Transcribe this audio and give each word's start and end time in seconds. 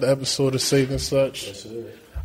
the 0.00 0.08
episode 0.08 0.54
of 0.54 0.62
Saving 0.62 0.96
Such. 0.96 1.48
Yes, 1.48 1.66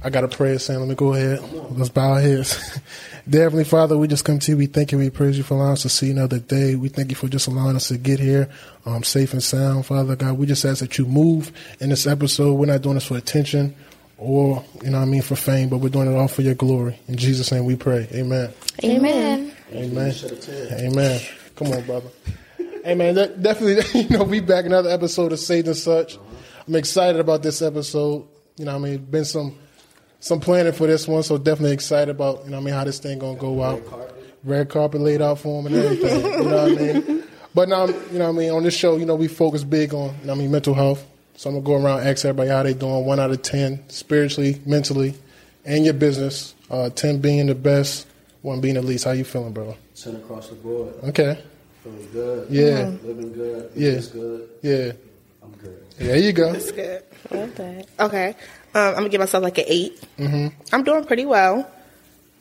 I 0.01 0.09
got 0.09 0.23
a 0.23 0.29
prayer 0.29 0.57
saying, 0.57 0.79
let 0.79 0.87
me 0.87 0.95
go 0.95 1.13
ahead. 1.13 1.41
Let's 1.71 1.89
bow 1.89 2.13
our 2.13 2.21
heads. 2.21 2.79
Dear 3.29 3.41
Heavenly 3.41 3.65
Father, 3.65 3.97
we 3.97 4.07
just 4.07 4.23
come 4.23 4.39
to 4.39 4.51
you. 4.53 4.57
We 4.57 4.67
thank 4.67 4.93
you. 4.93 4.97
We 4.97 5.09
praise 5.09 5.37
you 5.37 5.43
for 5.43 5.55
allowing 5.55 5.73
us 5.73 5.81
to 5.81 5.89
see 5.89 6.09
another 6.09 6.39
day. 6.39 6.75
We 6.75 6.87
thank 6.87 7.09
you 7.09 7.17
for 7.17 7.27
just 7.27 7.45
allowing 7.47 7.75
us 7.75 7.89
to 7.89 7.97
get 7.97 8.21
here 8.21 8.49
um, 8.85 9.03
safe 9.03 9.33
and 9.33 9.43
sound, 9.43 9.85
Father 9.85 10.15
God. 10.15 10.37
We 10.37 10.45
just 10.45 10.63
ask 10.63 10.79
that 10.79 10.97
you 10.97 11.05
move 11.07 11.51
in 11.81 11.89
this 11.89 12.07
episode. 12.07 12.53
We're 12.53 12.67
not 12.67 12.83
doing 12.83 12.95
this 12.95 13.07
for 13.07 13.17
attention 13.17 13.75
or, 14.17 14.63
you 14.81 14.91
know 14.91 14.99
I 14.99 15.05
mean, 15.05 15.21
for 15.21 15.35
fame, 15.35 15.67
but 15.67 15.79
we're 15.79 15.89
doing 15.89 16.09
it 16.09 16.15
all 16.15 16.29
for 16.29 16.43
your 16.43 16.55
glory. 16.55 16.97
In 17.09 17.17
Jesus' 17.17 17.51
name 17.51 17.65
we 17.65 17.75
pray. 17.75 18.07
Amen. 18.13 18.53
Amen. 18.81 19.53
Amen. 19.73 20.15
Amen. 20.71 21.21
Come 21.57 21.73
on, 21.73 21.85
brother. 21.85 22.11
Hey, 22.85 22.95
man, 22.95 23.13
definitely, 23.41 23.83
you 24.03 24.17
know, 24.17 24.23
we 24.23 24.39
back 24.39 24.63
another 24.63 24.89
episode 24.89 25.33
of 25.33 25.39
Saving 25.39 25.73
Such. 25.73 26.17
I'm 26.67 26.75
excited 26.75 27.19
about 27.19 27.43
this 27.43 27.61
episode. 27.61 28.27
You 28.57 28.65
know, 28.65 28.75
I 28.75 28.77
mean, 28.77 28.97
been 28.97 29.25
some 29.25 29.57
some 30.19 30.39
planning 30.39 30.73
for 30.73 30.87
this 30.87 31.07
one, 31.07 31.23
so 31.23 31.37
definitely 31.37 31.73
excited 31.73 32.09
about 32.09 32.45
you 32.45 32.51
know, 32.51 32.57
I 32.57 32.61
mean, 32.61 32.73
how 32.73 32.83
this 32.83 32.99
thing 32.99 33.19
gonna 33.19 33.37
go 33.37 33.61
out. 33.63 33.79
Red 33.79 33.89
carpet, 33.89 34.15
Red 34.43 34.69
carpet 34.69 35.01
laid 35.01 35.21
out 35.21 35.39
for 35.39 35.59
him 35.59 35.67
and 35.67 35.75
everything. 35.75 36.25
you 36.25 36.49
know 36.49 36.63
what 36.63 36.71
I 36.71 36.75
mean? 36.93 37.23
But 37.55 37.69
now, 37.69 37.87
you 37.87 38.19
know, 38.19 38.25
what 38.31 38.35
I 38.35 38.37
mean, 38.37 38.51
on 38.51 38.61
this 38.61 38.75
show, 38.75 38.97
you 38.97 39.05
know, 39.07 39.15
we 39.15 39.27
focus 39.27 39.63
big 39.63 39.91
on, 39.91 40.13
you 40.21 40.27
know, 40.27 40.33
I 40.33 40.35
mean, 40.35 40.51
mental 40.51 40.75
health. 40.75 41.03
So 41.37 41.49
I'm 41.49 41.55
gonna 41.55 41.65
go 41.79 41.83
around 41.83 42.05
ask 42.05 42.23
everybody 42.23 42.49
how 42.49 42.61
they 42.61 42.75
doing. 42.75 43.03
One 43.03 43.19
out 43.19 43.31
of 43.31 43.41
ten, 43.41 43.83
spiritually, 43.89 44.61
mentally, 44.63 45.15
and 45.65 45.83
your 45.83 45.95
business. 45.95 46.53
Uh, 46.69 46.91
ten 46.91 47.19
being 47.19 47.47
the 47.47 47.55
best, 47.55 48.05
one 48.43 48.61
being 48.61 48.75
the 48.75 48.83
least. 48.83 49.05
How 49.05 49.11
you 49.11 49.23
feeling, 49.23 49.53
bro? 49.53 49.75
Ten 49.95 50.17
across 50.17 50.49
the 50.49 50.55
board. 50.55 50.93
Okay. 51.05 51.43
Feeling 51.83 52.09
good. 52.11 52.49
Yeah. 52.51 52.91
Living 53.03 53.33
good. 53.33 53.71
Yeah. 53.75 54.01
good. 54.13 54.49
Yeah. 54.61 54.91
I'm 55.41 55.51
good. 55.53 55.83
There 55.97 56.17
you 56.17 56.31
go. 56.31 56.53
That's 56.53 56.71
good. 56.71 57.03
Okay. 57.31 57.85
Okay. 57.99 58.29
Um, 58.73 58.87
I'm 58.89 58.93
gonna 58.95 59.09
give 59.09 59.19
myself 59.19 59.43
like 59.43 59.57
an 59.57 59.65
8 59.67 60.01
mm-hmm. 60.17 60.47
I'm 60.73 60.83
doing 60.83 61.03
pretty 61.05 61.25
well. 61.25 61.69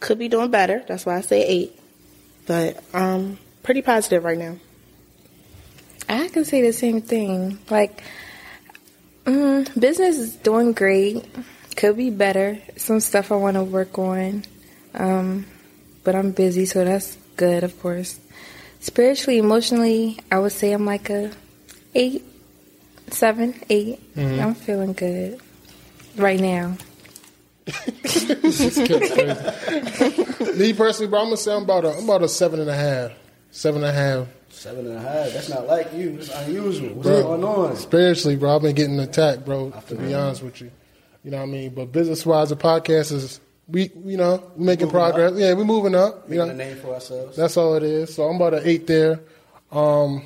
Could 0.00 0.18
be 0.18 0.28
doing 0.28 0.50
better. 0.50 0.84
That's 0.86 1.06
why 1.06 1.16
I 1.16 1.20
say 1.22 1.46
eight. 1.46 1.78
But 2.46 2.82
um, 2.94 3.38
pretty 3.62 3.82
positive 3.82 4.24
right 4.24 4.38
now. 4.38 4.56
I 6.08 6.28
can 6.28 6.44
say 6.44 6.62
the 6.62 6.72
same 6.72 7.00
thing. 7.00 7.58
Like, 7.70 8.02
mm, 9.24 9.80
business 9.80 10.18
is 10.18 10.36
doing 10.36 10.72
great. 10.72 11.24
Could 11.76 11.96
be 11.96 12.10
better. 12.10 12.58
Some 12.76 13.00
stuff 13.00 13.32
I 13.32 13.36
want 13.36 13.56
to 13.56 13.64
work 13.64 13.98
on. 13.98 14.44
Um, 14.94 15.46
but 16.04 16.14
I'm 16.14 16.30
busy, 16.30 16.66
so 16.66 16.84
that's 16.84 17.16
good, 17.36 17.64
of 17.64 17.80
course. 17.80 18.20
Spiritually, 18.80 19.38
emotionally, 19.38 20.18
I 20.30 20.38
would 20.38 20.52
say 20.52 20.72
I'm 20.72 20.86
like 20.86 21.10
a 21.10 21.32
eight, 21.94 22.24
seven, 23.10 23.54
eight. 23.70 24.14
Mm-hmm. 24.14 24.40
I'm 24.40 24.54
feeling 24.54 24.92
good 24.92 25.40
right 26.16 26.40
now. 26.40 26.76
Me 30.56 30.72
personally, 30.72 31.08
bro, 31.10 31.20
I'm 31.20 31.26
gonna 31.26 31.36
say 31.36 31.52
I'm 31.52 31.64
about 31.64 31.84
a 31.84 31.90
I'm 31.96 32.04
about 32.04 32.22
a 32.22 32.28
seven 32.28 32.60
and 32.60 32.70
a 32.70 32.76
half, 32.76 33.12
seven 33.50 33.82
and 33.82 33.90
a 33.90 33.92
half. 33.92 34.28
Seven 34.50 34.86
and 34.86 34.96
a 34.96 35.00
half. 35.00 35.32
That's 35.32 35.48
not 35.50 35.66
like 35.66 35.92
you. 35.92 36.16
It's 36.18 36.30
unusual. 36.30 36.94
What's 36.94 37.08
bro, 37.08 37.22
going 37.22 37.44
on? 37.44 37.76
Spiritually, 37.76 38.36
bro, 38.36 38.56
I've 38.56 38.62
been 38.62 38.74
getting 38.74 38.98
attacked, 39.00 39.44
bro. 39.44 39.70
To 39.88 39.94
be 39.96 40.14
honest 40.14 40.42
with 40.42 40.60
you, 40.62 40.70
you 41.24 41.30
know 41.30 41.38
what 41.38 41.42
I 41.42 41.46
mean. 41.46 41.74
But 41.74 41.92
business 41.92 42.24
wise, 42.24 42.48
the 42.48 42.56
podcast 42.56 43.12
is 43.12 43.40
we, 43.68 43.90
you 44.04 44.16
know, 44.16 44.50
we 44.56 44.64
making 44.64 44.88
progress. 44.90 45.32
Up. 45.32 45.38
Yeah, 45.38 45.52
we're 45.52 45.64
moving 45.64 45.94
up. 45.94 46.28
Making 46.28 46.32
you 46.32 46.46
know, 46.46 46.52
a 46.52 46.54
name 46.54 46.76
for 46.76 46.94
ourselves. 46.94 47.36
That's 47.36 47.56
all 47.56 47.74
it 47.74 47.82
is. 47.82 48.14
So 48.14 48.24
I'm 48.24 48.36
about 48.36 48.54
an 48.54 48.62
eight 48.64 48.86
there. 48.86 49.20
Um, 49.72 50.22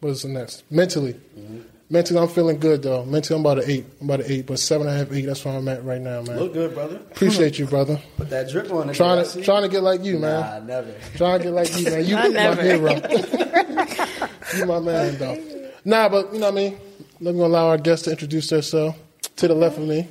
what's 0.00 0.22
the 0.22 0.28
next? 0.28 0.70
Mentally. 0.70 1.14
Mm-hmm. 1.14 1.60
Mentally, 1.90 2.20
I'm 2.20 2.28
feeling 2.28 2.58
good 2.58 2.82
though. 2.82 3.04
Mentally, 3.04 3.36
I'm 3.38 3.46
about 3.46 3.64
an 3.64 3.70
eight. 3.70 3.86
I'm 4.00 4.10
about 4.10 4.20
an 4.20 4.30
eight, 4.30 4.46
but 4.46 4.58
seven 4.58 4.86
and 4.86 4.94
a 4.94 4.98
half, 4.98 5.12
eight. 5.12 5.24
That's 5.24 5.42
where 5.42 5.54
I'm 5.56 5.66
at 5.68 5.82
right 5.84 6.00
now, 6.00 6.20
man. 6.20 6.38
Look 6.38 6.52
good, 6.52 6.74
brother. 6.74 6.96
Appreciate 6.96 7.58
you, 7.58 7.66
brother. 7.66 7.98
Put 8.18 8.28
that 8.28 8.50
drip 8.50 8.70
on 8.70 8.90
it. 8.90 8.94
Trying 8.94 9.24
to 9.24 9.42
trying 9.42 9.62
to 9.62 9.68
get 9.68 9.82
like 9.82 10.04
you, 10.04 10.18
man. 10.18 10.40
Nah, 10.40 10.58
never. 10.66 10.94
Trying 11.16 11.38
to 11.38 11.44
get 11.44 11.52
like 11.54 11.78
you, 11.78 11.84
man. 11.84 12.04
You 12.04 12.14
my 12.16 12.28
never. 12.28 12.62
hero. 12.62 12.92
you 14.58 14.66
my 14.66 14.80
man, 14.80 15.16
though. 15.18 15.68
Nah, 15.84 16.10
but 16.10 16.34
you 16.34 16.40
know 16.40 16.46
what 16.50 16.52
I 16.52 16.56
mean. 16.56 16.78
Let 17.20 17.34
me 17.34 17.40
allow 17.40 17.68
our 17.68 17.78
guests 17.78 18.04
to 18.04 18.10
introduce 18.10 18.48
themselves. 18.50 18.96
To 19.36 19.48
the 19.48 19.54
left 19.54 19.78
of 19.78 19.84
me. 19.84 20.08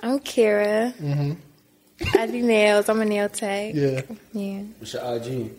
I'm 0.00 0.20
Kara. 0.20 0.94
Mm-hmm. 1.00 1.32
I 2.16 2.26
do 2.26 2.42
nails. 2.42 2.88
I'm 2.88 3.00
a 3.00 3.04
nail 3.04 3.28
tech. 3.28 3.74
Yeah. 3.74 4.02
Yeah. 4.32 4.62
What's 4.78 4.92
your 4.92 5.16
IG? 5.16 5.50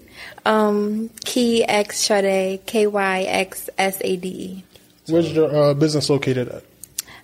Um, 0.46 1.10
Key 1.26 1.66
X 1.66 2.00
Sade. 2.00 2.66
K 2.66 2.88
Y 2.88 3.22
X 3.24 3.70
S 3.78 3.98
A 4.02 4.16
D 4.16 4.28
E. 4.30 4.64
Where's 5.12 5.32
your 5.32 5.54
uh, 5.56 5.74
business 5.74 6.10
located 6.10 6.50
at? 6.50 6.64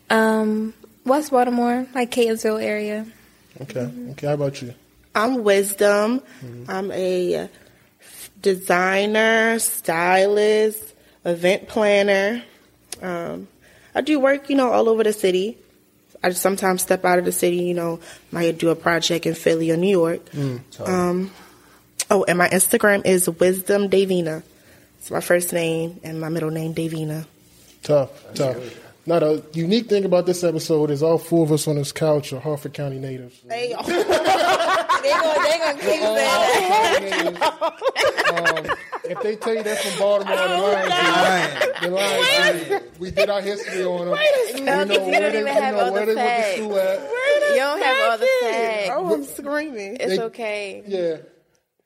Um, 0.09 0.73
West 1.05 1.31
Baltimore, 1.31 1.87
like 1.93 2.11
Catonsville 2.11 2.63
area. 2.63 3.05
Okay. 3.61 3.81
Mm-hmm. 3.81 4.11
Okay. 4.11 4.27
How 4.27 4.33
about 4.33 4.61
you? 4.61 4.73
I'm 5.13 5.43
Wisdom. 5.43 6.19
Mm-hmm. 6.19 6.69
I'm 6.69 6.91
a 6.91 7.49
designer, 8.41 9.59
stylist, 9.59 10.93
event 11.23 11.67
planner. 11.67 12.43
Um, 13.01 13.47
I 13.93 14.01
do 14.01 14.19
work, 14.19 14.49
you 14.49 14.55
know, 14.55 14.71
all 14.71 14.89
over 14.89 15.03
the 15.03 15.13
city. 15.13 15.57
I 16.21 16.31
sometimes 16.31 16.81
step 16.81 17.05
out 17.05 17.19
of 17.19 17.25
the 17.25 17.31
city, 17.31 17.57
you 17.57 17.73
know, 17.73 17.99
might 18.31 18.57
do 18.57 18.69
a 18.69 18.75
project 18.75 19.25
in 19.25 19.35
Philly 19.35 19.71
or 19.71 19.77
New 19.77 19.89
York. 19.89 20.25
Mm, 20.31 20.87
um, 20.87 21.31
oh, 22.09 22.23
and 22.23 22.37
my 22.37 22.49
Instagram 22.49 23.05
is 23.05 23.29
Wisdom 23.29 23.89
Davina. 23.89 24.43
It's 24.99 25.11
my 25.11 25.21
first 25.21 25.53
name 25.53 25.99
and 26.03 26.19
my 26.19 26.29
middle 26.29 26.49
name 26.49 26.73
Davina. 26.73 27.25
Tough, 27.85 28.23
That's 28.25 28.39
tough. 28.39 28.55
Good. 28.55 28.77
Now 29.07 29.19
the 29.19 29.45
unique 29.53 29.85
thing 29.87 30.03
about 30.03 30.25
this 30.25 30.43
episode 30.43 30.89
is 30.89 31.03
all 31.03 31.19
four 31.19 31.43
of 31.45 31.51
us 31.51 31.67
on 31.67 31.75
this 31.75 31.91
couch 31.91 32.33
are 32.33 32.39
Harford 32.39 32.73
County 32.73 32.97
natives. 32.97 33.39
They 33.45 33.71
are. 33.73 33.83
they 33.85 34.03
gonna, 34.03 35.43
they 35.43 35.59
gonna 35.59 35.73
keep 35.73 35.81
saying 35.83 37.33
that. 37.35 37.81
Um, 38.25 38.65
if 39.05 39.21
they 39.21 39.35
tell 39.35 39.53
you 39.53 39.63
they're 39.63 39.75
from 39.77 39.99
Baltimore, 39.99 40.35
they're 40.35 40.47
lying. 40.59 41.59
They're 41.79 41.91
lying. 41.91 42.83
We 42.99 43.11
did 43.11 43.29
our 43.29 43.39
history 43.39 43.85
on 43.85 44.07
them. 44.07 44.17
We 44.55 44.61
know 44.61 44.75
where 44.75 44.85
they, 45.31 45.43
we 45.43 45.53
know 45.53 45.91
where 45.93 46.05
they 46.05 46.15
went 46.15 46.45
to 46.45 46.53
school 46.55 46.77
at. 46.77 46.99
You 47.51 47.55
don't 47.55 47.81
have 47.81 48.11
all 48.11 48.17
the 48.17 48.27
facts. 48.41 48.89
Oh, 48.93 49.13
I'm 49.13 49.23
screaming. 49.23 49.97
It's 49.99 50.19
okay. 50.19 50.83
Yeah. 50.87 51.17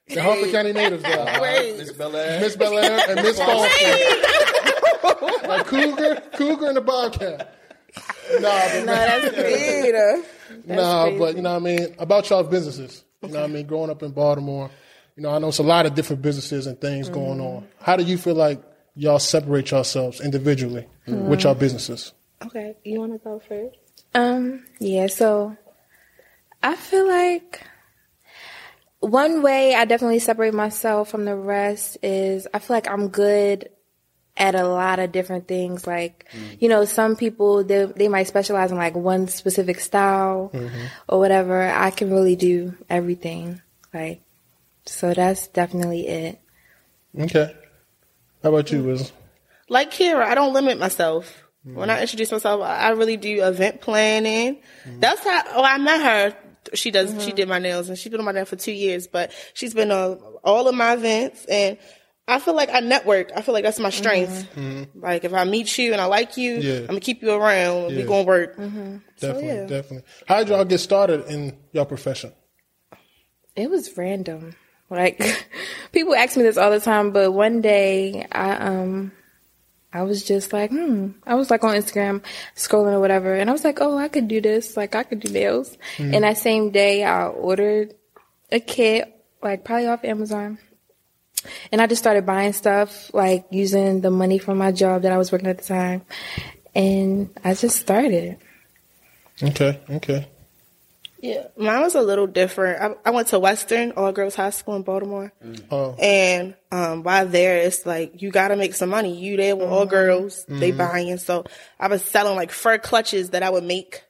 The 0.08 0.24
Harford 0.24 0.52
County 0.52 0.74
natives, 0.74 1.04
though. 1.04 1.40
Wait. 1.42 1.78
Miss 1.78 1.92
Bel 1.92 2.16
Air. 2.16 2.40
Miss 2.40 2.56
Bel 2.56 2.78
Air 2.80 3.00
and 3.10 3.22
Miss 3.22 3.38
Falston. 3.38 4.59
Like 5.04 5.66
cougar, 5.66 6.22
cougar, 6.34 6.68
and 6.68 6.78
the 6.78 6.82
bobcat. 6.82 7.56
Nah, 8.34 8.42
but 8.42 8.80
no, 8.80 8.86
that's 8.86 9.36
great. 9.36 9.94
nah, 10.66 11.04
crazy. 11.04 11.20
but 11.20 11.36
you 11.36 11.42
know 11.42 11.54
what 11.54 11.62
I 11.62 11.66
mean 11.66 11.96
about 11.98 12.30
y'all 12.30 12.44
businesses. 12.44 13.04
You 13.22 13.30
know 13.30 13.42
what 13.42 13.50
I 13.50 13.54
mean. 13.54 13.66
Growing 13.66 13.90
up 13.90 14.04
in 14.04 14.12
Baltimore, 14.12 14.70
you 15.16 15.24
know 15.24 15.32
I 15.32 15.40
know 15.40 15.50
it's 15.50 15.60
a 15.60 15.64
lot 15.64 15.86
of 15.86 15.96
different 15.96 16.22
businesses 16.22 16.68
and 16.68 16.80
things 16.80 17.08
mm-hmm. 17.08 17.20
going 17.20 17.42
on. 17.42 17.68
How 17.82 17.96
do 17.96 18.04
you 18.04 18.18
feel 18.18 18.36
like 18.36 18.62
y'all 18.96 19.20
separate 19.20 19.72
yourselves 19.72 20.22
individually 20.22 20.88
mm-hmm. 21.08 21.28
with 21.28 21.44
y'all 21.44 21.56
businesses? 21.56 22.14
Okay, 22.46 22.76
you 22.84 23.00
want 23.00 23.14
to 23.14 23.20
go 23.20 23.40
first? 23.40 23.78
Um, 24.14 24.66
yeah. 24.80 25.08
So 25.08 25.58
I 26.64 26.76
feel 26.76 27.08
like 27.08 27.64
one 29.00 29.42
way 29.42 29.76
I 29.76 29.86
definitely 29.86 30.20
separate 30.20 30.54
myself 30.54 31.10
from 31.10 31.26
the 31.26 31.36
rest 31.36 31.98
is 32.04 32.48
I 32.54 32.60
feel 32.60 32.76
like 32.76 32.90
I'm 32.90 33.10
good 33.10 33.70
at 34.40 34.56
a 34.56 34.68
lot 34.68 35.00
of 35.00 35.12
different 35.12 35.48
things. 35.48 35.86
Like, 35.86 36.26
mm-hmm. 36.32 36.56
you 36.60 36.70
know, 36.70 36.86
some 36.86 37.16
people 37.16 37.64
they 37.64 37.86
they 37.86 38.08
might 38.08 38.28
specialize 38.28 38.72
in 38.72 38.78
like 38.78 38.96
one 38.96 39.28
specific 39.28 39.80
style 39.80 40.50
mm-hmm. 40.54 40.86
or 41.08 41.20
whatever. 41.20 41.62
I 41.62 41.92
can 41.92 42.12
really 42.12 42.36
do 42.36 42.74
everything. 42.90 43.62
Like, 43.94 44.22
so 44.86 45.14
that's 45.14 45.48
definitely 45.48 46.08
it. 46.08 46.40
Okay. 47.20 47.54
How 48.42 48.50
about 48.50 48.72
you, 48.72 48.84
Wiz? 48.84 49.12
Like 49.68 49.92
Kira, 49.92 50.24
I 50.24 50.36
don't 50.36 50.54
limit 50.54 50.80
myself. 50.80 51.44
Mm-hmm. 51.68 51.78
When 51.78 51.90
I 51.90 52.02
introduce 52.02 52.32
myself, 52.32 52.62
I 52.62 52.90
really 52.92 53.18
do 53.18 53.44
event 53.44 53.82
planning. 53.82 54.62
Mm-hmm. 54.86 55.02
That's 55.02 55.24
how. 55.24 55.44
Oh, 55.54 55.64
I 55.64 55.78
met 55.78 56.02
her 56.02 56.38
she 56.74 56.92
does 56.92 57.12
mm-hmm. 57.12 57.22
she 57.22 57.32
did 57.32 57.48
my 57.48 57.60
nails 57.60 57.90
and 57.90 57.98
she's 57.98 58.12
been 58.12 58.20
on 58.20 58.26
my 58.26 58.32
nail 58.32 58.46
for 58.46 58.56
two 58.56 58.72
years 58.72 59.08
but 59.08 59.32
she's 59.54 59.74
been 59.74 59.92
on 59.92 60.20
all 60.44 60.68
of 60.68 60.76
my 60.76 60.94
events 60.94 61.46
and 61.46 61.78
I 62.30 62.40
feel 62.40 62.54
like 62.54 62.70
I 62.72 62.80
network. 62.80 63.32
I 63.36 63.42
feel 63.42 63.54
like 63.54 63.64
that's 63.64 63.80
my 63.80 63.90
strength. 63.90 64.48
Mm-hmm. 64.56 65.00
Like 65.02 65.24
if 65.24 65.34
I 65.34 65.44
meet 65.46 65.78
you 65.78 65.92
and 65.94 66.00
I 66.00 66.06
like 66.06 66.38
you, 66.38 66.58
yeah. 66.58 66.80
I'm 66.82 66.88
gonna 66.88 67.00
keep 67.00 67.24
you 67.24 67.32
around. 67.32 67.92
Yeah. 67.92 67.98
We 67.98 68.04
gonna 68.04 68.24
work. 68.24 68.56
Mm-hmm. 68.56 68.98
Definitely, 69.20 69.48
so, 69.48 69.56
yeah. 69.56 69.66
definitely. 69.66 70.04
How 70.28 70.40
did 70.40 70.50
y'all 70.50 70.66
get 70.66 70.78
started 70.78 71.26
in 71.28 71.58
your 71.72 71.86
profession? 71.86 72.32
It 73.56 73.70
was 73.70 73.98
random. 73.98 74.56
Like 74.92 75.48
people 75.92 76.16
ask 76.16 76.38
me 76.38 76.44
this 76.44 76.58
all 76.58 76.70
the 76.70 76.80
time, 76.80 77.12
but 77.12 77.32
one 77.32 77.62
day 77.62 78.28
I 78.32 78.52
um 78.52 79.12
I 79.92 80.04
was 80.04 80.24
just 80.24 80.54
like, 80.54 80.70
hmm. 80.70 81.10
I 81.26 81.34
was 81.34 81.50
like 81.50 81.64
on 81.64 81.76
Instagram 81.76 82.22
scrolling 82.56 82.94
or 82.94 83.00
whatever, 83.00 83.34
and 83.34 83.50
I 83.50 83.54
was 83.54 83.64
like, 83.64 83.82
oh, 83.82 83.98
I 83.98 84.08
could 84.08 84.28
do 84.28 84.40
this. 84.40 84.78
Like 84.78 84.94
I 84.94 85.02
could 85.02 85.20
do 85.20 85.32
nails. 85.32 85.76
Mm-hmm. 85.98 86.14
And 86.14 86.24
that 86.24 86.38
same 86.38 86.70
day, 86.70 87.04
I 87.04 87.26
ordered 87.26 87.96
a 88.52 88.60
kit, 88.60 89.12
like 89.42 89.66
probably 89.66 89.88
off 89.88 90.04
Amazon 90.04 90.60
and 91.72 91.82
I 91.82 91.88
just 91.88 92.02
started 92.02 92.26
buying 92.26 92.54
stuff, 92.54 93.14
like 93.14 93.46
using 93.52 94.02
the 94.02 94.12
money 94.12 94.38
from 94.38 94.58
my 94.58 94.72
job 94.72 95.04
that 95.04 95.12
I 95.12 95.18
was 95.18 95.32
working 95.32 95.48
at 95.48 95.58
the 95.58 95.64
time. 95.64 96.02
and 96.76 97.30
I 97.44 97.54
just 97.54 97.78
started. 97.78 98.38
Okay, 99.42 99.80
okay. 99.90 100.28
Yeah, 101.22 101.48
mine 101.58 101.82
was 101.82 101.96
a 101.96 102.02
little 102.02 102.28
different. 102.28 102.82
I, 102.82 103.10
I 103.10 103.12
went 103.12 103.28
to 103.30 103.40
Western 103.40 103.92
All 103.92 104.12
Girls 104.14 104.36
High 104.36 104.52
School 104.52 104.78
in 104.78 104.84
Baltimore, 104.84 105.34
mm. 105.44 105.62
Oh, 105.70 105.96
and 106.00 106.56
um, 106.72 107.04
while 107.04 107.28
there, 107.28 107.58
it's 107.58 107.86
like 107.86 108.22
you 108.22 108.32
got 108.32 108.50
to 108.50 108.56
make 108.56 108.74
some 108.74 108.90
money. 108.90 109.20
You 109.20 109.36
there 109.36 109.56
with 109.56 109.68
all 109.68 109.82
mm-hmm. 109.82 109.90
girls, 109.90 110.46
they 110.48 110.70
mm-hmm. 110.70 110.78
buying. 110.78 111.18
So 111.18 111.44
I 111.78 111.90
was 111.90 112.04
selling 112.04 112.38
like 112.38 112.52
fur 112.52 112.78
clutches 112.78 113.32
that 113.32 113.44
I 113.44 113.50
would 113.50 113.66
make, 113.66 114.02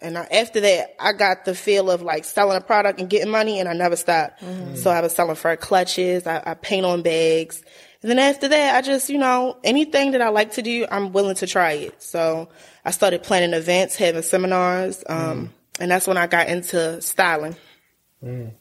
and 0.00 0.18
I, 0.18 0.24
after 0.24 0.60
that, 0.60 0.94
I 1.00 1.12
got 1.12 1.44
the 1.44 1.54
feel 1.54 1.90
of 1.90 2.02
like 2.02 2.24
selling 2.24 2.56
a 2.56 2.60
product 2.60 3.00
and 3.00 3.08
getting 3.08 3.30
money, 3.30 3.60
and 3.60 3.68
I 3.68 3.72
never 3.72 3.96
stopped. 3.96 4.42
So 4.76 4.90
I 4.90 5.00
was 5.00 5.14
selling 5.14 5.36
fur 5.36 5.56
clutches. 5.56 6.26
I, 6.26 6.42
I 6.44 6.54
paint 6.54 6.84
on 6.84 7.02
bags. 7.02 7.62
And 8.02 8.10
then 8.10 8.18
after 8.18 8.46
that, 8.48 8.76
I 8.76 8.82
just, 8.82 9.08
you 9.08 9.18
know, 9.18 9.56
anything 9.64 10.12
that 10.12 10.20
I 10.20 10.28
like 10.28 10.52
to 10.52 10.62
do, 10.62 10.86
I'm 10.90 11.12
willing 11.12 11.34
to 11.36 11.46
try 11.46 11.72
it. 11.72 12.02
So 12.02 12.48
I 12.84 12.90
started 12.90 13.22
planning 13.22 13.54
events, 13.54 13.96
having 13.96 14.22
seminars, 14.22 15.02
um, 15.08 15.52
and 15.80 15.90
that's 15.90 16.06
when 16.06 16.16
I 16.18 16.26
got 16.26 16.48
into 16.48 17.00
styling. 17.00 17.56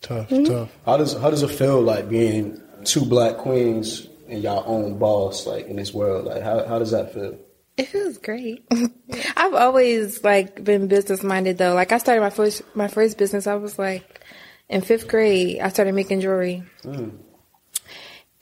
tough, 0.02 0.30
Mm-hmm. 0.30 0.44
tough. 0.46 0.70
How 0.86 0.98
does 0.98 1.14
how 1.14 1.30
does 1.30 1.44
it 1.44 1.50
feel 1.52 1.82
like 1.82 2.10
being 2.10 2.62
two 2.86 3.06
black 3.06 3.38
queens 3.38 4.08
and 4.28 4.42
y'all 4.42 4.64
own 4.66 4.98
boss 4.98 5.46
like 5.46 5.68
in 5.68 5.76
this 5.76 5.94
world? 5.94 6.26
Like 6.26 6.42
how 6.42 6.66
how 6.66 6.80
does 6.80 6.92
that 6.92 7.14
feel? 7.14 7.38
It 7.78 7.88
feels 7.90 8.18
great. 8.20 8.66
I've 9.36 9.54
always 9.54 10.24
like 10.24 10.64
been 10.64 10.88
business 10.88 11.24
minded 11.24 11.58
though. 11.58 11.74
Like 11.74 11.92
I 11.92 11.98
started 11.98 12.22
my 12.22 12.30
first 12.30 12.62
my 12.76 12.88
first 12.88 13.18
business. 13.18 13.48
I 13.48 13.56
was 13.56 13.78
like 13.78 14.22
in 14.70 14.82
fifth 14.82 15.08
grade. 15.08 15.60
I 15.60 15.70
started 15.70 15.94
making 15.94 16.22
jewelry, 16.22 16.64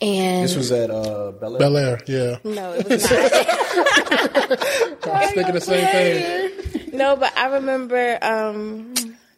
and 0.02 0.44
This 0.44 0.56
was 0.56 0.72
at 0.72 0.92
uh 0.92 1.32
Bel 1.32 1.54
Air. 1.54 1.60
Bel 1.60 1.78
Air, 1.78 2.00
yeah. 2.08 2.38
no, 2.44 2.74
it 2.74 2.88
was 2.88 3.10
not. 3.10 3.32
I 5.06 5.26
was 5.26 5.32
thinking 5.32 5.54
the 5.54 5.62
same 5.62 5.88
thing. 5.88 6.98
no, 6.98 7.16
but 7.16 7.36
I 7.38 7.48
remember 7.56 8.20
um, 8.22 8.94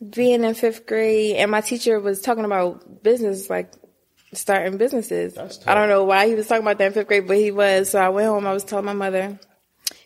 being 0.09 0.43
in 0.43 0.53
fifth 0.55 0.85
grade, 0.85 1.37
and 1.37 1.49
my 1.51 1.61
teacher 1.61 1.99
was 1.99 2.21
talking 2.21 2.45
about 2.45 3.01
business, 3.03 3.49
like 3.49 3.71
starting 4.33 4.77
businesses. 4.77 5.35
That's. 5.35 5.65
I 5.65 5.73
don't 5.73 5.87
know 5.89 6.03
why 6.03 6.27
he 6.27 6.35
was 6.35 6.47
talking 6.47 6.63
about 6.63 6.79
that 6.79 6.87
in 6.87 6.93
fifth 6.93 7.07
grade, 7.07 7.27
but 7.27 7.37
he 7.37 7.51
was. 7.51 7.91
So 7.91 7.99
I 7.99 8.09
went 8.09 8.27
home. 8.27 8.45
I 8.45 8.53
was 8.53 8.63
telling 8.63 8.85
my 8.85 8.93
mother. 8.93 9.39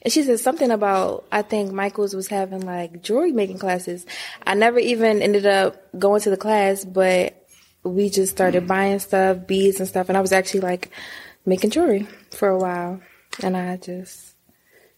And 0.02 0.14
she 0.14 0.24
said 0.24 0.40
something 0.40 0.72
about 0.72 1.26
I 1.32 1.42
think 1.42 1.72
Michael's 1.72 2.16
was 2.16 2.28
having 2.28 2.62
like 2.62 3.02
jewelry 3.02 3.32
making 3.32 3.60
classes. 3.60 4.06
I 4.46 4.54
never 4.54 4.80
even 4.80 5.22
ended 5.22 5.46
up 5.46 5.76
going 5.98 6.22
to 6.22 6.30
the 6.30 6.38
class, 6.38 6.86
but 6.86 7.46
we 7.84 8.10
just 8.10 8.32
started 8.32 8.64
mm. 8.64 8.68
buying 8.68 9.00
stuff, 9.00 9.46
beads 9.48 9.80
and 9.80 9.88
stuff, 9.88 10.10
and 10.10 10.18
I 10.18 10.22
was 10.22 10.32
actually 10.32 10.62
like 10.62 10.92
making 11.46 11.72
jewelry 11.72 12.08
for 12.32 12.50
a 12.50 12.58
while. 12.58 13.02
And 13.44 13.56
I 13.56 13.78
just 13.78 14.36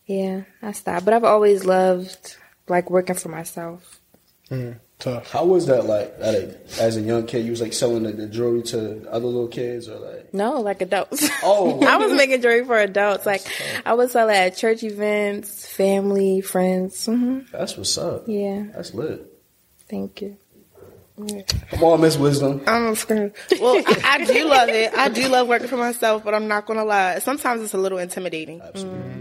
yeah, 0.05 0.43
I 0.61 0.71
stopped. 0.71 1.05
But 1.05 1.13
I've 1.13 1.23
always 1.23 1.65
loved 1.65 2.37
like 2.67 2.89
working 2.89 3.15
for 3.15 3.29
myself. 3.29 3.99
Mm. 4.49 4.79
Tough. 5.01 5.31
How 5.31 5.43
was 5.45 5.65
that 5.65 5.85
like 5.85 6.13
at 6.19 6.35
as 6.79 6.95
a 6.95 7.01
young 7.01 7.25
kid? 7.25 7.43
You 7.43 7.51
was 7.51 7.59
like 7.61 7.73
selling 7.73 8.03
the, 8.03 8.11
the 8.13 8.27
jewelry 8.27 8.61
to 8.63 9.05
other 9.11 9.25
little 9.25 9.47
kids 9.49 9.89
or 9.89 9.97
like 9.97 10.33
No, 10.33 10.61
like 10.61 10.81
adults. 10.81 11.27
Oh. 11.43 11.83
I 11.85 11.97
was 11.97 12.13
making 12.13 12.41
jewelry 12.41 12.63
for 12.63 12.77
adults. 12.79 13.25
Like 13.25 13.41
I 13.85 13.93
would 13.95 14.11
sell 14.11 14.29
it 14.29 14.33
at 14.35 14.55
church 14.57 14.83
events, 14.83 15.65
family, 15.67 16.41
friends. 16.41 17.05
hmm 17.05 17.39
that's 17.51 17.75
what's 17.77 17.97
up. 17.97 18.23
Yeah, 18.27 18.65
That's 18.73 18.93
lit. 18.93 19.25
thank 19.89 20.21
you. 20.21 20.37
Come 21.69 21.83
on, 21.83 22.01
Miss 22.01 22.17
Wisdom. 22.17 22.61
I'm 22.67 22.95
scared. 22.95 23.33
Well, 23.59 23.81
I, 23.85 24.01
I 24.03 24.25
do 24.25 24.45
love 24.45 24.69
it. 24.69 24.93
I 24.93 25.09
do 25.09 25.27
love 25.27 25.47
working 25.47 25.67
for 25.67 25.77
myself, 25.77 26.23
but 26.23 26.33
I'm 26.33 26.47
not 26.47 26.65
gonna 26.65 26.85
lie. 26.85 27.19
Sometimes 27.19 27.61
it's 27.61 27.73
a 27.73 27.77
little 27.77 27.97
intimidating. 27.97 28.61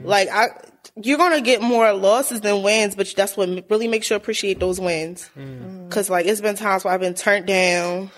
Like 0.05 0.29
I, 0.31 0.49
you're 0.97 1.19
gonna 1.19 1.41
get 1.41 1.63
more 1.63 1.93
losses 1.93 2.41
than 2.41 2.63
wins, 2.63 2.95
but 2.95 3.13
that's 3.17 3.37
what 3.37 3.49
really 3.71 3.89
makes 3.89 4.11
you 4.11 4.17
appreciate 4.17 4.61
those 4.61 4.81
wins. 4.81 5.31
Mm. 5.37 5.91
Cause 5.91 6.11
like 6.11 6.27
it's 6.27 6.41
been 6.41 6.57
times 6.57 6.85
where 6.85 6.95
I've 6.95 7.01
been 7.01 7.15
turned 7.15 7.47
down, 7.47 8.11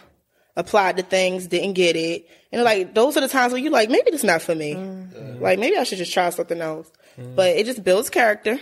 applied 0.56 0.96
to 0.96 1.02
things, 1.02 1.46
didn't 1.46 1.74
get 1.74 1.96
it, 1.96 2.28
and 2.50 2.62
like 2.62 2.94
those 2.94 3.16
are 3.16 3.20
the 3.20 3.28
times 3.28 3.52
where 3.52 3.60
you're 3.60 3.72
like, 3.72 3.90
maybe 3.90 4.10
this 4.10 4.24
not 4.24 4.42
for 4.42 4.54
me. 4.54 4.74
Mm. 4.74 5.40
Like 5.40 5.58
maybe 5.58 5.76
I 5.76 5.84
should 5.84 5.98
just 5.98 6.12
try 6.12 6.30
something 6.30 6.60
else. 6.60 6.90
Mm. 7.18 7.36
But 7.36 7.56
it 7.56 7.66
just 7.66 7.84
builds 7.84 8.10
character, 8.10 8.58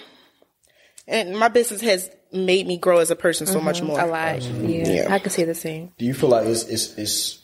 and 1.07 1.39
my 1.39 1.49
business 1.49 1.81
has 1.81 2.11
made 2.33 2.67
me 2.67 2.79
grow 2.79 2.99
as 2.99 3.11
a 3.11 3.17
person 3.17 3.47
so 3.47 3.61
much 3.61 3.79
mm-hmm. 3.79 3.89
more. 3.89 4.01
A 4.01 4.07
lot. 4.07 4.43
Yeah, 4.43 4.93
Yeah. 4.93 5.15
I 5.15 5.19
can 5.19 5.31
say 5.31 5.45
the 5.45 5.55
same. 5.55 5.93
Do 5.99 6.05
you 6.05 6.15
feel 6.15 6.31
like 6.31 6.47
it's 6.47 6.65
it's, 6.65 6.95
it's 6.97 7.41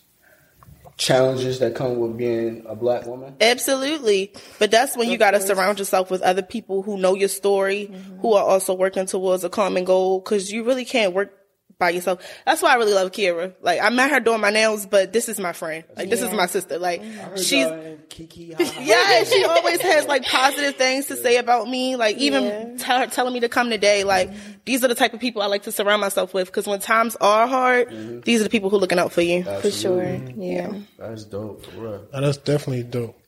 challenges 0.96 1.58
that 1.58 1.74
come 1.74 1.98
with 1.98 2.16
being 2.16 2.64
a 2.66 2.74
black 2.74 3.06
woman? 3.06 3.36
Absolutely. 3.40 4.32
But 4.58 4.70
that's 4.70 4.96
when 4.96 5.10
you 5.10 5.18
got 5.18 5.32
to 5.32 5.40
surround 5.40 5.78
yourself 5.78 6.10
with 6.10 6.22
other 6.22 6.42
people 6.42 6.82
who 6.82 6.98
know 6.98 7.14
your 7.14 7.28
story, 7.28 7.90
mm-hmm. 7.90 8.20
who 8.20 8.34
are 8.34 8.44
also 8.44 8.74
working 8.74 9.06
towards 9.06 9.44
a 9.44 9.50
common 9.50 9.84
goal, 9.84 10.20
because 10.20 10.50
you 10.50 10.64
really 10.64 10.84
can't 10.84 11.12
work 11.12 11.32
by 11.78 11.90
yourself. 11.90 12.26
That's 12.46 12.62
why 12.62 12.72
I 12.72 12.76
really 12.76 12.94
love 12.94 13.12
Kira. 13.12 13.54
Like, 13.60 13.80
I 13.82 13.90
met 13.90 14.10
her 14.10 14.20
doing 14.20 14.40
my 14.40 14.50
nails, 14.50 14.86
but 14.86 15.12
this 15.12 15.28
is 15.28 15.38
my 15.38 15.52
friend. 15.52 15.84
Like, 15.96 16.08
this 16.08 16.22
is 16.22 16.32
my 16.32 16.46
sister. 16.46 16.78
Like, 16.78 17.02
she's, 17.36 17.66
Kiki. 18.08 18.54
yeah, 18.80 19.24
she 19.24 19.44
always 19.44 19.80
has 19.82 20.06
like 20.06 20.24
positive 20.24 20.76
things 20.76 21.06
to 21.06 21.16
say 21.16 21.36
about 21.36 21.68
me. 21.68 21.96
Like, 21.96 22.16
even 22.16 22.78
tell 22.78 23.00
her, 23.00 23.06
telling 23.06 23.34
me 23.34 23.40
to 23.40 23.48
come 23.48 23.68
today. 23.68 24.04
Like, 24.04 24.30
these 24.64 24.84
are 24.84 24.88
the 24.88 24.94
type 24.94 25.12
of 25.12 25.20
people 25.20 25.42
I 25.42 25.46
like 25.46 25.64
to 25.64 25.72
surround 25.72 26.00
myself 26.00 26.32
with, 26.32 26.46
because 26.46 26.66
when 26.66 26.80
times 26.80 27.16
are 27.16 27.46
hard, 27.46 27.88
mm-hmm. 27.88 28.20
these 28.20 28.40
are 28.40 28.44
the 28.44 28.50
people 28.50 28.70
who 28.70 28.76
are 28.76 28.80
looking 28.80 28.98
out 28.98 29.12
for 29.12 29.22
you. 29.22 29.44
For 29.44 29.70
sure. 29.70 30.18
Yeah. 30.36 30.72
That's 30.98 31.24
dope. 31.24 31.64
For 31.66 31.80
real. 31.80 32.06
Now, 32.12 32.20
that's 32.20 32.38
definitely 32.38 32.84
dope. 32.84 33.18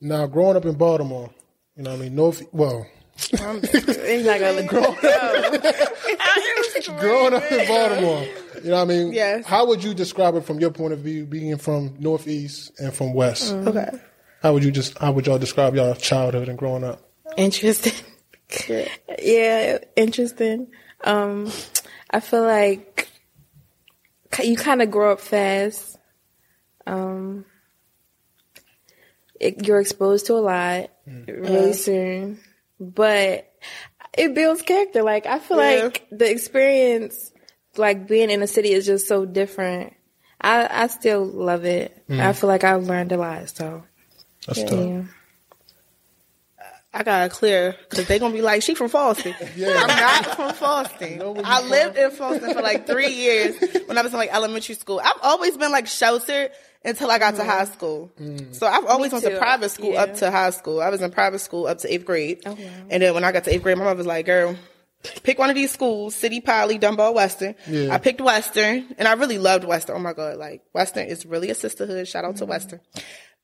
Now, 0.00 0.26
growing 0.26 0.56
up 0.56 0.64
in 0.64 0.76
Baltimore, 0.76 1.30
you 1.76 1.82
know 1.82 1.90
what 1.90 1.98
I 1.98 2.02
mean? 2.02 2.14
North, 2.14 2.42
well, 2.52 2.86
He's 3.18 4.24
not 4.24 4.40
gonna 4.40 4.52
look 4.52 4.68
growing 7.00 7.34
up 7.34 7.50
in 7.50 7.66
Baltimore, 7.66 8.22
you 8.62 8.70
know 8.70 8.76
what 8.76 8.82
I 8.82 8.84
mean? 8.84 9.12
Yes. 9.12 9.44
How 9.46 9.66
would 9.66 9.82
you 9.82 9.94
describe 9.94 10.36
it 10.36 10.44
from 10.44 10.60
your 10.60 10.70
point 10.70 10.92
of 10.92 11.00
view, 11.00 11.26
being 11.26 11.58
from 11.58 11.96
Northeast 11.98 12.70
and 12.78 12.94
from 12.94 13.14
West? 13.14 13.52
Okay. 13.52 13.90
How 14.42 14.52
would 14.52 14.62
you 14.62 14.70
just, 14.70 14.96
how 14.98 15.10
would 15.12 15.26
y'all 15.26 15.38
describe 15.38 15.74
y'all 15.74 15.94
childhood 15.94 16.48
and 16.48 16.56
growing 16.56 16.84
up? 16.84 17.02
Interesting. 17.36 17.92
yeah, 19.20 19.78
interesting. 19.96 20.68
Um, 21.02 21.50
I 22.10 22.20
feel 22.20 22.42
like 22.42 23.08
you 24.42 24.56
kind 24.56 24.82
of 24.82 24.90
grow 24.90 25.12
up 25.12 25.20
fast. 25.20 25.98
Um, 26.86 27.44
it, 29.40 29.66
you're 29.66 29.80
exposed 29.80 30.26
to 30.26 30.34
a 30.34 30.40
lot 30.40 30.90
really 31.26 31.72
soon, 31.72 32.40
but 32.80 33.50
it 34.16 34.34
builds 34.34 34.62
character. 34.62 35.02
Like 35.02 35.26
I 35.26 35.38
feel 35.38 35.58
Yeah. 35.58 35.82
like 35.84 36.06
the 36.10 36.30
experience, 36.30 37.30
like 37.76 38.06
being 38.08 38.30
in 38.30 38.42
a 38.42 38.46
city, 38.46 38.72
is 38.72 38.86
just 38.86 39.06
so 39.08 39.24
different. 39.24 39.94
I 40.40 40.68
I 40.84 40.86
still 40.88 41.24
love 41.24 41.64
it. 41.64 41.96
I 42.10 42.32
feel 42.32 42.48
like 42.48 42.64
I've 42.64 42.84
learned 42.84 43.12
a 43.12 43.16
lot. 43.16 43.48
So 43.48 43.84
That's 44.46 44.62
tough. 44.64 45.06
I 46.92 47.02
gotta 47.02 47.28
clear 47.28 47.76
because 47.90 48.06
they're 48.06 48.18
gonna 48.18 48.32
be 48.34 48.40
like, 48.40 48.62
she 48.62 48.74
from 48.74 48.88
Falston. 48.88 49.34
I'm 49.56 49.86
not 49.86 50.24
from 50.34 50.50
Falston. 50.52 51.42
I 51.44 51.60
lived 51.68 51.98
in 51.98 52.10
Falston 52.10 52.52
for 52.54 52.62
like 52.62 52.86
three 52.86 53.12
years 53.12 53.56
when 53.86 53.98
I 53.98 54.02
was 54.02 54.12
in 54.12 54.18
like 54.18 54.32
elementary 54.34 54.74
school. 54.74 54.98
I've 55.04 55.20
always 55.22 55.56
been 55.56 55.70
like 55.70 55.86
sheltered 55.86 56.50
until 56.84 57.10
I 57.10 57.18
got 57.18 57.36
to 57.36 57.44
high 57.44 57.64
mm. 57.64 57.72
school. 57.72 58.12
Mm. 58.20 58.54
So 58.54 58.66
I've 58.66 58.86
always 58.86 59.12
went 59.12 59.24
to 59.24 59.38
private 59.38 59.70
school 59.70 59.92
Yeah. 59.92 60.02
up 60.02 60.14
to 60.16 60.30
high 60.30 60.50
school. 60.50 60.80
I 60.80 60.90
was 60.90 61.02
in 61.02 61.10
private 61.10 61.40
school 61.40 61.66
up 61.66 61.78
to 61.78 61.92
eighth 61.92 62.04
grade. 62.04 62.42
Oh, 62.46 62.52
wow. 62.52 62.58
And 62.90 63.02
then 63.02 63.14
when 63.14 63.24
I 63.24 63.32
got 63.32 63.44
to 63.44 63.54
eighth 63.54 63.62
grade, 63.62 63.78
my 63.78 63.84
mother 63.84 63.98
was 63.98 64.06
like, 64.06 64.26
girl, 64.26 64.56
pick 65.22 65.38
one 65.38 65.50
of 65.50 65.56
these 65.56 65.70
schools, 65.70 66.14
City 66.14 66.40
Poly, 66.40 66.78
Dunbar, 66.78 67.12
Western. 67.12 67.54
Yeah. 67.66 67.94
I 67.94 67.98
picked 67.98 68.20
Western 68.20 68.94
and 68.98 69.08
I 69.08 69.12
really 69.14 69.38
loved 69.38 69.64
Western. 69.64 69.96
Oh 69.96 70.00
my 70.00 70.12
God. 70.12 70.36
Like 70.38 70.62
Western 70.72 71.06
is 71.06 71.26
really 71.26 71.50
a 71.50 71.54
sisterhood. 71.54 72.06
Shout 72.08 72.24
out 72.24 72.36
to 72.36 72.44
mm-hmm. 72.44 72.50
Western. 72.50 72.80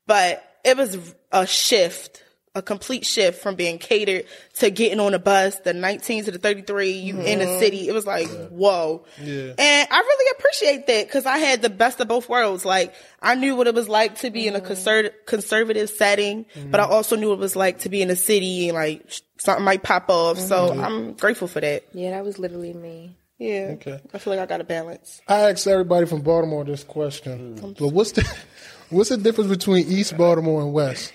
But 0.07 0.43
it 0.63 0.77
was 0.77 0.97
a 1.31 1.45
shift, 1.45 2.23
a 2.55 2.61
complete 2.61 3.05
shift 3.05 3.41
from 3.41 3.55
being 3.55 3.77
catered 3.77 4.25
to 4.55 4.69
getting 4.69 4.99
on 5.01 5.13
a 5.13 5.19
bus, 5.19 5.59
the 5.59 5.73
19 5.73 6.23
to 6.23 6.31
the 6.31 6.39
33, 6.39 6.91
you 6.91 7.19
in 7.19 7.39
the 7.39 7.45
mm-hmm. 7.45 7.59
city. 7.59 7.87
It 7.87 7.93
was 7.93 8.07
like, 8.07 8.27
whoa. 8.49 9.05
Yeah. 9.21 9.53
And 9.57 9.87
I 9.91 9.97
really 9.99 10.37
appreciate 10.39 10.87
that 10.87 11.07
because 11.07 11.25
I 11.25 11.37
had 11.37 11.61
the 11.61 11.69
best 11.69 11.99
of 11.99 12.07
both 12.07 12.29
worlds. 12.29 12.63
Like, 12.63 12.95
I 13.21 13.35
knew 13.35 13.55
what 13.55 13.67
it 13.67 13.75
was 13.75 13.89
like 13.89 14.19
to 14.19 14.31
be 14.31 14.47
in 14.47 14.55
a 14.55 14.61
mm-hmm. 14.61 14.71
conser- 14.71 15.11
conservative 15.25 15.89
setting, 15.89 16.45
but 16.71 16.79
I 16.79 16.83
mm-hmm. 16.85 16.93
also 16.93 17.17
knew 17.17 17.29
what 17.29 17.35
it 17.35 17.39
was 17.39 17.57
like 17.57 17.79
to 17.79 17.89
be 17.89 18.01
in 18.01 18.09
a 18.09 18.15
city 18.15 18.69
and 18.69 18.75
like 18.75 19.05
something 19.37 19.65
might 19.65 19.83
pop 19.83 20.09
off. 20.09 20.39
So 20.39 20.71
I'm 20.71 21.13
grateful 21.13 21.49
for 21.49 21.59
that. 21.59 21.83
Yeah, 21.93 22.11
that 22.11 22.23
was 22.23 22.39
literally 22.39 22.73
me. 22.73 23.17
Yeah. 23.37 23.71
Okay. 23.73 23.99
I 24.13 24.17
feel 24.17 24.31
like 24.31 24.39
I 24.41 24.45
got 24.45 24.61
a 24.61 24.63
balance. 24.63 25.21
I 25.27 25.51
asked 25.51 25.67
everybody 25.67 26.05
from 26.05 26.21
Baltimore 26.21 26.63
this 26.63 26.85
question. 26.85 27.59
Mm. 27.59 27.77
But 27.77 27.89
what's 27.89 28.13
the, 28.13 28.25
what's 28.89 29.09
the 29.09 29.17
difference 29.17 29.49
between 29.49 29.87
East 29.87 30.15
Baltimore 30.15 30.61
and 30.61 30.71
West? 30.71 31.11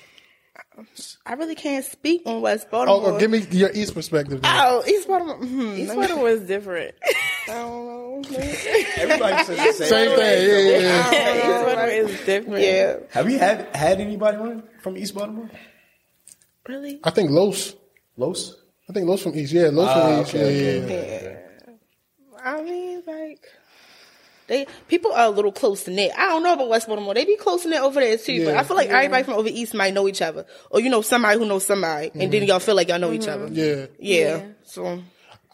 I 1.26 1.34
really 1.34 1.54
can't 1.54 1.84
speak 1.84 2.22
on 2.26 2.40
West 2.40 2.66
Oh, 2.72 2.84
Baltimore. 2.87 3.16
oh, 3.16 3.18
give 3.18 3.30
me 3.30 3.38
your 3.50 3.70
East 3.72 3.94
perspective. 3.94 4.42
then. 4.42 4.56
Oh, 4.58 4.82
East 4.87 5.06
Baltimore. 5.08 5.37
Hmm, 5.37 5.75
East 5.76 5.94
Baltimore 5.94 6.25
was 6.25 6.40
different. 6.42 6.94
I 7.49 7.52
don't 7.54 7.87
know. 7.87 8.22
Everybody 8.96 9.44
says 9.44 9.56
the 9.56 9.72
same. 9.72 9.88
Same 9.88 10.16
thing. 10.18 10.49
Yeah, 10.49 10.58
yeah, 10.58 11.10
yeah. 11.10 11.37
East 11.37 11.64
Baltimore 11.66 11.87
is 11.88 12.25
different. 12.26 12.64
Yeah. 12.64 12.96
Have 13.10 13.30
you 13.30 13.38
had 13.38 13.75
had 13.75 14.00
anybody 14.00 14.37
on 14.38 14.62
from 14.82 14.96
East 14.96 15.14
Baltimore? 15.14 15.50
Really? 16.68 17.00
I 17.04 17.10
think 17.10 17.30
Los. 17.30 17.75
Los? 18.16 18.54
I 18.88 18.92
think 18.92 19.06
Los 19.06 19.22
from 19.22 19.34
East. 19.34 19.52
Yeah, 19.52 19.70
Los 19.72 19.88
Ah, 19.88 19.94
from 20.12 20.20
East. 20.22 20.34
okay, 20.34 20.64
yeah, 20.64 20.70
yeah, 20.80 20.84
okay. 20.84 21.44
yeah. 21.66 21.72
I 22.42 22.62
mean, 22.62 23.02
like 23.06 23.44
they 24.50 24.66
people 24.88 25.12
are 25.12 25.26
a 25.26 25.30
little 25.30 25.52
close 25.52 25.87
knit. 25.87 26.11
I 26.19 26.26
don't 26.26 26.42
know 26.42 26.52
about 26.52 26.69
West 26.69 26.88
Baltimore. 26.88 27.14
They 27.14 27.25
be 27.25 27.37
close 27.37 27.64
knit 27.64 27.80
over 27.80 28.00
there 28.00 28.19
too. 28.19 28.45
but 28.45 28.57
I 28.57 28.64
feel 28.64 28.76
like 28.76 28.90
everybody 28.90 29.23
from 29.23 29.35
over 29.35 29.49
east 29.49 29.75
might 29.75 29.95
know 29.95 30.09
each 30.09 30.21
other, 30.21 30.45
or 30.71 30.80
you 30.80 30.90
know 30.90 31.02
somebody 31.02 31.38
who 31.38 31.47
knows 31.47 31.64
somebody, 31.64 32.11
and 32.12 32.21
then 32.21 32.30
mm-hmm. 32.30 32.49
y'all 32.49 32.59
feel 32.59 32.75
like 32.75 32.88
y'all 32.88 32.99
know 32.99 33.12
each 33.12 33.23
mm-hmm. 33.23 33.45
other. 33.45 33.54
Yeah. 33.54 33.87
Yeah. 33.99 34.47
So 34.64 35.02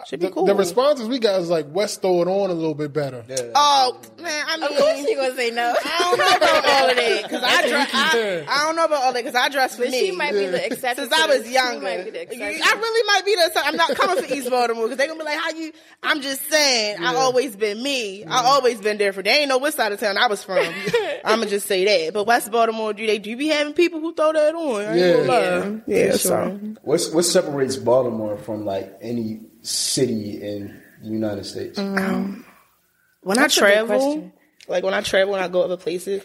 should 0.04 0.20
be 0.20 0.26
The, 0.26 0.32
cool. 0.32 0.44
the 0.46 0.54
responses 0.54 1.08
we 1.08 1.18
got 1.18 1.40
is 1.40 1.48
like 1.48 1.66
West 1.72 2.02
throw 2.02 2.20
it 2.20 2.28
on 2.28 2.50
a 2.50 2.52
little 2.52 2.74
bit 2.74 2.92
better. 2.92 3.24
Oh 3.54 3.98
man, 4.20 4.44
I 4.46 4.56
mean, 4.58 4.64
Of 4.70 4.76
course 4.76 4.98
she 4.98 5.14
gonna 5.14 5.34
say 5.34 5.50
no. 5.50 5.74
I 5.84 5.98
don't 6.00 6.18
know 6.18 6.36
about 6.36 6.66
all 6.68 6.90
of 6.90 6.96
that 6.96 7.22
because 7.22 7.42
I 7.42 7.48
That's 7.62 7.68
dress. 7.70 7.90
I. 7.94 8.44
I 8.48 8.66
don't 8.66 8.76
know 8.76 8.84
about 8.84 9.02
all 9.04 9.12
that 9.14 9.24
because 9.24 9.34
I 9.34 9.48
dress 9.48 9.76
for 9.76 9.82
But 9.84 9.92
me. 9.92 9.98
she 10.06 10.12
might 10.12 10.32
be 10.32 10.46
the 10.46 10.66
exception. 10.66 11.08
Since 11.08 11.18
I 11.18 11.26
was 11.26 11.48
younger, 11.50 11.80
might 11.82 12.04
be 12.04 12.10
the. 12.10 12.20
I 12.20 12.72
really 12.78 13.06
might 13.06 13.22
be 13.24 13.34
the. 13.36 13.50
I'm 13.64 13.76
not 13.76 13.88
coming 13.96 14.22
for 14.22 14.34
East 14.34 14.50
Baltimore 14.50 14.84
because 14.84 14.98
they're 14.98 15.06
gonna 15.08 15.18
be 15.18 15.24
like, 15.24 15.38
"How 15.38 15.50
you?" 15.50 15.72
I'm 16.02 16.20
just 16.20 16.42
saying, 16.50 17.02
I 17.02 17.14
always 17.14 17.56
been 17.56 17.82
me. 17.82 18.24
I 18.24 18.44
always 18.44 18.80
been 18.80 18.98
different. 18.98 19.24
They 19.24 19.38
ain't 19.38 19.48
know 19.48 19.58
what 19.58 19.72
side 19.74 19.92
of 19.92 19.98
town 20.00 20.18
I 20.18 20.26
was 20.26 20.42
from. 20.44 20.58
I'm 21.24 21.38
gonna 21.40 21.46
just 21.50 21.66
say 21.66 21.84
that. 22.04 22.12
But 22.12 22.26
West 22.26 22.52
Baltimore, 22.52 22.92
do 22.92 23.06
they 23.06 23.18
do 23.18 23.34
be 23.36 23.48
having 23.48 23.72
people 23.72 24.00
who 24.00 24.14
throw 24.14 24.32
that 24.34 24.54
on? 24.54 24.80
I 24.82 24.96
ain't 24.98 25.86
Yeah. 25.88 25.96
yeah. 26.04 26.12
for 26.12 26.18
so 26.18 26.28
sure. 26.28 26.48
What's 26.82 27.10
what 27.12 27.24
separates 27.24 27.76
Baltimore 27.76 28.36
from 28.36 28.64
like 28.66 28.98
any 29.00 29.40
city 29.66 30.42
in 30.42 30.80
the 31.02 31.08
United 31.08 31.44
States? 31.44 31.78
Um, 31.78 32.44
when 33.22 33.36
That's 33.36 33.58
a 33.58 33.64
I 33.64 33.68
good 33.68 33.86
travel, 33.86 34.32
like 34.68 34.84
when 34.84 34.94
I 34.94 35.00
travel 35.00 35.34
and 35.34 35.44
I 35.44 35.48
go 35.48 35.62
other 35.62 35.76
places, 35.76 36.22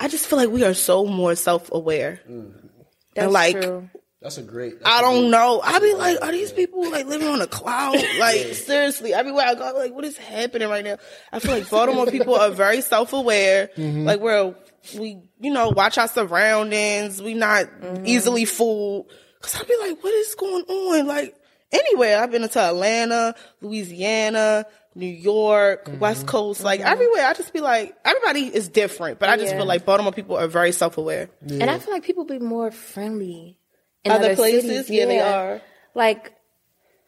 I 0.00 0.08
just 0.08 0.26
feel 0.26 0.38
like 0.38 0.50
we 0.50 0.64
are 0.64 0.74
so 0.74 1.06
more 1.06 1.34
self 1.34 1.70
aware. 1.72 2.20
Mm. 2.28 2.70
That's 3.14 3.32
like, 3.32 3.60
true. 3.60 3.88
That's 4.20 4.38
a 4.38 4.42
great. 4.42 4.80
that's 4.80 4.90
I 4.90 4.98
a 4.98 5.02
don't 5.02 5.20
great- 5.20 5.30
know. 5.30 5.60
I 5.62 5.78
be 5.78 5.94
like, 5.94 6.22
are 6.22 6.32
these 6.32 6.50
people 6.50 6.90
like 6.90 7.06
living 7.06 7.28
on 7.28 7.40
a 7.40 7.46
cloud? 7.46 7.96
Like 8.18 8.54
seriously, 8.54 9.12
everywhere 9.12 9.46
I 9.46 9.54
go, 9.54 9.68
I'm 9.68 9.74
like, 9.74 9.92
what 9.92 10.04
is 10.04 10.16
happening 10.16 10.68
right 10.68 10.84
now? 10.84 10.96
I 11.30 11.38
feel 11.40 11.52
like 11.52 11.68
Baltimore 11.70 12.06
people 12.06 12.34
are 12.34 12.50
very 12.50 12.80
self 12.80 13.12
aware. 13.12 13.68
Mm-hmm. 13.76 14.04
Like 14.04 14.20
we're 14.20 14.54
we, 14.96 15.22
you 15.40 15.52
know, 15.52 15.68
watch 15.70 15.98
our 15.98 16.08
surroundings. 16.08 17.22
We 17.22 17.34
not 17.34 17.66
mm-hmm. 17.66 18.06
easily 18.06 18.44
fooled. 18.44 19.10
Cause 19.40 19.60
I 19.60 19.64
be 19.64 19.76
like, 19.78 20.02
what 20.02 20.14
is 20.14 20.34
going 20.34 20.64
on? 20.64 21.06
Like 21.06 21.36
anywhere. 21.74 22.22
I've 22.22 22.30
been 22.30 22.42
into 22.44 22.58
Atlanta, 22.60 23.34
Louisiana, 23.60 24.64
New 24.94 25.06
York, 25.06 25.86
mm-hmm. 25.86 25.98
West 25.98 26.26
Coast, 26.26 26.62
like 26.62 26.80
everywhere. 26.80 27.26
I 27.26 27.34
just 27.34 27.52
be 27.52 27.60
like, 27.60 27.94
everybody 28.04 28.42
is 28.54 28.68
different, 28.68 29.18
but 29.18 29.28
I 29.28 29.36
just 29.36 29.52
Yeah. 29.52 29.58
feel 29.58 29.66
like 29.66 29.84
Baltimore 29.84 30.12
people 30.12 30.36
are 30.36 30.46
very 30.46 30.72
self 30.72 30.98
aware. 30.98 31.28
And 31.42 31.64
I 31.64 31.78
feel 31.78 31.92
like 31.92 32.04
people 32.04 32.24
be 32.24 32.38
more 32.38 32.70
friendly 32.70 33.58
in 34.04 34.12
Other 34.12 34.26
other, 34.26 34.36
places, 34.36 34.86
cities. 34.86 34.90
yeah, 34.90 35.06
they 35.06 35.20
are. 35.20 35.60
Like 35.94 36.32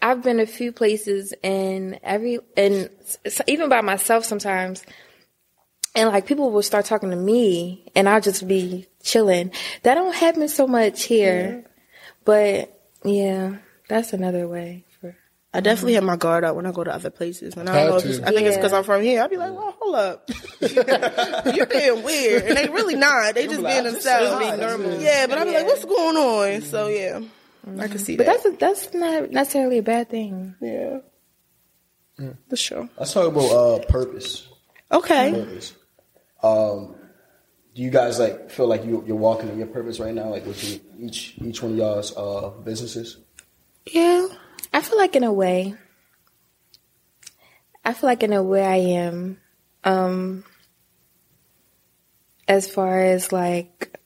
I've 0.02 0.22
been 0.22 0.40
a 0.40 0.46
few 0.46 0.72
places 0.72 1.32
and 1.44 1.98
every 2.02 2.40
and 2.56 2.90
even 3.46 3.68
by 3.68 3.80
myself 3.82 4.24
sometimes. 4.24 4.84
And 5.94 6.10
like 6.10 6.26
people 6.26 6.50
will 6.50 6.62
start 6.62 6.84
talking 6.84 7.10
to 7.10 7.16
me 7.16 7.90
and 7.94 8.08
I'll 8.08 8.20
just 8.20 8.46
be 8.46 8.86
chilling. 9.02 9.50
That 9.82 9.94
don't 9.94 10.14
happen 10.14 10.46
so 10.48 10.66
much 10.66 11.04
here. 11.04 11.64
But 12.24 12.72
yeah, 13.04 13.56
that's 13.88 14.12
another 14.12 14.46
way 14.48 14.84
for 15.00 15.16
I 15.54 15.60
definitely 15.60 15.94
have 15.94 16.04
my 16.04 16.16
guard 16.16 16.44
up 16.44 16.54
when 16.54 16.66
I 16.66 16.72
go 16.72 16.84
to 16.84 16.92
other 16.94 17.08
places, 17.08 17.54
and 17.56 17.68
I 17.70 17.74
don't 17.74 17.90
know. 17.90 17.96
If 17.96 18.04
it's, 18.04 18.18
I 18.20 18.30
think 18.30 18.46
it's 18.46 18.56
because 18.56 18.74
I'm 18.74 18.84
from 18.84 19.00
here. 19.02 19.22
I'd 19.22 19.30
be 19.30 19.38
like, 19.38 19.52
"Well, 19.54 19.74
hold 19.80 19.94
up, 19.94 20.28
you're 21.54 21.66
being 21.66 22.02
weird," 22.02 22.42
and 22.42 22.56
they 22.58 22.68
really 22.68 22.94
not. 22.96 23.34
They 23.34 23.46
just 23.46 23.60
like, 23.60 23.72
being 23.74 23.86
I 23.86 23.90
just 23.90 24.04
themselves. 24.04 24.44
said 24.44 24.50
hi, 24.50 24.56
that's 24.56 24.80
it. 24.82 25.00
Yeah, 25.00 25.26
but 25.26 25.38
I'd 25.38 25.44
be 25.44 25.52
like, 25.54 25.66
"What's 25.66 25.84
going 25.86 26.16
on?" 26.16 26.62
So 26.62 26.88
yeah, 26.88 27.20
I 27.78 27.88
can 27.88 27.98
see 27.98 28.16
But 28.18 28.26
that. 28.26 28.42
that's 28.42 28.54
a, 28.54 28.58
that's 28.58 28.94
not 28.94 29.30
necessarily 29.30 29.78
a 29.78 29.82
bad 29.82 30.10
thing. 30.10 30.56
yeah, 30.60 30.98
for 32.50 32.56
sure. 32.56 32.90
Let's 32.98 33.14
talk 33.14 33.28
about 33.28 33.50
uh, 33.50 33.84
purpose. 33.86 34.48
Okay. 34.92 35.32
Purpose. 35.32 35.74
Um, 36.42 36.94
do 37.74 37.82
you 37.82 37.90
guys 37.90 38.18
like 38.18 38.50
feel 38.50 38.66
like 38.66 38.84
you, 38.84 39.04
you're 39.06 39.16
walking 39.16 39.48
in 39.48 39.58
your 39.58 39.66
purpose 39.68 40.00
right 40.00 40.14
now, 40.14 40.28
like 40.28 40.44
with 40.46 40.80
each 40.98 41.34
each 41.38 41.62
one 41.62 41.72
of 41.72 41.78
y'all's 41.78 42.16
uh, 42.16 42.50
businesses? 42.62 43.18
Yeah. 43.86 44.26
I 44.72 44.82
feel 44.82 44.98
like 44.98 45.16
in 45.16 45.24
a 45.24 45.32
way. 45.32 45.74
I 47.84 47.92
feel 47.92 48.08
like 48.08 48.22
in 48.22 48.32
a 48.32 48.42
way 48.42 48.64
I 48.64 48.76
am. 48.76 49.38
Um 49.84 50.44
as 52.48 52.70
far 52.70 53.00
as 53.00 53.32
like 53.32 53.98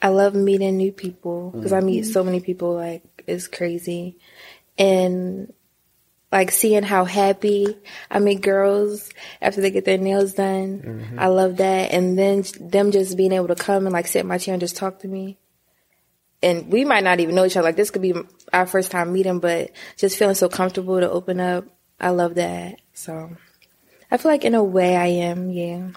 I 0.00 0.08
love 0.08 0.34
meeting 0.34 0.76
new 0.76 0.92
people 0.92 1.50
because 1.50 1.72
I 1.72 1.80
meet 1.80 2.04
so 2.04 2.22
many 2.22 2.40
people 2.40 2.74
like 2.74 3.24
it's 3.26 3.46
crazy. 3.48 4.18
And 4.78 5.52
like 6.30 6.50
seeing 6.50 6.82
how 6.82 7.04
happy 7.04 7.66
I 8.10 8.18
meet 8.18 8.40
girls 8.40 9.10
after 9.40 9.60
they 9.60 9.70
get 9.70 9.84
their 9.84 9.98
nails 9.98 10.34
done. 10.34 11.14
I 11.18 11.28
love 11.28 11.58
that. 11.58 11.92
And 11.92 12.18
then 12.18 12.44
them 12.60 12.90
just 12.90 13.16
being 13.16 13.32
able 13.32 13.48
to 13.48 13.54
come 13.54 13.86
and 13.86 13.92
like 13.92 14.08
sit 14.08 14.20
in 14.20 14.26
my 14.26 14.38
chair 14.38 14.52
and 14.54 14.60
just 14.60 14.76
talk 14.76 15.00
to 15.00 15.08
me 15.08 15.38
and 16.44 16.70
we 16.70 16.84
might 16.84 17.02
not 17.04 17.18
even 17.20 17.34
know 17.34 17.44
each 17.44 17.56
other. 17.56 17.64
Like 17.66 17.76
this 17.76 17.90
could 17.90 18.02
be 18.02 18.14
our 18.52 18.66
first 18.66 18.90
time 18.90 19.12
meeting, 19.12 19.40
but 19.40 19.70
just 19.96 20.18
feeling 20.18 20.34
so 20.36 20.48
comfortable 20.48 21.00
to 21.00 21.10
open 21.10 21.40
up. 21.40 21.64
I 22.00 22.10
love 22.10 22.34
that. 22.36 22.80
So 22.92 23.36
I 24.10 24.16
feel 24.18 24.30
like 24.30 24.44
in 24.44 24.54
a 24.54 24.62
way 24.62 24.96
I 24.96 25.06
am. 25.06 25.50
Yeah. 25.50 25.88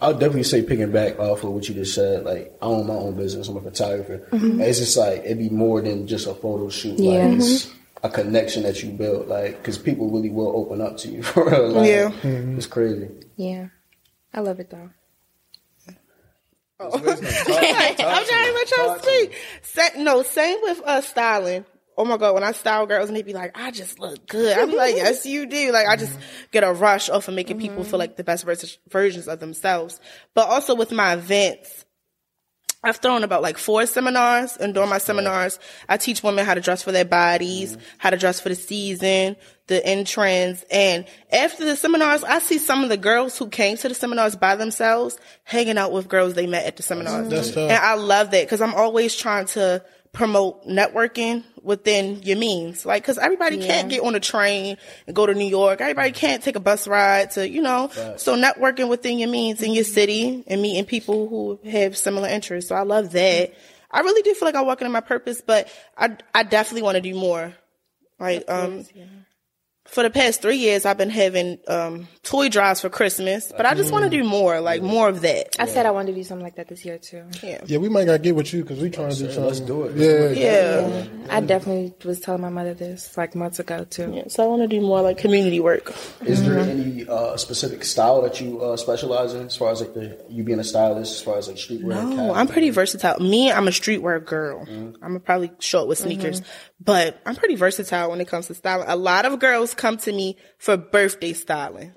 I'll 0.00 0.14
definitely 0.14 0.42
say 0.42 0.62
picking 0.62 0.90
back 0.90 1.20
off 1.20 1.44
of 1.44 1.50
what 1.50 1.68
you 1.68 1.74
just 1.76 1.94
said. 1.94 2.24
Like 2.24 2.52
I 2.60 2.64
own 2.66 2.88
my 2.88 2.94
own 2.94 3.14
business. 3.16 3.46
I'm 3.48 3.56
a 3.58 3.60
photographer. 3.60 4.26
It's 4.32 4.78
just 4.80 4.96
like 4.96 5.20
it'd 5.24 5.38
be 5.38 5.48
more 5.50 5.80
than 5.80 6.08
just 6.08 6.26
a 6.26 6.34
photo 6.34 6.68
shoot. 6.70 6.96
Mm-hmm. 6.98 7.02
Yeah. 7.04 7.26
Like 7.28 7.38
it's 7.38 7.70
a 8.02 8.08
connection 8.10 8.64
that 8.64 8.82
you 8.82 8.90
build. 8.90 9.28
Like 9.28 9.58
because 9.58 9.78
people 9.78 10.10
really 10.10 10.30
will 10.30 10.56
open 10.56 10.80
up 10.80 10.96
to 10.98 11.08
you 11.08 11.22
for 11.22 11.48
real. 11.48 11.68
Like, 11.70 11.88
Yeah. 11.88 12.10
it's 12.24 12.66
crazy. 12.66 13.08
Yeah. 13.36 13.68
I 14.34 14.40
love 14.40 14.58
it 14.58 14.70
though. 14.70 14.90
I'm 16.94 18.26
trying 18.26 18.46
to 18.46 18.52
let 18.52 18.70
y'all 18.76 18.98
speak. 18.98 19.96
No, 19.98 20.22
same 20.22 20.58
with 20.62 20.80
uh, 20.84 21.00
styling. 21.00 21.64
Oh 21.96 22.06
my 22.06 22.16
god, 22.16 22.34
when 22.34 22.42
I 22.42 22.52
style 22.52 22.86
girls 22.86 23.08
and 23.08 23.16
they 23.16 23.22
be 23.22 23.34
like, 23.34 23.56
"I 23.56 23.70
just 23.70 23.98
look 23.98 24.26
good," 24.26 24.56
I'm 24.56 24.74
like, 24.74 24.96
"Yes, 24.96 25.26
you 25.26 25.44
do." 25.46 25.72
Like 25.72 25.86
I 25.86 25.96
just 25.96 26.18
get 26.50 26.64
a 26.64 26.72
rush 26.72 27.10
off 27.10 27.28
of 27.28 27.34
making 27.34 27.58
people 27.60 27.84
feel 27.84 27.98
like 27.98 28.16
the 28.16 28.24
best 28.24 28.44
vers- 28.44 28.78
versions 28.88 29.28
of 29.28 29.40
themselves. 29.40 30.00
But 30.34 30.48
also 30.48 30.74
with 30.74 30.90
my 30.90 31.12
events, 31.12 31.81
I've 32.84 32.96
thrown 32.96 33.22
about 33.22 33.42
like 33.42 33.58
four 33.58 33.86
seminars, 33.86 34.56
and 34.56 34.74
during 34.74 34.88
my 34.90 34.98
seminars, 34.98 35.58
I 35.88 35.96
teach 35.96 36.22
women 36.22 36.44
how 36.44 36.54
to 36.54 36.60
dress 36.60 36.82
for 36.82 36.90
their 36.90 37.04
bodies, 37.04 37.76
how 37.98 38.10
to 38.10 38.16
dress 38.16 38.40
for 38.40 38.48
the 38.48 38.56
season, 38.56 39.36
the 39.68 39.84
end 39.86 40.06
trends. 40.08 40.64
And 40.70 41.06
after 41.32 41.64
the 41.64 41.76
seminars, 41.76 42.24
I 42.24 42.40
see 42.40 42.58
some 42.58 42.82
of 42.82 42.88
the 42.88 42.96
girls 42.96 43.38
who 43.38 43.48
came 43.48 43.76
to 43.76 43.88
the 43.88 43.94
seminars 43.94 44.34
by 44.34 44.56
themselves 44.56 45.16
hanging 45.44 45.78
out 45.78 45.92
with 45.92 46.08
girls 46.08 46.34
they 46.34 46.46
met 46.48 46.66
at 46.66 46.76
the 46.76 46.82
seminars. 46.82 47.28
And 47.70 47.78
I 47.78 47.94
love 47.94 48.32
that 48.32 48.44
because 48.44 48.60
I'm 48.60 48.74
always 48.74 49.14
trying 49.14 49.46
to 49.46 49.84
promote 50.12 50.66
networking 50.66 51.42
within 51.62 52.22
your 52.22 52.36
means. 52.36 52.84
Like, 52.84 53.02
cause 53.02 53.16
everybody 53.16 53.56
can't 53.66 53.88
get 53.88 54.02
on 54.02 54.14
a 54.14 54.20
train 54.20 54.76
and 55.06 55.16
go 55.16 55.24
to 55.24 55.32
New 55.34 55.46
York. 55.46 55.80
Everybody 55.80 56.12
can't 56.12 56.42
take 56.42 56.54
a 56.56 56.60
bus 56.60 56.86
ride 56.86 57.30
to, 57.32 57.48
you 57.48 57.62
know, 57.62 57.88
so 58.18 58.36
networking 58.36 58.88
within 58.90 59.18
your 59.18 59.30
means 59.30 59.62
in 59.62 59.72
your 59.72 59.84
city 59.84 60.44
and 60.46 60.60
meeting 60.60 60.84
people 60.84 61.28
who 61.28 61.58
have 61.70 61.96
similar 61.96 62.28
interests. 62.28 62.68
So 62.68 62.74
I 62.74 62.82
love 62.82 63.12
that. 63.12 63.54
I 63.90 64.00
really 64.00 64.22
do 64.22 64.34
feel 64.34 64.46
like 64.48 64.54
I'm 64.54 64.66
walking 64.66 64.86
in 64.86 64.92
my 64.92 65.00
purpose, 65.00 65.40
but 65.40 65.68
I, 65.96 66.16
I 66.34 66.42
definitely 66.42 66.82
want 66.82 66.96
to 66.96 67.00
do 67.02 67.14
more. 67.14 67.54
Like, 68.18 68.44
um, 68.50 68.84
for 69.86 70.02
the 70.02 70.10
past 70.10 70.40
three 70.40 70.56
years, 70.56 70.86
I've 70.86 70.96
been 70.96 71.10
having, 71.10 71.58
um, 71.68 72.08
toy 72.22 72.48
drives 72.48 72.80
for 72.80 72.88
Christmas, 72.88 73.52
but 73.54 73.66
I 73.66 73.74
just 73.74 73.92
want 73.92 74.04
to 74.04 74.10
do 74.10 74.22
more, 74.24 74.60
like 74.60 74.80
more 74.80 75.08
of 75.08 75.20
that. 75.22 75.56
I 75.58 75.66
said 75.66 75.84
I 75.86 75.90
wanted 75.90 76.12
to 76.12 76.18
do 76.18 76.24
something 76.24 76.44
like 76.44 76.54
that 76.56 76.68
this 76.68 76.84
year 76.84 76.98
too. 76.98 77.24
Yeah. 77.42 77.60
Yeah, 77.66 77.78
we 77.78 77.88
might 77.88 78.04
gotta 78.06 78.18
get 78.20 78.34
with 78.36 78.54
you 78.54 78.62
because 78.62 78.80
we 78.80 78.88
trying 78.90 79.10
to 79.10 79.16
do 79.16 79.26
something. 79.26 79.44
let's 79.44 79.60
do 79.60 79.82
it. 79.84 79.96
Yeah, 79.96 80.86
Yeah. 80.86 81.06
I 81.30 81.40
definitely 81.40 81.94
was 82.04 82.20
telling 82.20 82.40
my 82.40 82.48
mother 82.48 82.74
this 82.74 83.16
like 83.16 83.34
months 83.34 83.58
ago 83.58 83.84
too. 83.84 84.12
Yeah, 84.14 84.28
so 84.28 84.44
I 84.44 84.46
want 84.46 84.62
to 84.62 84.68
do 84.68 84.80
more 84.80 85.02
like 85.02 85.18
community 85.18 85.60
work. 85.60 85.92
Is 86.24 86.42
there 86.44 86.52
Mm-hmm. 86.62 86.70
any 86.70 87.08
uh, 87.08 87.36
specific 87.36 87.84
style 87.84 88.22
that 88.22 88.40
you 88.40 88.60
uh, 88.62 88.76
specialize 88.76 89.34
in, 89.34 89.46
as 89.46 89.56
far 89.56 89.70
as 89.72 89.80
like 89.80 89.94
the 89.94 90.24
you 90.28 90.44
being 90.44 90.60
a 90.60 90.64
stylist, 90.64 91.12
as 91.14 91.20
far 91.22 91.38
as 91.38 91.48
like 91.48 91.56
streetwear? 91.56 91.88
No, 91.88 92.08
casual? 92.10 92.34
I'm 92.34 92.46
pretty 92.46 92.70
versatile. 92.70 93.18
Me, 93.20 93.50
I'm 93.50 93.66
a 93.66 93.72
streetwear 93.72 94.24
girl. 94.24 94.64
I'm 94.68 94.92
gonna 95.00 95.20
probably 95.20 95.50
show 95.58 95.82
up 95.82 95.88
with 95.88 95.98
sneakers, 95.98 96.40
but 96.84 97.20
I'm 97.24 97.36
pretty 97.36 97.54
versatile 97.54 98.10
when 98.10 98.20
it 98.20 98.28
comes 98.28 98.46
to 98.46 98.54
styling. 98.54 98.88
A 98.88 98.96
lot 98.96 99.24
of 99.24 99.38
girls 99.38 99.74
come 99.74 99.98
to 99.98 100.12
me 100.12 100.36
for 100.58 100.76
birthday 100.76 101.32
styling. 101.32 101.92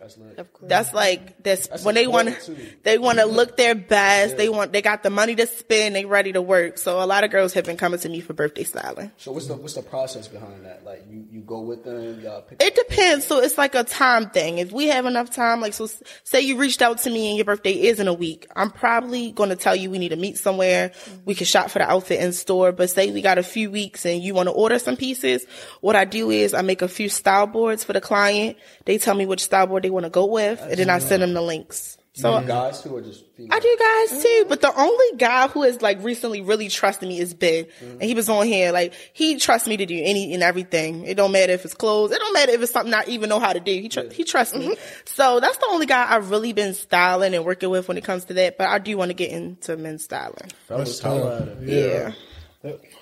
That's 0.61 0.93
like 0.93 1.41
that's, 1.43 1.83
when 1.83 1.95
they 1.95 2.07
want 2.07 2.29
important, 2.29 2.83
they 2.83 2.97
want 2.97 3.19
to 3.19 3.25
look 3.25 3.57
their 3.57 3.75
best. 3.75 4.37
They 4.37 4.49
want 4.49 4.73
they 4.73 4.81
got 4.81 5.03
the 5.03 5.09
money 5.09 5.35
to 5.35 5.47
spend. 5.47 5.95
They 5.95 6.05
ready 6.05 6.33
to 6.33 6.41
work. 6.41 6.77
So 6.77 7.01
a 7.01 7.05
lot 7.05 7.23
of 7.23 7.31
girls 7.31 7.53
have 7.53 7.65
been 7.65 7.77
coming 7.77 7.99
to 7.99 8.09
me 8.09 8.19
for 8.19 8.33
birthday 8.33 8.63
styling. 8.63 9.11
So 9.17 9.31
what's 9.31 9.47
the 9.47 9.55
what's 9.55 9.73
the 9.73 9.81
process 9.81 10.27
behind 10.27 10.65
that? 10.65 10.85
Like 10.85 11.05
you, 11.09 11.25
you 11.31 11.41
go 11.41 11.61
with 11.61 11.83
them, 11.83 12.21
pick. 12.47 12.61
It 12.61 12.75
depends. 12.75 13.25
So 13.25 13.39
it's 13.39 13.57
like 13.57 13.75
a 13.75 13.83
time 13.83 14.29
thing. 14.29 14.57
If 14.59 14.71
we 14.71 14.87
have 14.87 15.05
enough 15.05 15.31
time, 15.31 15.61
like, 15.61 15.73
so 15.73 15.87
say 16.23 16.41
you 16.41 16.57
reached 16.57 16.81
out 16.81 16.99
to 16.99 17.09
me 17.09 17.29
and 17.29 17.37
your 17.37 17.45
birthday 17.45 17.73
is 17.73 17.99
in 17.99 18.07
a 18.07 18.13
week, 18.13 18.47
I'm 18.55 18.69
probably 18.71 19.31
going 19.31 19.49
to 19.49 19.55
tell 19.55 19.75
you 19.75 19.89
we 19.89 19.99
need 19.99 20.09
to 20.09 20.15
meet 20.15 20.37
somewhere. 20.37 20.91
We 21.25 21.35
can 21.35 21.45
shop 21.45 21.69
for 21.69 21.79
the 21.79 21.89
outfit 21.89 22.19
in 22.19 22.33
store, 22.33 22.71
but 22.71 22.89
say 22.89 23.11
we 23.11 23.21
got 23.21 23.37
a 23.37 23.43
few 23.43 23.71
weeks 23.71 24.05
and 24.05 24.21
you 24.21 24.33
want 24.33 24.47
to 24.47 24.53
order 24.53 24.74
order 24.75 24.83
some 24.83 24.97
pieces, 24.97 25.45
what 25.81 25.95
I 25.95 26.05
do 26.05 26.29
is 26.29 26.53
I 26.53 26.61
make 26.61 26.81
a 26.81 26.87
few 26.87 27.09
style 27.09 27.47
boards 27.47 27.83
for 27.83 27.93
the 27.93 28.01
client. 28.01 28.57
They 28.85 28.97
tell 28.97 29.15
me 29.15 29.25
which 29.25 29.43
style 29.43 29.67
board 29.67 29.83
they 29.83 29.89
want 29.89 30.05
to 30.05 30.09
go 30.09 30.25
with, 30.25 30.61
and 30.61 30.77
then 30.77 30.89
I 30.89 30.99
send 30.99 31.23
them 31.23 31.33
the 31.33 31.41
links. 31.41 31.97
So 32.17 32.39
You 32.39 32.47
guys 32.47 32.81
too, 32.81 32.95
or 32.95 33.01
just 33.01 33.25
females? 33.35 33.51
I 33.53 33.59
do 33.59 33.77
guys 33.77 34.23
too, 34.23 34.45
but 34.47 34.61
the 34.61 34.73
only 34.73 35.17
guy 35.17 35.49
who 35.49 35.63
has 35.63 35.81
like 35.81 36.01
recently 36.01 36.39
really 36.39 36.69
trusted 36.69 37.09
me 37.09 37.19
is 37.19 37.33
Ben, 37.33 37.65
mm-hmm. 37.65 37.91
and 37.91 38.03
he 38.03 38.13
was 38.13 38.29
on 38.29 38.45
here. 38.45 38.71
Like 38.71 38.93
he 39.11 39.37
trusts 39.37 39.67
me 39.67 39.75
to 39.75 39.85
do 39.85 40.01
any 40.01 40.33
and 40.33 40.41
everything. 40.41 41.05
It 41.05 41.15
don't 41.15 41.33
matter 41.33 41.51
if 41.51 41.65
it's 41.65 41.73
clothes. 41.73 42.11
It 42.13 42.19
don't 42.19 42.33
matter 42.33 42.53
if 42.53 42.61
it's 42.61 42.71
something 42.71 42.93
I 42.93 43.03
even 43.07 43.27
know 43.27 43.41
how 43.41 43.51
to 43.51 43.59
do. 43.59 43.71
He 43.73 43.89
tr- 43.89 44.11
he 44.13 44.23
trusts 44.23 44.55
me. 44.55 44.77
So 45.07 45.39
that's 45.39 45.57
the 45.57 45.67
only 45.69 45.85
guy 45.85 46.13
I've 46.13 46.29
really 46.29 46.53
been 46.53 46.73
styling 46.73 47.33
and 47.35 47.43
working 47.45 47.69
with 47.69 47.87
when 47.87 47.97
it 47.97 48.03
comes 48.03 48.25
to 48.25 48.33
that. 48.35 48.57
But 48.57 48.67
I 48.67 48.79
do 48.79 48.95
want 48.97 49.09
to 49.09 49.13
get 49.13 49.31
into 49.31 49.75
men's 49.77 50.05
styling. 50.05 50.51
Fellas, 50.67 50.99
That's 50.99 51.01
holla 51.01 51.39
tough. 51.39 51.49
at. 51.49 51.67
Yeah. 51.67 52.11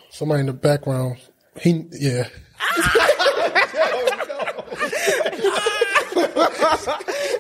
Somebody 0.09 0.41
in 0.41 0.45
the 0.47 0.53
background. 0.53 1.17
He 1.59 1.85
yeah. 1.91 2.27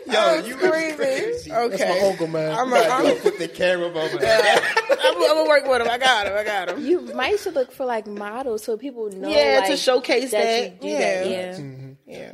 Yo, 0.07 0.43
you 0.45 0.55
Crazy. 0.55 1.49
That's 1.49 1.49
my 1.49 1.55
Okay. 1.55 2.09
uncle, 2.09 2.27
man. 2.27 2.51
I'm 2.57 2.69
gonna 2.69 3.15
put 3.15 3.37
the 3.39 3.47
camera 3.47 3.87
over 3.87 3.99
I'm, 4.21 5.13
gonna 5.19 5.49
work 5.49 5.65
with 5.67 5.81
him. 5.81 5.89
I 5.89 5.97
got 5.97 6.27
him. 6.27 6.33
I 6.37 6.43
got 6.43 6.69
him. 6.69 6.85
You 6.85 7.01
might 7.13 7.39
should 7.39 7.53
look 7.55 7.71
for 7.71 7.85
like 7.85 8.07
models 8.07 8.63
so 8.63 8.77
people 8.77 9.09
know. 9.11 9.29
Yeah, 9.29 9.65
to 9.65 9.77
showcase 9.77 10.31
that. 10.31 10.63
you 10.73 10.77
do 10.81 10.87
Yeah. 10.87 10.99
that. 10.99 11.29
Yeah. 11.29 11.59
Yeah. 12.05 12.31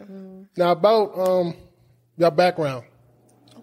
Now 0.57 0.71
about 0.71 1.17
um 1.17 1.53
your 2.17 2.31
background. 2.31 2.85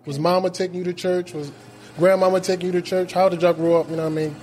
Was 0.05 0.19
mama 0.19 0.51
taking 0.51 0.77
you 0.79 0.85
to 0.85 0.95
church? 0.95 1.33
Was 1.33 1.51
grandmama 1.99 2.41
taking 2.41 2.67
you 2.67 2.73
to 2.73 2.83
church? 2.83 3.13
How 3.13 3.29
did 3.29 3.43
y'all 3.43 3.53
grow 3.53 3.81
up? 3.81 3.91
You 3.91 3.97
know 3.97 4.05
what 4.05 4.13
I 4.13 4.15
mean? 4.15 4.37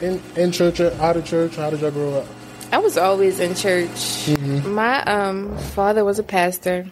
In 0.00 0.22
in 0.36 0.52
church 0.52 0.80
or 0.80 0.92
out 1.00 1.16
of 1.16 1.24
church? 1.24 1.56
How 1.56 1.70
did 1.70 1.80
y'all 1.80 1.90
grow 1.90 2.14
up? 2.14 2.26
I 2.72 2.78
was 2.78 2.96
always 2.96 3.38
in 3.38 3.54
church. 3.54 4.28
My 4.64 5.02
um 5.02 5.58
father 5.58 6.04
was 6.04 6.18
a 6.18 6.22
pastor. 6.22 6.90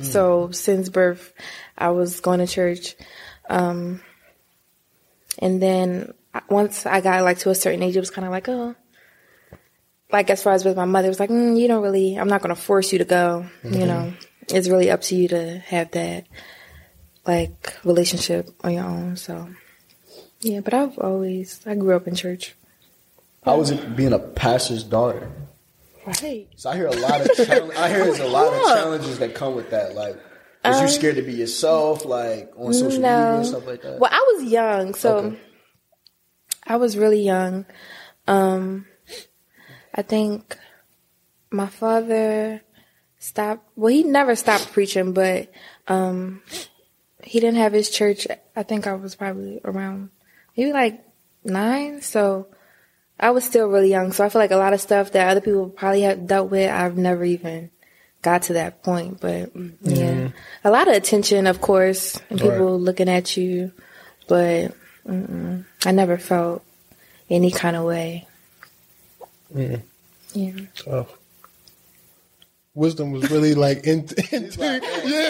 So 0.00 0.50
since 0.50 0.90
birth 0.90 1.32
I 1.78 1.90
was 1.90 2.20
going 2.20 2.40
to 2.40 2.46
church. 2.46 2.94
Um 3.48 4.02
and 5.38 5.62
then 5.62 6.12
once 6.50 6.84
I 6.84 7.00
got 7.00 7.24
like 7.24 7.38
to 7.38 7.50
a 7.50 7.54
certain 7.54 7.82
age 7.82 7.96
it 7.96 8.00
was 8.00 8.10
kind 8.10 8.26
of 8.26 8.32
like, 8.32 8.48
oh 8.48 8.74
like 10.12 10.28
as 10.28 10.42
far 10.42 10.52
as 10.52 10.64
with 10.64 10.76
my 10.76 10.84
mother 10.84 11.06
it 11.06 11.10
was 11.16 11.20
like, 11.20 11.30
mm, 11.30 11.58
you 11.58 11.68
don't 11.68 11.82
really 11.82 12.16
I'm 12.16 12.28
not 12.28 12.42
going 12.42 12.54
to 12.54 12.60
force 12.60 12.92
you 12.92 12.98
to 12.98 13.06
go, 13.06 13.46
you 13.64 13.86
know. 13.86 14.12
It's 14.48 14.68
really 14.68 14.90
up 14.90 15.00
to 15.02 15.16
you 15.16 15.28
to 15.28 15.58
have 15.60 15.92
that 15.92 16.26
like 17.26 17.78
relationship 17.82 18.50
on 18.62 18.74
your 18.74 18.84
own. 18.84 19.16
So 19.16 19.48
yeah, 20.40 20.60
but 20.60 20.74
I've 20.74 20.98
always 20.98 21.60
I 21.66 21.76
grew 21.76 21.96
up 21.96 22.06
in 22.06 22.14
church. 22.14 22.54
How 23.42 23.58
was 23.58 23.70
it 23.70 23.96
being 23.96 24.12
a 24.12 24.18
pastor's 24.18 24.84
daughter? 24.84 25.30
Right. 26.06 26.48
So 26.56 26.70
I 26.70 26.76
hear 26.76 26.86
a 26.86 26.92
lot 26.92 27.20
of 27.20 27.30
I 27.76 27.88
hear 27.88 28.04
there's 28.04 28.18
a 28.20 28.26
lot 28.26 28.52
of 28.52 28.62
challenges 28.62 29.18
that 29.18 29.34
come 29.34 29.54
with 29.54 29.70
that. 29.70 29.94
Like, 29.94 30.16
was 30.64 30.80
you 30.80 30.88
scared 30.88 31.16
to 31.16 31.22
be 31.22 31.34
yourself, 31.34 32.04
like 32.04 32.52
on 32.56 32.72
social 32.72 32.90
media 32.90 33.36
and 33.36 33.46
stuff 33.46 33.66
like 33.66 33.82
that? 33.82 33.98
Well, 33.98 34.10
I 34.12 34.34
was 34.34 34.44
young, 34.50 34.94
so 34.94 35.16
Okay. 35.16 35.38
I 36.66 36.76
was 36.76 36.96
really 36.96 37.22
young. 37.22 37.66
Um, 38.28 38.86
I 39.94 40.02
think 40.02 40.56
my 41.50 41.66
father 41.66 42.62
stopped. 43.18 43.68
Well, 43.76 43.92
he 43.92 44.04
never 44.04 44.36
stopped 44.36 44.72
preaching, 44.72 45.12
but 45.12 45.52
um, 45.88 46.42
he 47.22 47.40
didn't 47.40 47.58
have 47.58 47.72
his 47.72 47.90
church. 47.90 48.26
I 48.56 48.62
think 48.62 48.86
I 48.86 48.94
was 48.94 49.14
probably 49.16 49.60
around 49.64 50.10
maybe 50.56 50.72
like 50.72 51.04
nine. 51.44 52.00
So 52.02 52.46
I 53.22 53.30
was 53.30 53.44
still 53.44 53.68
really 53.68 53.88
young. 53.88 54.12
So 54.12 54.24
I 54.24 54.28
feel 54.28 54.40
like 54.40 54.50
a 54.50 54.56
lot 54.56 54.72
of 54.74 54.80
stuff 54.80 55.12
that 55.12 55.28
other 55.28 55.40
people 55.40 55.68
probably 55.68 56.02
have 56.02 56.26
dealt 56.26 56.50
with, 56.50 56.68
I've 56.68 56.98
never 56.98 57.22
even 57.24 57.70
got 58.20 58.42
to 58.42 58.54
that 58.54 58.82
point. 58.82 59.20
But 59.20 59.52
yeah, 59.82 60.30
a 60.64 60.70
lot 60.70 60.88
of 60.88 60.94
attention, 60.94 61.46
of 61.46 61.60
course, 61.60 62.20
and 62.28 62.40
people 62.40 62.72
Right. 62.72 62.84
looking 62.84 63.08
at 63.08 63.36
you. 63.36 63.72
But 64.26 64.74
mm-mm, 65.06 65.64
I 65.86 65.92
never 65.92 66.18
felt 66.18 66.64
any 67.30 67.52
kind 67.52 67.76
of 67.76 67.84
way. 67.84 68.26
Yeah. 69.54 69.76
Oh. 70.86 71.06
Wisdom 72.74 73.12
was 73.12 73.30
really 73.30 73.54
like 73.54 73.84
in, 73.86 74.00
into 74.30 74.58
yeah. 74.58 74.80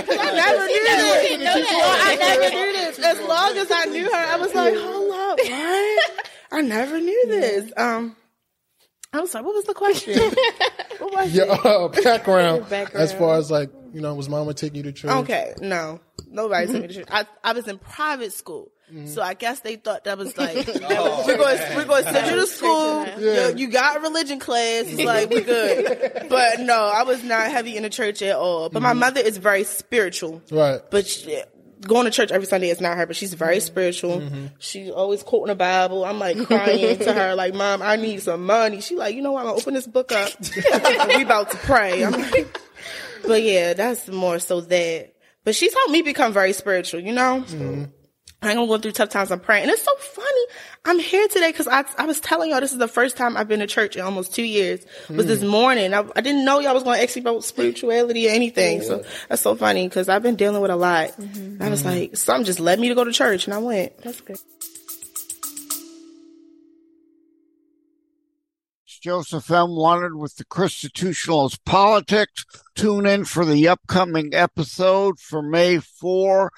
I 0.07 0.31
never 0.37 0.66
knew 0.66 0.85
this. 0.85 1.66
I 1.68 2.16
never 2.16 2.50
knew 2.55 2.72
this. 2.72 2.98
As 3.00 3.20
long 3.28 3.57
as 3.57 3.68
I 3.70 3.85
knew 3.87 4.05
her, 4.05 4.14
I 4.14 4.37
was 4.37 4.55
like, 4.55 4.76
hold 4.76 4.87
up, 4.87 4.92
what? 4.92 5.01
I 6.52 6.60
never 6.60 7.00
knew 7.00 7.24
this. 7.28 7.72
Um, 7.76 8.14
I 9.12 9.20
was 9.20 9.34
like, 9.34 9.44
what 9.44 9.54
was 9.54 9.64
the 9.64 9.74
question? 9.74 10.18
what 10.98 11.12
was 11.14 11.34
Your 11.34 11.50
uh, 11.50 11.88
background, 11.88 12.68
background. 12.70 13.02
as 13.02 13.12
far 13.12 13.36
as 13.38 13.50
like 13.50 13.70
you 13.92 14.00
know, 14.00 14.14
was 14.14 14.28
mama 14.28 14.54
taking 14.54 14.76
you 14.76 14.82
to 14.84 14.92
church? 14.92 15.10
Okay, 15.10 15.54
no, 15.60 16.00
nobody 16.30 16.66
took 16.66 16.82
me 16.82 16.88
to 16.88 16.94
church. 17.00 17.08
I, 17.10 17.26
I 17.42 17.52
was 17.52 17.66
in 17.68 17.78
private 17.78 18.32
school. 18.32 18.70
So 19.06 19.22
I 19.22 19.32
guess 19.32 19.60
they 19.60 19.76
thought 19.76 20.04
that 20.04 20.18
was 20.18 20.36
like 20.36 20.66
that 20.66 20.82
was- 20.82 21.26
we're 21.26 21.38
going 21.38 21.58
we're 21.76 21.86
going 21.86 22.04
to 22.04 22.12
send 22.12 22.30
you 22.30 22.36
to 22.42 22.46
school. 22.46 23.06
You, 23.18 23.54
you 23.56 23.68
got 23.70 23.96
a 23.96 24.00
religion 24.00 24.38
class. 24.38 24.84
It's 24.86 25.02
like 25.02 25.30
we're 25.30 25.40
good. 25.40 26.26
But 26.28 26.60
no, 26.60 26.74
I 26.94 27.02
was 27.04 27.24
not 27.24 27.50
heavy 27.50 27.74
in 27.78 27.84
the 27.84 27.88
church 27.88 28.20
at 28.20 28.36
all. 28.36 28.68
But 28.68 28.82
my 28.82 28.92
mother 28.92 29.22
is 29.22 29.38
very 29.38 29.64
spiritual. 29.64 30.42
Right. 30.50 30.82
But 30.90 31.06
she, 31.06 31.42
going 31.86 32.04
to 32.04 32.10
church 32.10 32.30
every 32.30 32.46
Sunday 32.46 32.70
is 32.70 32.80
not 32.80 32.96
her, 32.96 33.06
but 33.06 33.16
she's 33.16 33.34
very 33.34 33.56
mm-hmm. 33.56 33.66
spiritual. 33.66 34.20
Mm-hmm. 34.20 34.46
She's 34.58 34.90
always 34.90 35.22
quoting 35.22 35.48
the 35.48 35.54
Bible. 35.54 36.04
I'm 36.04 36.18
like 36.18 36.36
crying 36.46 36.98
to 36.98 37.12
her, 37.12 37.34
like, 37.34 37.54
Mom, 37.54 37.82
I 37.82 37.96
need 37.96 38.22
some 38.22 38.46
money. 38.46 38.80
She 38.80 38.96
like, 38.96 39.14
you 39.14 39.22
know 39.22 39.32
what? 39.32 39.40
I'm 39.40 39.46
gonna 39.46 39.58
open 39.58 39.74
this 39.74 39.86
book 39.86 40.12
up. 40.12 40.32
we 41.08 41.22
about 41.22 41.50
to 41.50 41.56
pray. 41.58 42.02
I'm 42.02 42.12
like, 42.12 42.60
but 43.26 43.42
yeah, 43.42 43.74
that's 43.74 44.08
more 44.08 44.38
so 44.38 44.60
that. 44.62 45.12
But 45.44 45.56
she's 45.56 45.74
helped 45.74 45.90
me 45.90 46.02
become 46.02 46.32
very 46.32 46.52
spiritual, 46.52 47.00
you 47.00 47.12
know? 47.12 47.44
Mm-hmm. 47.46 47.84
I'm 48.42 48.66
going 48.66 48.81
through 48.81 48.92
tough 48.92 49.11
times. 49.11 49.31
I'm 49.31 49.40
praying. 49.40 49.64
And 49.64 49.70
it's 49.70 49.83
so 49.83 49.94
funny. 49.96 50.46
I'm 50.85 50.98
here 50.98 51.28
today 51.28 51.50
because 51.50 51.68
I, 51.68 51.85
I 51.96 52.07
was 52.07 52.20
telling 52.20 52.50
y'all 52.50 52.61
this 52.61 52.72
is 52.72 52.78
the 52.78 52.88
first 52.88 53.16
time 53.16 53.37
I've 53.37 53.46
been 53.46 53.61
to 53.61 53.68
church 53.68 53.94
in 53.94 54.02
almost 54.02 54.35
two 54.35 54.42
years. 54.42 54.85
Was 55.09 55.26
this 55.26 55.40
hmm. 55.40 55.46
morning. 55.46 55.94
I, 55.94 56.05
I 56.16 56.20
didn't 56.20 56.44
know 56.44 56.59
y'all 56.59 56.74
was 56.74 56.83
going 56.83 56.98
to 56.98 57.02
ask 57.05 57.14
me 57.14 57.22
about 57.22 57.44
spirituality 57.44 58.28
or 58.28 58.33
anything. 58.33 58.83
So 58.83 59.05
that's 59.28 59.42
so 59.42 59.55
funny 59.55 59.87
because 59.87 60.09
I've 60.09 60.22
been 60.22 60.37
dealing 60.37 60.61
with 60.61 60.72
a 60.72 60.76
lot. 60.76 61.11
Mm-hmm. 61.11 61.62
I 61.62 61.68
was 61.68 61.85
like, 61.85 62.16
something 62.16 62.44
just 62.44 62.59
led 62.59 62.81
me 62.81 62.88
to 62.88 62.94
go 62.94 63.05
to 63.05 63.12
church 63.12 63.46
and 63.46 63.55
I 63.55 63.59
went. 63.59 63.96
That's 63.98 64.20
good. 64.20 64.38
Joseph 69.02 69.50
M. 69.50 69.70
Leonard 69.70 70.14
with 70.14 70.37
the 70.37 70.44
Constitutionalist 70.44 71.64
Politics. 71.64 72.44
Tune 72.76 73.05
in 73.05 73.24
for 73.24 73.44
the 73.44 73.66
upcoming 73.66 74.33
episode 74.33 75.18
for 75.18 75.42
May 75.42 75.81
4. 75.81 76.52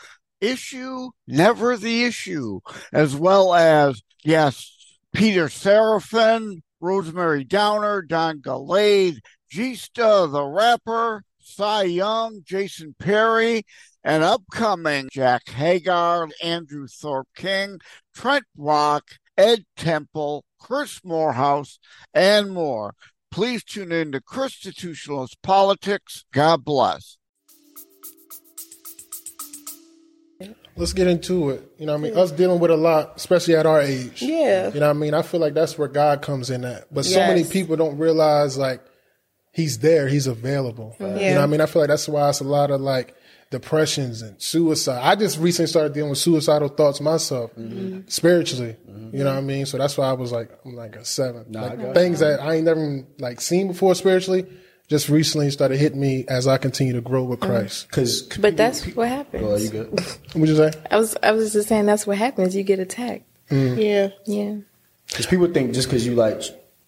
Issue, 0.44 1.10
never 1.26 1.76
the 1.76 2.04
issue, 2.04 2.60
as 2.92 3.16
well 3.16 3.54
as 3.54 4.02
yes, 4.24 4.70
Peter 5.12 5.46
Seraphin, 5.46 6.60
Rosemary 6.80 7.44
Downer, 7.44 8.02
Don 8.02 8.40
Galade, 8.40 9.20
Gista 9.50 10.30
the 10.30 10.44
rapper, 10.44 11.24
Cy 11.38 11.84
Young, 11.84 12.42
Jason 12.44 12.94
Perry, 12.98 13.62
and 14.02 14.22
upcoming 14.22 15.08
Jack 15.10 15.48
Hagar, 15.48 16.28
Andrew 16.42 16.86
Thorpe 16.86 17.28
King, 17.34 17.78
Trent 18.14 18.44
Rock, 18.56 19.04
Ed 19.38 19.64
Temple, 19.76 20.44
Chris 20.60 21.00
Morehouse, 21.04 21.78
and 22.12 22.52
more. 22.52 22.94
Please 23.30 23.64
tune 23.64 23.92
in 23.92 24.12
to 24.12 24.20
Constitutionalist 24.20 25.40
Politics. 25.42 26.24
God 26.32 26.64
bless. 26.64 27.16
Let's 30.76 30.92
get 30.92 31.06
into 31.06 31.50
it. 31.50 31.62
You 31.78 31.86
know 31.86 31.92
what 31.92 31.98
I 31.98 32.02
mean? 32.02 32.18
Us 32.18 32.32
dealing 32.32 32.58
with 32.58 32.70
a 32.70 32.76
lot, 32.76 33.12
especially 33.16 33.54
at 33.54 33.66
our 33.66 33.80
age. 33.80 34.22
Yeah. 34.22 34.72
You 34.72 34.80
know 34.80 34.88
what 34.88 34.96
I 34.96 34.98
mean? 34.98 35.14
I 35.14 35.22
feel 35.22 35.40
like 35.40 35.54
that's 35.54 35.78
where 35.78 35.88
God 35.88 36.22
comes 36.22 36.50
in 36.50 36.64
at. 36.64 36.92
But 36.92 37.04
so 37.04 37.20
many 37.20 37.44
people 37.44 37.76
don't 37.76 37.96
realize 37.98 38.58
like 38.58 38.80
he's 39.52 39.78
there, 39.78 40.08
he's 40.08 40.26
available. 40.26 40.96
Yeah. 40.98 41.06
You 41.06 41.34
know 41.34 41.34
what 41.36 41.42
I 41.42 41.46
mean? 41.46 41.60
I 41.60 41.66
feel 41.66 41.82
like 41.82 41.88
that's 41.88 42.08
why 42.08 42.28
it's 42.28 42.40
a 42.40 42.44
lot 42.44 42.70
of 42.70 42.80
like 42.80 43.14
depressions 43.50 44.20
and 44.20 44.40
suicide. 44.42 45.00
I 45.00 45.14
just 45.14 45.38
recently 45.38 45.68
started 45.68 45.92
dealing 45.92 46.10
with 46.10 46.18
suicidal 46.18 46.68
thoughts 46.68 47.00
myself, 47.00 47.52
spiritually. 48.08 48.76
You 49.12 49.22
know 49.22 49.30
what 49.30 49.38
I 49.38 49.42
mean? 49.42 49.64
So 49.66 49.78
that's 49.78 49.96
why 49.96 50.06
I 50.08 50.12
was 50.12 50.32
like, 50.32 50.50
I'm 50.64 50.74
like 50.74 50.96
a 50.96 51.04
seven. 51.04 51.52
like 51.52 51.94
things 51.94 52.18
that 52.18 52.40
I 52.40 52.54
ain't 52.54 52.64
never 52.64 53.04
like 53.18 53.40
seen 53.40 53.68
before 53.68 53.94
spiritually, 53.94 54.44
just 54.88 55.08
recently 55.08 55.50
started 55.50 55.78
hitting 55.78 56.00
me 56.00 56.24
as 56.28 56.46
I 56.46 56.58
continue 56.58 56.92
to 56.92 57.00
grow 57.00 57.24
with 57.24 57.42
uh-huh. 57.42 57.52
Christ. 57.52 57.88
Because 57.88 58.22
But 58.22 58.56
that's 58.56 58.84
what 58.94 59.08
happens. 59.08 59.42
oh, 59.44 59.56
you 59.56 59.70
good? 59.70 59.88
What 60.34 60.48
you 60.48 60.56
say? 60.56 60.72
I 60.90 60.96
was 60.96 61.16
I 61.22 61.32
was 61.32 61.52
just 61.52 61.68
saying 61.68 61.86
that's 61.86 62.06
what 62.06 62.18
happens. 62.18 62.54
You 62.54 62.62
get 62.62 62.78
attacked. 62.78 63.24
Mm. 63.50 63.82
Yeah. 63.82 64.08
Yeah. 64.26 64.56
Because 65.06 65.26
people 65.26 65.46
think 65.48 65.74
just 65.74 65.88
because 65.88 66.06
you 66.06 66.14
like 66.14 66.42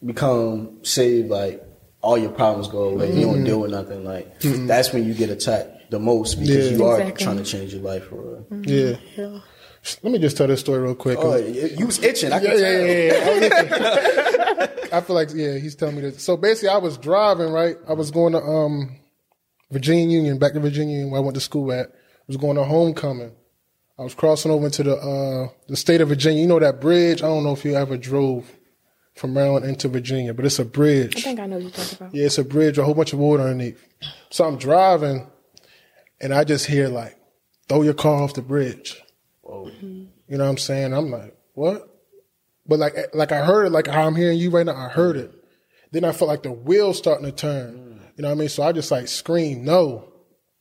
become 0.04 0.84
saved, 0.84 1.28
like 1.30 1.62
all 2.02 2.18
your 2.18 2.30
problems 2.30 2.68
go 2.68 2.84
away. 2.84 3.12
You 3.12 3.22
don't 3.22 3.34
mm-hmm. 3.36 3.44
deal 3.44 3.60
with 3.60 3.70
nothing. 3.70 4.04
Like 4.04 4.40
mm-hmm. 4.40 4.66
that's 4.66 4.92
when 4.92 5.04
you 5.04 5.14
get 5.14 5.30
attacked 5.30 5.90
the 5.90 5.98
most 5.98 6.36
because 6.36 6.70
Yeah. 6.70 6.76
you 6.76 6.84
are 6.84 7.00
Exactly. 7.00 7.24
trying 7.24 7.36
to 7.38 7.44
change 7.44 7.72
your 7.72 7.82
life 7.82 8.04
for 8.08 8.16
real. 8.16 8.46
Mm-hmm. 8.50 9.20
Yeah. 9.20 9.40
Let 10.02 10.12
me 10.12 10.18
just 10.18 10.36
tell 10.36 10.48
this 10.48 10.60
story 10.60 10.80
real 10.80 10.96
quick. 10.96 11.18
Oh, 11.20 11.36
you 11.36 11.68
you 11.78 11.86
was 11.86 12.02
itching. 12.02 12.32
I 12.32 12.40
Yeah, 12.40 12.50
can 12.50 12.58
yeah, 12.58 13.10
tell. 13.10 13.40
yeah, 13.40 14.30
yeah. 14.30 14.35
Listen. 14.46 14.88
I 14.92 15.00
feel 15.00 15.16
like 15.16 15.30
yeah, 15.34 15.58
he's 15.58 15.74
telling 15.74 15.96
me 15.96 16.02
this. 16.02 16.22
So 16.22 16.36
basically, 16.36 16.70
I 16.70 16.78
was 16.78 16.96
driving 16.98 17.52
right. 17.52 17.76
I 17.88 17.92
was 17.92 18.10
going 18.10 18.32
to 18.32 18.40
um 18.40 18.96
Virginia 19.70 20.06
Union, 20.06 20.38
back 20.38 20.52
to 20.52 20.60
Virginia 20.60 20.94
Union, 20.94 21.10
where 21.10 21.20
I 21.20 21.24
went 21.24 21.34
to 21.34 21.40
school 21.40 21.72
at. 21.72 21.88
I 21.88 22.24
was 22.28 22.36
going 22.36 22.56
to 22.56 22.64
homecoming. 22.64 23.32
I 23.98 24.02
was 24.02 24.14
crossing 24.14 24.50
over 24.50 24.66
into 24.66 24.82
the 24.82 24.96
uh 24.96 25.48
the 25.68 25.76
state 25.76 26.00
of 26.00 26.08
Virginia. 26.08 26.42
You 26.42 26.48
know 26.48 26.60
that 26.60 26.80
bridge? 26.80 27.22
I 27.22 27.26
don't 27.26 27.44
know 27.44 27.52
if 27.52 27.64
you 27.64 27.74
ever 27.74 27.96
drove 27.96 28.50
from 29.14 29.32
Maryland 29.32 29.64
into 29.64 29.88
Virginia, 29.88 30.34
but 30.34 30.44
it's 30.44 30.58
a 30.58 30.64
bridge. 30.64 31.16
I 31.16 31.20
think 31.20 31.40
I 31.40 31.46
know 31.46 31.56
what 31.56 31.62
you're 31.62 31.72
talking 31.72 31.96
about. 31.98 32.14
Yeah, 32.14 32.26
it's 32.26 32.38
a 32.38 32.44
bridge, 32.44 32.76
a 32.78 32.84
whole 32.84 32.94
bunch 32.94 33.12
of 33.14 33.18
water 33.18 33.44
underneath. 33.44 33.82
So 34.30 34.44
I'm 34.44 34.58
driving, 34.58 35.26
and 36.20 36.34
I 36.34 36.44
just 36.44 36.66
hear 36.66 36.88
like, 36.88 37.16
"Throw 37.68 37.82
your 37.82 37.94
car 37.94 38.22
off 38.22 38.34
the 38.34 38.42
bridge." 38.42 39.02
You 40.28 40.36
know 40.36 40.44
what 40.44 40.50
I'm 40.50 40.58
saying? 40.58 40.92
I'm 40.92 41.10
like, 41.10 41.34
"What?" 41.54 41.88
But 42.68 42.78
like, 42.78 42.94
like 43.14 43.32
I 43.32 43.44
heard 43.44 43.66
it, 43.66 43.70
like 43.70 43.86
how 43.86 44.06
I'm 44.06 44.16
hearing 44.16 44.38
you 44.38 44.50
right 44.50 44.66
now. 44.66 44.76
I 44.76 44.88
heard 44.88 45.16
it. 45.16 45.32
Then 45.92 46.04
I 46.04 46.12
felt 46.12 46.28
like 46.28 46.42
the 46.42 46.52
wheels 46.52 46.98
starting 46.98 47.26
to 47.26 47.32
turn. 47.32 48.00
You 48.16 48.22
know 48.22 48.28
what 48.28 48.36
I 48.36 48.38
mean? 48.38 48.48
So 48.48 48.62
I 48.62 48.72
just 48.72 48.90
like 48.90 49.08
screamed 49.08 49.64
no. 49.64 50.12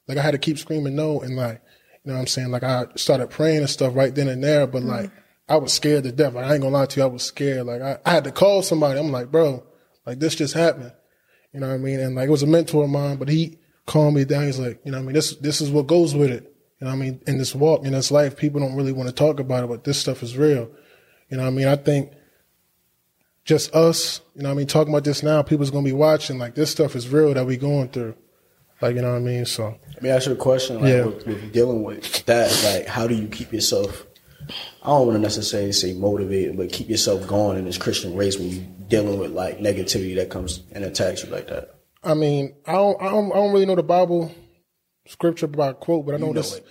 Like 0.08 0.18
I 0.18 0.22
had 0.22 0.32
to 0.32 0.38
keep 0.38 0.60
screaming 0.60 0.96
no, 0.96 1.22
and 1.22 1.36
like, 1.36 1.62
you 2.04 2.12
know 2.12 2.14
what 2.14 2.22
I'm 2.22 2.28
saying? 2.28 2.52
Like 2.52 2.64
I 2.64 2.86
started 2.96 3.30
praying 3.30 3.60
and 3.60 3.70
stuff 3.70 3.96
right 3.96 4.14
then 4.14 4.28
and 4.28 4.44
there. 4.44 4.68
But 4.68 4.84
mm. 4.84 4.88
like, 4.88 5.12
I 5.48 5.58
was 5.58 5.74
scared 5.74 6.04
to 6.04 6.12
death. 6.12 6.34
Like 6.34 6.46
I 6.46 6.54
ain't 6.54 6.62
gonna 6.62 6.76
lie 6.76 6.86
to 6.86 7.00
you, 7.00 7.04
I 7.04 7.10
was 7.10 7.24
scared. 7.24 7.66
Like 7.66 7.82
I, 7.82 7.98
I 8.06 8.12
had 8.12 8.24
to 8.26 8.32
call 8.32 8.62
somebody. 8.62 9.00
I'm 9.00 9.12
like, 9.12 9.32
bro, 9.32 9.64
like 10.06 10.20
this 10.20 10.36
just 10.36 10.54
happened. 10.54 10.92
You 11.54 11.60
know 11.60 11.70
what 11.70 11.76
I 11.76 11.78
mean? 11.78 12.00
And 12.00 12.16
like 12.16 12.28
it 12.28 12.32
was 12.32 12.44
a 12.44 12.48
mentor 12.48 12.84
of 12.84 12.90
mine, 12.90 13.18
but 13.18 13.30
he 13.30 13.58
calmed 13.86 14.18
me 14.18 14.26
down. 14.26 14.46
He's 14.46 14.60
like, 14.60 14.82
you 14.84 14.92
know 14.92 14.98
what 14.98 15.04
I 15.04 15.06
mean? 15.08 15.14
This 15.14 15.36
this 15.38 15.62
is 15.62 15.72
what 15.72 15.88
goes 15.88 16.14
with 16.14 16.32
it. 16.32 16.44
You 16.80 16.86
know 16.86 16.92
what 16.92 16.98
I 16.98 17.00
mean? 17.00 17.22
In 17.28 17.38
this 17.38 17.56
walk, 17.56 17.86
in 17.86 17.94
this 17.94 18.12
life, 18.12 18.36
people 18.36 18.60
don't 18.60 18.76
really 18.76 18.92
want 18.92 19.08
to 19.08 19.16
talk 19.16 19.40
about 19.40 19.64
it, 19.64 19.68
but 19.68 19.84
this 19.84 20.00
stuff 20.00 20.22
is 20.22 20.38
real. 20.38 20.70
You 21.30 21.38
know 21.38 21.44
what 21.44 21.50
I 21.50 21.52
mean? 21.54 21.68
I 21.68 21.76
think 21.76 22.12
just 23.46 23.74
us, 23.76 24.22
you 24.36 24.42
know 24.44 24.50
what 24.50 24.56
I 24.56 24.58
mean, 24.58 24.68
talking 24.68 24.94
about 24.94 25.04
this 25.04 25.22
now, 25.24 25.42
people's 25.42 25.72
gonna 25.72 25.86
be 25.86 25.92
watching, 25.92 26.38
like 26.38 26.56
this 26.56 26.72
stuff 26.72 26.96
is 26.96 27.10
real 27.10 27.34
that 27.34 27.46
we 27.46 27.58
going 27.58 27.90
through. 27.90 28.16
Like, 28.82 28.96
you 28.96 29.02
know 29.02 29.12
what 29.12 29.18
I 29.18 29.22
mean? 29.22 29.46
So 29.46 29.78
Let 29.94 30.04
me 30.04 30.10
ask 30.10 30.28
you 30.28 30.34
a 30.34 30.36
question. 30.36 30.82
Like, 30.82 30.90
Yeah. 30.92 31.06
with, 31.06 31.26
with 31.26 31.54
dealing 31.54 31.84
with 31.84 32.26
that, 32.26 32.52
like, 32.74 32.88
how 32.88 33.08
do 33.08 33.16
you 33.16 33.28
keep 33.28 33.54
yourself? 33.54 34.06
I 34.84 34.88
don't 34.90 35.08
want 35.08 35.18
to 35.18 35.22
necessarily 35.22 35.72
say 35.72 35.94
motivated, 35.94 36.58
but 36.58 36.72
keep 36.72 36.90
yourself 36.90 37.26
going 37.28 37.58
in 37.58 37.66
this 37.66 37.78
Christian 37.78 38.16
race 38.16 38.38
when 38.38 38.50
you're 38.50 38.64
dealing 38.88 39.18
with 39.20 39.32
like 39.32 39.60
negativity 39.60 40.16
that 40.18 40.30
comes 40.30 40.62
and 40.72 40.84
attacks 40.84 41.24
you 41.24 41.30
like 41.32 41.48
that. 41.48 41.76
I 42.04 42.14
mean, 42.14 42.54
I 42.68 42.74
don't, 42.74 43.02
I 43.02 43.06
don't, 43.10 43.32
I 43.32 43.36
don't 43.36 43.52
really 43.54 43.66
know 43.66 43.76
the 43.76 43.82
Bible 43.84 44.32
scripture 45.08 45.48
by 45.48 45.74
quote, 45.74 46.06
but 46.06 46.14
I 46.16 46.18
know, 46.18 46.28
You 46.28 46.34
know 46.34 46.42
this. 46.42 46.56
it. 46.58 46.68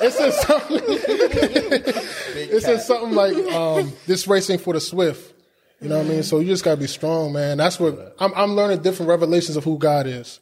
It 0.00 0.12
says 0.12 0.40
something. 0.42 0.80
it 0.86 2.62
says 2.62 2.86
something 2.86 3.12
like 3.14 3.36
um, 3.52 3.92
this 4.06 4.26
racing 4.26 4.58
for 4.58 4.74
the 4.74 4.80
swift. 4.80 5.32
You 5.80 5.88
know 5.88 5.98
what 5.98 6.06
I 6.06 6.08
mean? 6.08 6.22
So 6.22 6.38
you 6.40 6.46
just 6.46 6.64
gotta 6.64 6.80
be 6.80 6.86
strong, 6.86 7.32
man. 7.32 7.58
That's 7.58 7.78
what 7.80 8.16
I'm. 8.18 8.32
I'm 8.34 8.52
learning 8.54 8.82
different 8.82 9.08
revelations 9.08 9.56
of 9.56 9.64
who 9.64 9.78
God 9.78 10.06
is. 10.06 10.40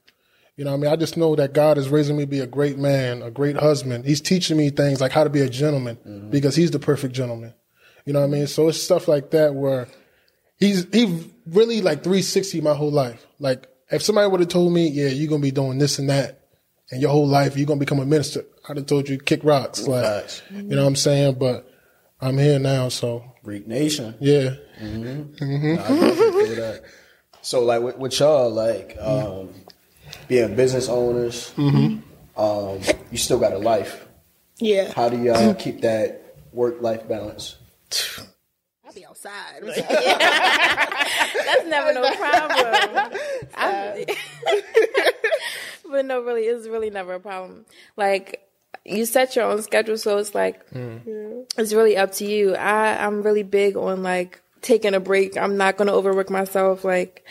You 0.57 0.65
know 0.65 0.73
what 0.73 0.77
I 0.79 0.81
mean? 0.81 0.93
I 0.93 0.97
just 0.97 1.17
know 1.17 1.35
that 1.37 1.55
God 1.55 1.79
is 1.79 1.89
raising 1.89 2.17
me 2.17 2.25
to 2.25 2.29
be 2.29 2.41
a 2.41 2.47
great 2.47 2.79
man, 2.79 3.23
a 3.23 3.31
great 3.31 3.57
husband. 3.57 4.05
He's 4.05 4.21
teaching 4.21 4.57
me 4.57 4.71
things 4.71 5.01
like 5.01 5.11
how 5.13 5.25
to 5.25 5.31
be 5.31 5.41
a 5.41 5.49
gentleman 5.49 6.29
because 6.31 6.55
He's 6.55 6.71
the 6.71 6.79
perfect 6.79 7.15
gentleman. 7.15 7.55
You 8.05 8.13
know 8.13 8.21
what 8.21 8.27
I 8.27 8.31
mean? 8.31 8.47
So 8.47 8.69
it's 8.69 8.83
stuff 8.83 9.09
like 9.09 9.31
that 9.31 9.55
where 9.55 9.89
he's 10.59 10.87
he 10.93 11.31
really 11.47 11.81
like 11.81 12.03
360 12.03 12.61
my 12.61 12.75
whole 12.75 12.91
life. 12.91 13.27
Like 13.39 13.67
if 13.91 14.03
somebody 14.03 14.29
would 14.29 14.41
have 14.41 14.49
told 14.49 14.73
me, 14.73 14.89
yeah, 14.89 15.09
you're 15.09 15.29
gonna 15.29 15.41
be 15.41 15.51
doing 15.51 15.79
this 15.79 15.99
and 15.99 16.11
that, 16.11 16.42
and 16.93 17.03
your 17.03 17.11
whole 17.11 17.27
life 17.27 17.57
you're 17.57 17.67
gonna 17.67 17.81
become 17.81 17.99
a 17.99 18.07
minister, 18.07 18.45
I'd 18.69 18.77
have 18.77 18.87
told 18.87 19.09
you 19.09 19.19
kick 19.19 19.43
rocks. 19.43 19.89
Like 19.89 20.05
Facts. 20.05 20.43
you 20.51 20.63
know 20.63 20.83
what 20.83 20.89
I'm 20.89 20.97
saying? 20.97 21.35
But 21.39 21.69
I'm 22.21 22.39
here 22.39 22.59
now, 22.61 22.89
so 22.89 23.25
Greek 23.43 23.67
nation. 23.67 24.15
yeah. 24.21 24.55
Nah, 24.81 24.87
I 24.87 24.89
definitely 24.89 26.47
feel 26.47 26.55
that. 26.57 26.83
So 27.41 27.65
like 27.65 27.83
with, 27.83 27.99
with 27.99 28.21
y'all, 28.21 28.49
like 28.51 28.97
um, 29.01 29.49
being 30.29 30.55
business 30.55 30.89
owners, 30.89 31.53
um, 31.57 32.03
you 33.11 33.19
still 33.19 33.41
got 33.41 33.53
a 33.53 33.59
life. 33.59 34.07
Yeah. 34.59 34.93
How 34.93 35.09
do 35.09 35.21
y'all 35.21 35.55
keep 35.55 35.81
that 35.81 36.37
work 36.53 36.81
life 36.81 37.09
balance? 37.09 37.57
I'll 38.87 38.93
be 38.93 39.05
outside. 39.05 39.63
That's 39.65 41.67
never 41.67 41.93
no 41.95 42.15
problem. 42.15 43.13
But 45.93 46.07
no, 46.07 46.23
really, 46.23 46.43
it's 46.43 46.67
really 46.67 46.91
never 46.91 47.15
a 47.15 47.21
problem. 47.21 47.67
Like 47.97 48.49
you 48.85 49.05
set 49.05 49.37
your 49.37 49.45
own 49.45 49.63
schedule, 49.63 49.99
so 49.99 50.19
it's 50.19 50.35
like 50.35 50.69
mm. 50.71 51.45
it's 51.57 51.73
really 51.73 51.97
up 51.97 52.13
to 52.13 52.25
you. 52.25 52.57
I 52.57 53.05
I'm 53.05 53.23
really 53.23 53.43
big 53.43 53.77
on 53.77 54.03
like 54.03 54.41
taking 54.63 54.95
a 54.95 55.01
break. 55.01 55.37
I'm 55.37 55.57
not 55.57 55.77
gonna 55.77 55.93
overwork 55.93 56.31
myself. 56.31 56.85
Like 56.85 57.25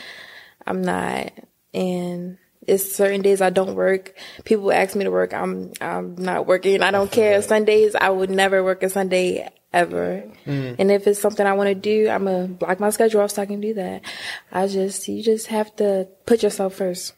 I'm 0.65 0.83
not, 0.83 1.31
and 1.73 2.37
it's 2.67 2.95
certain 2.95 3.21
days 3.21 3.41
I 3.41 3.49
don't 3.49 3.75
work. 3.75 4.15
People 4.45 4.71
ask 4.71 4.95
me 4.95 5.05
to 5.05 5.11
work. 5.11 5.33
I'm 5.33 5.73
I'm 5.81 6.15
not 6.15 6.45
working. 6.45 6.83
I 6.83 6.91
don't 6.91 7.11
care. 7.11 7.41
Sundays 7.41 7.95
I 7.95 8.09
would 8.09 8.29
never 8.29 8.63
work 8.63 8.83
a 8.83 8.89
Sunday 8.89 9.49
ever. 9.73 10.23
Mm. 10.45 10.75
And 10.77 10.91
if 10.91 11.07
it's 11.07 11.19
something 11.19 11.45
I 11.45 11.53
want 11.53 11.69
to 11.69 11.75
do, 11.75 12.09
I'm 12.09 12.25
gonna 12.25 12.47
block 12.47 12.79
my 12.79 12.91
schedule 12.91 13.21
off 13.21 13.31
so 13.31 13.41
I 13.41 13.45
can 13.45 13.61
do 13.61 13.73
that. 13.73 14.03
I 14.51 14.67
just 14.67 15.07
you 15.07 15.23
just 15.23 15.47
have 15.47 15.75
to 15.77 16.07
put 16.25 16.43
yourself 16.43 16.75
first. 16.75 17.13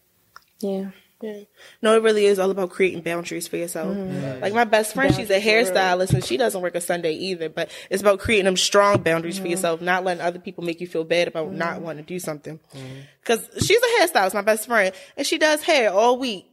Yeah. 0.59 0.91
Yeah. 1.23 1.39
No, 1.81 1.95
it 1.95 2.03
really 2.03 2.25
is 2.25 2.37
all 2.37 2.51
about 2.51 2.69
creating 2.71 2.99
boundaries 3.01 3.47
for 3.47 3.55
yourself. 3.55 3.95
Like 4.41 4.53
my 4.53 4.65
best 4.65 4.93
friend, 4.93 5.15
she's 5.15 5.29
a 5.29 5.39
hairstylist 5.39 6.13
and 6.13 6.23
she 6.23 6.35
doesn't 6.35 6.61
work 6.61 6.75
a 6.75 6.81
Sunday 6.81 7.13
either, 7.13 7.47
but 7.47 7.69
it's 7.89 8.01
about 8.01 8.19
creating 8.19 8.43
them 8.45 8.57
strong 8.57 9.01
boundaries 9.01 9.39
for 9.39 9.47
yourself, 9.47 9.79
not 9.79 10.03
letting 10.03 10.21
other 10.21 10.39
people 10.39 10.65
make 10.65 10.81
you 10.81 10.87
feel 10.87 11.05
bad 11.05 11.29
about 11.29 11.53
not 11.53 11.81
wanting 11.81 12.03
to 12.03 12.07
do 12.07 12.19
something. 12.19 12.59
Cause 13.23 13.47
she's 13.59 13.79
a 13.81 14.01
hairstylist, 14.01 14.33
my 14.33 14.41
best 14.41 14.67
friend, 14.67 14.93
and 15.15 15.25
she 15.25 15.37
does 15.37 15.61
hair 15.63 15.91
all 15.93 16.17
week. 16.19 16.45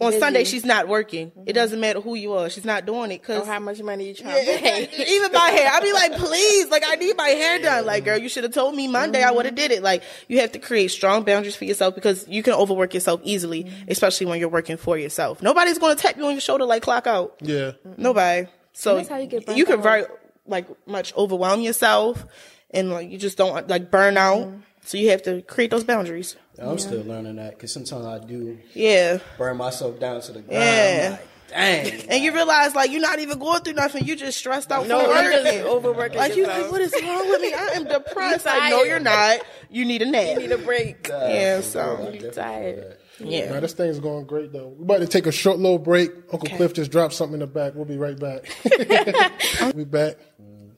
On 0.00 0.10
Busy. 0.10 0.20
Sunday, 0.20 0.44
she's 0.44 0.64
not 0.64 0.86
working. 0.86 1.28
It 1.28 1.34
mm-hmm. 1.34 1.52
doesn't 1.54 1.80
matter 1.80 2.00
who 2.00 2.14
you 2.14 2.32
are. 2.34 2.48
She's 2.48 2.64
not 2.64 2.86
doing 2.86 3.10
it 3.10 3.20
Or 3.22 3.24
cause 3.24 3.42
oh, 3.42 3.44
how 3.46 3.58
much 3.58 3.82
money 3.82 4.06
you 4.06 4.14
trying 4.14 4.44
to 4.46 4.58
pay. 4.58 4.88
even 5.08 5.32
my 5.32 5.50
hair. 5.50 5.70
I'd 5.72 5.82
be 5.82 5.92
like, 5.92 6.12
please, 6.18 6.68
like 6.68 6.84
I 6.86 6.94
need 6.94 7.16
my 7.16 7.28
hair 7.28 7.60
done. 7.60 7.84
Like, 7.84 8.04
girl, 8.04 8.16
you 8.16 8.28
should 8.28 8.44
have 8.44 8.52
told 8.52 8.76
me 8.76 8.86
Monday. 8.86 9.24
I 9.24 9.32
would 9.32 9.44
have 9.44 9.56
did 9.56 9.72
it. 9.72 9.82
Like, 9.82 10.04
you 10.28 10.38
have 10.40 10.52
to 10.52 10.60
create 10.60 10.92
strong 10.92 11.24
boundaries 11.24 11.56
for 11.56 11.64
yourself 11.64 11.96
because 11.96 12.28
you 12.28 12.44
can 12.44 12.52
overwork 12.52 12.94
yourself 12.94 13.20
easily, 13.24 13.64
mm-hmm. 13.64 13.90
especially 13.90 14.26
when 14.26 14.38
you're 14.38 14.48
working 14.48 14.76
for 14.76 14.96
yourself. 14.96 15.42
Nobody's 15.42 15.78
going 15.78 15.96
to 15.96 16.00
tap 16.00 16.16
you 16.16 16.24
on 16.26 16.32
your 16.32 16.40
shoulder 16.40 16.64
like 16.64 16.82
clock 16.82 17.08
out. 17.08 17.34
Yeah. 17.40 17.72
Nobody. 17.96 18.46
So 18.72 18.96
That's 18.98 19.08
how 19.08 19.16
you 19.16 19.26
get 19.26 19.56
you 19.56 19.64
can 19.64 19.82
very 19.82 20.04
like 20.46 20.68
much 20.86 21.12
overwhelm 21.16 21.60
yourself, 21.60 22.24
and 22.70 22.92
like 22.92 23.10
you 23.10 23.18
just 23.18 23.36
don't 23.36 23.66
like 23.66 23.90
burn 23.90 24.16
out. 24.16 24.46
Mm-hmm. 24.46 24.58
So 24.84 24.96
you 24.96 25.10
have 25.10 25.22
to 25.24 25.42
create 25.42 25.72
those 25.72 25.82
boundaries. 25.82 26.36
I'm 26.60 26.78
still 26.78 27.02
learning 27.04 27.36
that 27.36 27.50
because 27.52 27.72
sometimes 27.72 28.04
I 28.06 28.18
do 28.18 28.58
Yeah. 28.74 29.18
burn 29.36 29.56
myself 29.56 29.98
down 30.00 30.20
to 30.22 30.32
the 30.32 30.40
ground. 30.40 30.52
Yeah. 30.64 31.08
Like, 31.12 31.28
dang. 31.48 32.02
And 32.10 32.22
you 32.24 32.32
realize 32.34 32.74
like 32.74 32.90
you're 32.90 33.00
not 33.00 33.18
even 33.20 33.38
going 33.38 33.60
through 33.62 33.74
nothing. 33.74 34.04
You 34.04 34.16
just 34.16 34.38
stressed 34.38 34.70
out 34.72 34.86
No, 34.86 34.98
for 35.00 35.04
you 35.06 35.10
work. 35.10 35.32
just 35.44 35.64
overworking 35.66 36.18
Like 36.18 36.36
you 36.36 36.42
yourself. 36.42 36.62
like, 36.64 36.72
what 36.72 36.80
is 36.80 36.94
wrong 37.02 37.28
with 37.28 37.40
me? 37.40 37.54
I 37.54 37.66
am 37.74 37.84
depressed. 37.88 38.44
You 38.46 38.50
Like, 38.52 38.70
no, 38.70 38.82
you're 38.82 39.00
not. 39.00 39.40
You 39.70 39.84
need 39.84 40.02
a 40.02 40.06
nap. 40.06 40.34
You 40.34 40.38
need 40.40 40.52
a 40.52 40.58
break. 40.58 41.08
yeah, 41.08 41.60
so 41.60 41.80
definitely 41.96 42.18
feel 42.20 42.30
tired. 42.32 42.96
yeah. 43.20 43.52
Now 43.52 43.60
this 43.60 43.72
thing's 43.74 43.98
going 44.00 44.26
great 44.26 44.52
though. 44.52 44.68
We're 44.76 44.84
about 44.84 45.00
to 45.00 45.06
take 45.06 45.26
a 45.26 45.32
short 45.32 45.58
little 45.58 45.78
break. 45.78 46.10
Uncle 46.32 46.48
Cliff 46.56 46.74
just 46.74 46.90
dropped 46.90 47.14
something 47.14 47.34
in 47.34 47.40
the 47.40 47.46
back. 47.46 47.74
We'll 47.74 47.84
be 47.84 47.96
right 47.98 48.18
back. 48.18 48.44
we'll 49.62 49.72
be 49.72 49.84
back. 49.84 50.16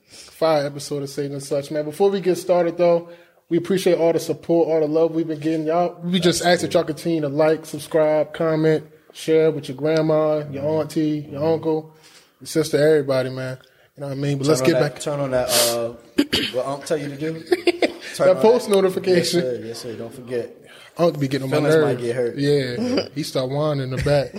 Fire 0.07 0.67
episode 0.67 1.03
of 1.03 1.11
Satan 1.11 1.33
and 1.33 1.43
such, 1.43 1.71
man. 1.71 1.85
Before 1.85 2.11
we 2.11 2.21
get 2.21 2.37
started 2.37 2.77
though, 2.77 3.11
we 3.51 3.59
appreciate 3.59 3.99
all 3.99 4.13
the 4.13 4.21
support, 4.21 4.69
all 4.69 4.81
the 4.81 4.87
love 4.87 5.13
we've 5.13 5.29
been 5.29 5.41
getting. 5.41 5.67
Y'all 5.67 6.01
we 6.03 6.21
just 6.21 6.43
ask 6.43 6.63
that 6.63 6.73
y'all 6.73 6.85
continue 6.85 7.21
to 7.21 7.29
like, 7.29 7.67
subscribe, 7.67 8.33
comment, 8.33 8.85
share 9.13 9.51
with 9.51 9.69
your 9.69 9.77
grandma, 9.77 10.49
your 10.51 10.65
auntie, 10.81 11.29
your 11.31 11.45
uncle, 11.45 11.95
your 12.41 12.47
sister, 12.47 12.79
everybody, 12.79 13.29
man. 13.29 13.59
You 13.97 14.03
know 14.03 14.07
what 14.07 14.13
I 14.13 14.17
mean? 14.17 14.39
But 14.39 14.47
let's 14.47 14.63
get 14.63 14.77
on 14.77 14.81
back 14.83 15.01
Turn 15.01 15.21
on 15.21 15.33
that. 15.33 15.51
Uh, 15.51 15.89
what 16.55 16.65
Unc 16.65 16.87
tell 16.87 16.97
you 16.97 17.09
to 17.09 17.17
do? 17.17 17.33
Turn 18.15 18.35
that 18.35 18.41
post 18.41 18.69
Yes, 18.69 18.75
notification. 18.75 19.41
sir. 19.41 19.61
Yes, 19.63 19.81
sir. 19.81 19.97
Don't 19.97 20.15
forget. 20.15 20.57
Uncle 20.97 21.21
be 21.21 21.29
getting 21.29 21.53
on 21.53 21.63
my 21.63 21.69
nerves. 21.69 21.85
might 21.85 22.05
get 22.05 22.17
hurt. 22.17 22.37
Yeah, 22.37 23.09
he 23.15 23.23
start 23.23 23.51
whining 23.51 23.85
in 23.85 23.91
the 23.91 24.03
back. 24.03 24.33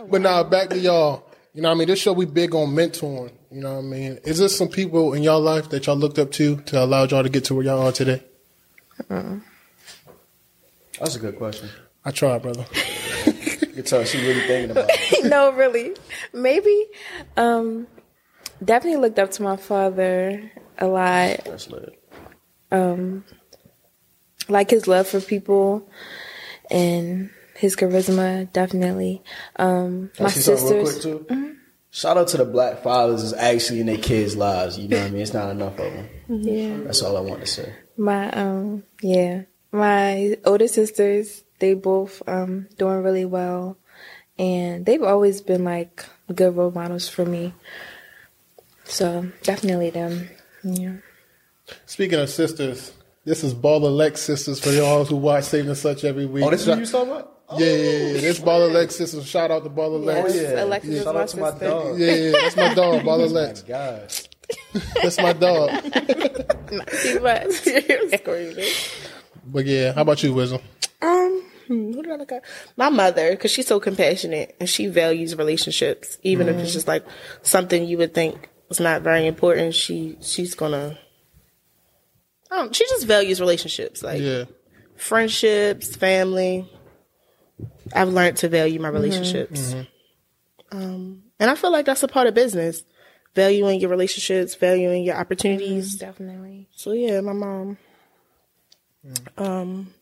but 0.10 0.20
now 0.20 0.42
back 0.44 0.68
to 0.70 0.78
y'all. 0.78 1.27
You 1.58 1.62
know 1.62 1.70
what 1.70 1.74
I 1.74 1.78
mean? 1.78 1.88
This 1.88 1.98
show 1.98 2.12
we 2.12 2.24
big 2.24 2.54
on 2.54 2.68
mentoring. 2.68 3.32
You 3.50 3.62
know 3.62 3.72
what 3.72 3.78
I 3.80 3.82
mean? 3.82 4.20
Is 4.22 4.38
there 4.38 4.48
some 4.48 4.68
people 4.68 5.12
in 5.14 5.24
y'all 5.24 5.40
life 5.40 5.70
that 5.70 5.86
y'all 5.86 5.96
looked 5.96 6.20
up 6.20 6.30
to 6.34 6.58
to 6.66 6.84
allow 6.84 7.02
y'all 7.02 7.24
to 7.24 7.28
get 7.28 7.46
to 7.46 7.54
where 7.56 7.64
y'all 7.64 7.84
are 7.84 7.90
today? 7.90 8.22
That's 9.08 11.16
a 11.16 11.18
good 11.18 11.36
question. 11.36 11.68
I 12.04 12.12
tried, 12.12 12.42
brother. 12.42 12.64
You 13.26 13.72
can 13.72 13.82
tell 13.82 14.04
she 14.04 14.24
really 14.24 14.46
thinking 14.46 14.70
about 14.70 14.88
it. 14.88 15.24
no, 15.28 15.50
really. 15.50 15.96
Maybe. 16.32 16.86
Um, 17.36 17.88
definitely 18.64 19.00
looked 19.00 19.18
up 19.18 19.32
to 19.32 19.42
my 19.42 19.56
father 19.56 20.52
a 20.78 20.86
lot. 20.86 21.40
That's 21.44 21.68
lit. 21.70 22.00
Um, 22.70 23.24
like 24.48 24.70
his 24.70 24.86
love 24.86 25.08
for 25.08 25.20
people 25.20 25.90
and 26.70 27.30
his 27.58 27.74
charisma, 27.74 28.50
definitely. 28.52 29.20
Um, 29.56 30.12
my 30.20 30.28
see 30.30 30.40
something 30.40 30.76
real 30.76 30.86
sisters. 30.86 31.24
quick 31.24 31.28
too? 31.28 31.56
Shout 31.90 32.16
out 32.16 32.28
to 32.28 32.36
the 32.36 32.44
black 32.44 32.84
fathers 32.84 33.24
is 33.24 33.32
actually 33.32 33.80
in 33.80 33.86
their 33.86 33.96
kids' 33.96 34.36
lives. 34.36 34.78
You 34.78 34.88
know 34.88 34.98
what 34.98 35.06
I 35.06 35.10
mean? 35.10 35.22
It's 35.22 35.34
not 35.34 35.50
enough 35.50 35.78
of 35.78 35.92
them. 35.92 36.08
Yeah. 36.28 36.76
That's 36.84 37.02
all 37.02 37.16
I 37.16 37.20
want 37.20 37.40
to 37.40 37.46
say. 37.46 37.74
My 37.96 38.30
um 38.30 38.84
yeah. 39.02 39.42
My 39.72 40.36
older 40.44 40.68
sisters, 40.68 41.42
they 41.58 41.74
both 41.74 42.22
um 42.28 42.68
doing 42.78 43.02
really 43.02 43.24
well. 43.24 43.76
And 44.38 44.86
they've 44.86 45.02
always 45.02 45.40
been 45.40 45.64
like 45.64 46.04
good 46.32 46.54
role 46.54 46.70
models 46.70 47.08
for 47.08 47.24
me. 47.24 47.54
So 48.84 49.32
definitely 49.42 49.90
them. 49.90 50.28
Yeah. 50.62 50.98
Speaking 51.86 52.20
of 52.20 52.30
sisters, 52.30 52.92
this 53.24 53.42
is 53.42 53.52
Baller 53.52 53.94
Lex 53.94 54.20
sisters 54.20 54.60
for 54.60 54.70
y'all 54.70 55.04
who 55.04 55.16
watch 55.16 55.44
Saving 55.44 55.74
Such 55.74 56.04
every 56.04 56.26
week. 56.26 56.44
Oh, 56.44 56.50
this 56.50 56.62
is 56.62 56.68
what 56.68 56.74
you 56.76 56.80
was 56.82 56.92
talking 56.92 57.10
about? 57.10 57.37
Yeah, 57.56 57.66
yeah, 57.66 57.72
yeah. 57.72 58.12
This 58.20 58.40
Baller 58.40 58.70
Lex 58.72 58.96
sisters. 58.96 59.26
Shout 59.26 59.50
out 59.50 59.64
to 59.64 59.70
Baller 59.70 60.04
Lex. 60.04 60.34
Yes, 60.34 60.52
yeah. 60.52 60.64
Alexis 60.64 60.90
is 60.90 61.02
Shout 61.04 61.14
my 61.14 61.20
out 61.22 61.28
to 61.28 61.36
my 61.40 61.50
sister. 61.50 61.66
dog. 61.66 61.98
Yeah, 61.98 62.14
yeah, 62.14 62.30
that's 62.32 62.56
my 62.56 62.74
dog, 62.74 63.02
Baller 63.02 63.30
Lex. 63.32 63.62
God. 63.62 64.12
That's 65.02 65.18
my 65.18 65.32
dog. 65.32 65.70
Too 67.02 67.20
much. 67.20 68.22
Crazy. 68.24 68.72
But 69.46 69.64
yeah, 69.66 69.92
how 69.94 70.02
about 70.02 70.22
you, 70.22 70.34
Wisdom? 70.34 70.60
Um, 71.00 71.42
hmm, 71.66 71.92
who 71.94 72.02
did 72.02 72.12
I 72.12 72.16
look 72.16 72.32
at? 72.32 72.42
My 72.76 72.90
mother, 72.90 73.30
because 73.30 73.50
she's 73.50 73.66
so 73.66 73.80
compassionate 73.80 74.54
and 74.60 74.68
she 74.68 74.86
values 74.88 75.34
relationships, 75.36 76.18
even 76.22 76.48
if 76.50 76.56
it's 76.56 76.72
just 76.74 76.86
like 76.88 77.04
something 77.42 77.86
you 77.86 77.96
would 77.98 78.12
think 78.14 78.50
was 78.68 78.80
not 78.80 79.00
very 79.02 79.26
important. 79.26 79.74
She 79.74 80.18
she's 80.20 80.54
gonna. 80.54 80.98
Um, 82.50 82.72
she 82.72 82.84
just 82.88 83.06
values 83.06 83.40
relationships, 83.40 84.02
like 84.02 84.20
Yeah. 84.20 84.44
friendships, 84.96 85.94
family. 85.96 86.70
I've 87.94 88.08
learned 88.08 88.36
to 88.38 88.48
value 88.48 88.80
my 88.80 88.88
relationships, 88.88 89.74
um, 90.70 91.22
and 91.38 91.50
I 91.50 91.54
feel 91.54 91.72
like 91.72 91.86
that's 91.86 92.02
a 92.02 92.08
part 92.08 92.26
of 92.26 92.34
business. 92.34 92.84
Valuing 93.34 93.78
your 93.78 93.90
relationships, 93.90 94.54
valuing 94.56 95.04
your 95.04 95.16
opportunities. 95.16 95.96
Definitely. 95.96 96.68
So 96.72 96.92
yeah, 96.92 97.20
my 97.20 97.32
mom. 97.34 97.78
Um. 99.36 99.94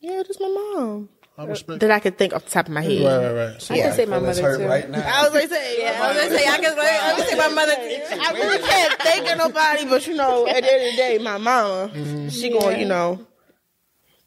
Yeah, 0.00 0.22
just 0.26 0.40
my 0.40 0.48
mom. 0.48 1.08
I. 1.36 1.46
That 1.46 1.90
I 1.90 1.98
could 1.98 2.18
think 2.18 2.32
off 2.34 2.44
the 2.44 2.50
top 2.50 2.66
of 2.66 2.72
my 2.72 2.82
head. 2.82 3.04
Right, 3.04 3.26
right, 3.26 3.52
right. 3.52 3.70
I 3.70 3.78
can 3.78 3.92
say 3.94 4.04
my 4.06 4.18
mother 4.18 4.56
too. 4.58 4.66
right 4.66 4.88
now. 4.88 5.00
I 5.00 5.22
was 5.24 5.32
gonna 5.32 5.48
say, 5.48 5.82
yeah, 5.82 6.00
I 6.02 6.08
was 6.08 6.16
gonna 6.22 6.38
say, 6.38 6.48
I 6.48 6.56
can, 6.58 6.78
I 6.78 7.14
can 7.16 7.28
say 7.28 7.36
my 7.36 7.48
mother. 7.48 7.72
I 7.72 8.32
really 8.34 8.58
can't 8.58 9.02
think 9.02 9.30
of 9.30 9.38
nobody, 9.38 9.84
but 9.86 10.06
you 10.06 10.14
know, 10.14 10.46
at 10.46 10.62
the 10.62 10.72
end 10.72 10.86
of 10.86 10.90
the 10.92 10.96
day, 10.96 11.18
my 11.18 11.38
mama, 11.38 12.30
she 12.30 12.50
going, 12.50 12.80
you 12.80 12.86
know, 12.86 13.26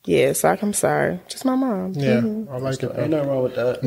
yeah. 0.06 0.34
So 0.34 0.50
I'm 0.50 0.74
sorry, 0.74 1.20
just 1.28 1.46
my 1.46 1.56
mom. 1.56 1.94
Yeah, 1.94 2.20
I 2.52 2.58
like 2.58 2.82
it. 2.82 2.92
Ain't 2.96 3.10
nothing 3.10 3.30
wrong 3.30 3.44
with 3.44 3.56
that. 3.56 3.82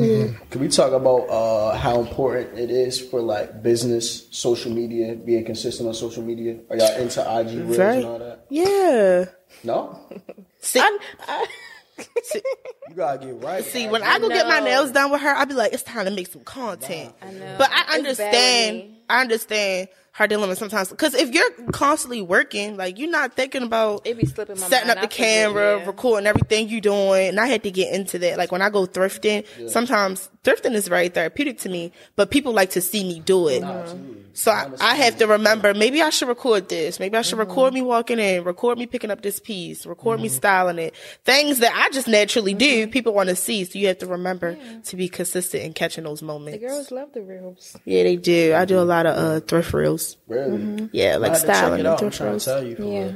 Can 0.49 0.61
we 0.61 0.67
talk 0.67 0.91
about 0.93 1.29
uh, 1.29 1.77
how 1.77 1.99
important 1.99 2.57
it 2.57 2.69
is 2.69 2.99
for 2.99 3.21
like 3.21 3.63
business, 3.63 4.27
social 4.31 4.71
media, 4.71 5.15
being 5.15 5.45
consistent 5.45 5.87
on 5.87 5.95
social 5.95 6.23
media? 6.23 6.59
Are 6.69 6.77
y'all 6.77 6.95
into 6.97 7.21
IG 7.21 7.59
reels 7.59 7.77
Very, 7.77 7.97
and 7.97 8.05
all 8.05 8.19
that? 8.19 8.45
yeah. 8.49 9.25
No, 9.63 9.99
See, 12.23 12.41
you 12.89 12.95
gotta 12.95 13.25
get 13.25 13.43
right. 13.43 13.63
See, 13.63 13.87
when 13.87 14.03
I 14.03 14.19
go 14.19 14.29
get 14.29 14.47
my 14.47 14.59
nails 14.59 14.91
done 14.91 15.11
with 15.11 15.21
her, 15.21 15.29
I'll 15.29 15.45
be 15.45 15.53
like, 15.53 15.73
it's 15.73 15.83
time 15.83 16.05
to 16.05 16.11
make 16.11 16.27
some 16.27 16.43
content. 16.43 17.13
I 17.21 17.31
know. 17.31 17.55
But 17.57 17.69
I 17.71 17.95
understand. 17.95 18.95
I 19.09 19.21
understand 19.21 19.89
her 20.13 20.27
dilemma 20.27 20.55
sometimes 20.55 20.89
because 20.89 21.13
if 21.13 21.33
you're 21.33 21.49
constantly 21.71 22.21
working, 22.21 22.75
like 22.77 22.97
you're 22.99 23.09
not 23.09 23.33
thinking 23.35 23.63
about 23.63 24.05
It 24.05 24.17
be 24.17 24.25
slipping 24.25 24.59
my 24.59 24.67
setting 24.67 24.87
mind. 24.87 24.99
up 24.99 25.03
the 25.03 25.07
I 25.07 25.09
forget, 25.09 25.27
camera, 25.45 25.79
yeah. 25.79 25.85
recording 25.85 26.27
everything 26.27 26.67
you're 26.69 26.81
doing. 26.81 27.29
And 27.29 27.39
I 27.39 27.47
had 27.47 27.63
to 27.63 27.71
get 27.71 27.93
into 27.93 28.19
that. 28.19 28.37
Like 28.37 28.51
when 28.51 28.61
I 28.61 28.69
go 28.69 28.85
thrifting, 28.85 29.45
sometimes 29.69 30.29
thrifting 30.43 30.73
is 30.73 30.87
very 30.87 31.09
therapeutic 31.09 31.59
to 31.59 31.69
me, 31.69 31.91
but 32.15 32.31
people 32.31 32.53
like 32.53 32.71
to 32.71 32.81
see 32.81 33.03
me 33.03 33.19
do 33.21 33.47
it. 33.47 33.63
So 34.33 34.51
I, 34.51 34.67
I 34.79 34.95
have 34.95 35.17
to 35.17 35.27
remember, 35.27 35.73
maybe 35.73 36.01
I 36.01 36.11
should 36.11 36.27
record 36.29 36.69
this. 36.69 36.99
Maybe 36.99 37.17
I 37.17 37.21
should 37.21 37.37
Mm-hmm. 37.39 37.49
record 37.49 37.73
me 37.73 37.81
walking 37.81 38.19
in, 38.19 38.43
record 38.43 38.77
me 38.77 38.85
picking 38.85 39.11
up 39.11 39.21
this 39.21 39.39
piece, 39.39 39.85
record 39.85 40.19
me 40.21 40.27
styling 40.29 40.79
it. 40.79 40.95
Things 41.25 41.59
that 41.59 41.71
I 41.75 41.89
just 41.93 42.07
naturally 42.07 42.53
do, 42.53 42.83
Mm-hmm. 42.83 42.91
people 42.91 43.13
want 43.13 43.29
to 43.29 43.35
see. 43.35 43.63
So 43.65 43.77
you 43.79 43.87
have 43.87 43.97
to 43.99 44.07
remember 44.07 44.57
to 44.85 44.95
be 44.95 45.09
consistent 45.09 45.63
in 45.63 45.73
catching 45.73 46.03
those 46.05 46.21
moments. 46.21 46.59
The 46.59 46.67
girls 46.67 46.91
love 46.91 47.11
the 47.13 47.21
reels. 47.21 47.75
Yeah, 47.85 48.03
they 48.03 48.15
do. 48.15 48.53
I 48.55 48.65
do 48.65 48.79
a 48.79 48.87
lot 48.87 49.05
of 49.05 49.17
uh, 49.17 49.39
thrift 49.45 49.73
reels. 49.73 49.98
Really? 50.27 50.57
Mm-hmm. 50.57 50.85
Yeah, 50.91 51.17
like 51.17 51.31
had 51.31 51.41
to 51.41 51.53
styling 51.53 51.79
and 51.79 51.87
out. 51.87 51.93
I'm 51.93 52.11
thrift 52.11 52.17
trying 52.17 52.39
to 52.39 52.45
tell 52.45 52.63
you. 52.63 52.75
For 52.75 52.83
Yeah. 52.83 53.13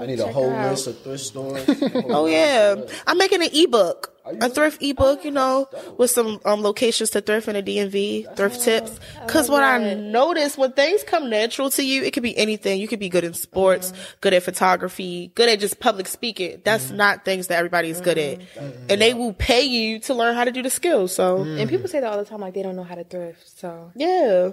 I 0.00 0.06
need 0.06 0.20
a 0.20 0.32
whole 0.32 0.50
list 0.50 0.86
of 0.86 1.00
thrift 1.00 1.24
stores. 1.24 1.68
Oh 1.94 2.26
yeah, 2.26 2.76
I'm 3.06 3.18
making 3.18 3.42
an 3.42 3.48
ebook, 3.52 4.14
a 4.24 4.48
thrift 4.48 4.82
ebook. 4.82 5.24
You 5.24 5.30
oh, 5.30 5.34
know, 5.34 5.94
with 5.98 6.10
some 6.10 6.40
um, 6.44 6.62
locations 6.62 7.10
to 7.10 7.20
thrift 7.20 7.48
in 7.48 7.54
the 7.54 7.62
DMV, 7.62 8.36
thrift 8.36 8.62
tips. 8.62 9.00
Because 9.26 9.50
what 9.50 9.62
I 9.62 9.94
noticed 9.94 10.56
when 10.56 10.72
things 10.72 11.02
come 11.02 11.28
natural 11.30 11.70
to 11.70 11.84
you, 11.84 12.02
it 12.04 12.12
could 12.12 12.22
be 12.22 12.36
anything. 12.36 12.80
You 12.80 12.86
could 12.86 13.00
be 13.00 13.08
good 13.08 13.24
in 13.24 13.34
sports, 13.34 13.90
mm-hmm. 13.90 14.02
good 14.20 14.34
at 14.34 14.42
photography, 14.42 15.32
good 15.34 15.48
at 15.48 15.58
just 15.58 15.80
public 15.80 16.06
speaking. 16.06 16.60
That's 16.64 16.86
mm-hmm. 16.86 16.96
not 16.96 17.24
things 17.24 17.48
that 17.48 17.58
everybody 17.58 17.90
is 17.90 18.00
good 18.00 18.18
at, 18.18 18.40
and 18.88 19.00
they 19.00 19.14
will 19.14 19.32
pay 19.34 19.62
you 19.62 19.98
to 20.00 20.14
learn 20.14 20.36
how 20.36 20.44
to 20.44 20.52
do 20.52 20.62
the 20.62 20.70
skills. 20.70 21.14
So 21.14 21.42
And 21.42 21.68
people 21.68 21.88
say 21.88 22.00
that 22.00 22.12
all 22.12 22.18
the 22.18 22.24
time, 22.24 22.40
like 22.40 22.54
they 22.54 22.62
don't 22.62 22.76
know 22.76 22.84
how 22.84 22.94
to 22.94 23.04
thrift. 23.04 23.58
So 23.58 23.90
yeah, 23.96 24.50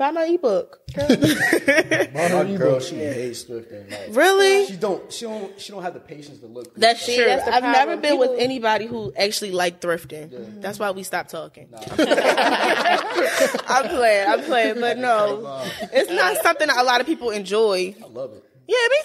buy 0.00 0.10
my 0.10 0.24
ebook. 0.24 0.80
My 0.96 2.54
girl, 2.56 2.80
she 2.80 2.96
hates 2.96 3.44
thrifting. 3.44 3.90
Like, 3.90 4.16
Really? 4.16 4.64
she 4.66 4.76
don't. 4.76 5.12
She 5.12 5.26
don't. 5.26 5.60
She 5.60 5.70
don't 5.72 5.82
have 5.82 5.92
the 5.94 6.00
patience 6.00 6.38
to 6.40 6.46
look. 6.46 6.72
through 6.72 6.80
That's 6.80 7.02
stuff. 7.02 7.14
true. 7.16 7.24
that's 7.26 7.46
I've 7.46 7.62
never 7.62 7.96
problem. 7.96 8.00
been 8.00 8.18
with 8.18 8.40
anybody 8.40 8.86
who 8.86 9.12
actually 9.16 9.52
liked 9.52 9.82
thrifting. 9.82 10.60
That's 10.62 10.78
why 10.78 10.90
we 10.92 11.02
stopped 11.02 11.30
talking. 11.30 11.68
I'm 11.98 13.88
playing, 13.88 14.28
I'm 14.28 14.42
playing, 14.42 14.80
but 14.80 14.98
no, 14.98 15.62
it's 15.92 16.10
not 16.10 16.36
something 16.38 16.66
that 16.66 16.78
a 16.78 16.82
lot 16.82 17.00
of 17.00 17.06
people 17.06 17.30
enjoy. 17.30 17.94
I 18.02 18.06
love 18.08 18.32
it. 18.32 18.44
Yeah, 18.66 18.76
me 18.90 18.98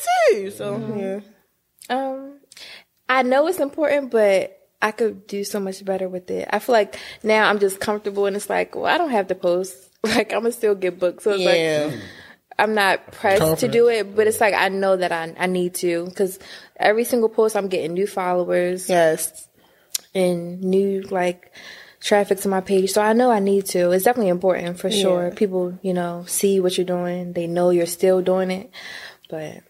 too. 0.46 0.52
So 0.52 1.22
yeah, 1.90 1.96
Um, 1.96 2.40
I 3.10 3.22
know 3.24 3.48
it's 3.48 3.60
important, 3.60 4.12
but 4.12 4.58
I 4.82 4.92
could 4.92 5.28
do 5.28 5.44
so 5.44 5.60
much 5.60 5.84
better 5.84 6.08
with 6.08 6.30
it. 6.32 6.48
I 6.52 6.60
feel 6.60 6.74
like 6.74 6.98
now 7.24 7.50
I'm 7.50 7.60
just 7.60 7.80
comfortable, 7.80 8.26
and 8.28 8.36
it's 8.36 8.50
like, 8.50 8.76
well, 8.76 8.86
I 8.86 8.98
don't 8.98 9.10
have 9.12 9.28
to 9.28 9.36
post. 9.36 9.76
Like 10.16 10.34
I'm 10.34 10.42
gonna 10.42 10.52
still 10.52 10.76
get 10.76 11.00
booked, 11.00 11.24
so 11.24 11.32
it's 11.32 11.44
yeah. 11.44 11.90
like 11.92 12.00
I'm 12.58 12.74
not 12.74 13.12
pressed 13.12 13.60
to 13.60 13.68
do 13.68 13.90
it. 13.90 14.16
But 14.16 14.28
it's 14.28 14.40
like 14.40 14.54
I 14.54 14.70
know 14.70 14.96
that 14.96 15.12
I 15.12 15.34
I 15.38 15.48
need 15.48 15.76
to 15.76 16.06
because 16.06 16.40
every 16.78 17.04
single 17.04 17.30
post 17.30 17.56
I'm 17.56 17.68
getting 17.68 17.94
new 17.94 18.08
followers 18.08 18.90
yes. 18.90 19.48
and 20.14 20.62
new 20.62 21.02
like 21.04 21.52
traffic 22.06 22.40
to 22.42 22.48
my 22.48 22.62
page. 22.62 22.92
So 22.92 23.02
I 23.02 23.14
know 23.14 23.32
I 23.32 23.40
need 23.40 23.66
to. 23.68 23.92
It's 23.92 24.06
definitely 24.06 24.30
important 24.30 24.80
for 24.80 24.92
sure. 24.92 25.30
Yeah. 25.30 25.36
People, 25.36 25.78
you 25.82 25.94
know, 25.94 26.24
see 26.28 26.60
what 26.60 26.78
you're 26.78 26.86
doing. 26.86 27.34
They 27.34 27.48
know 27.48 27.72
you're 27.72 27.88
still 27.88 28.22
doing 28.22 28.52
it, 28.52 28.72
but 29.30 29.64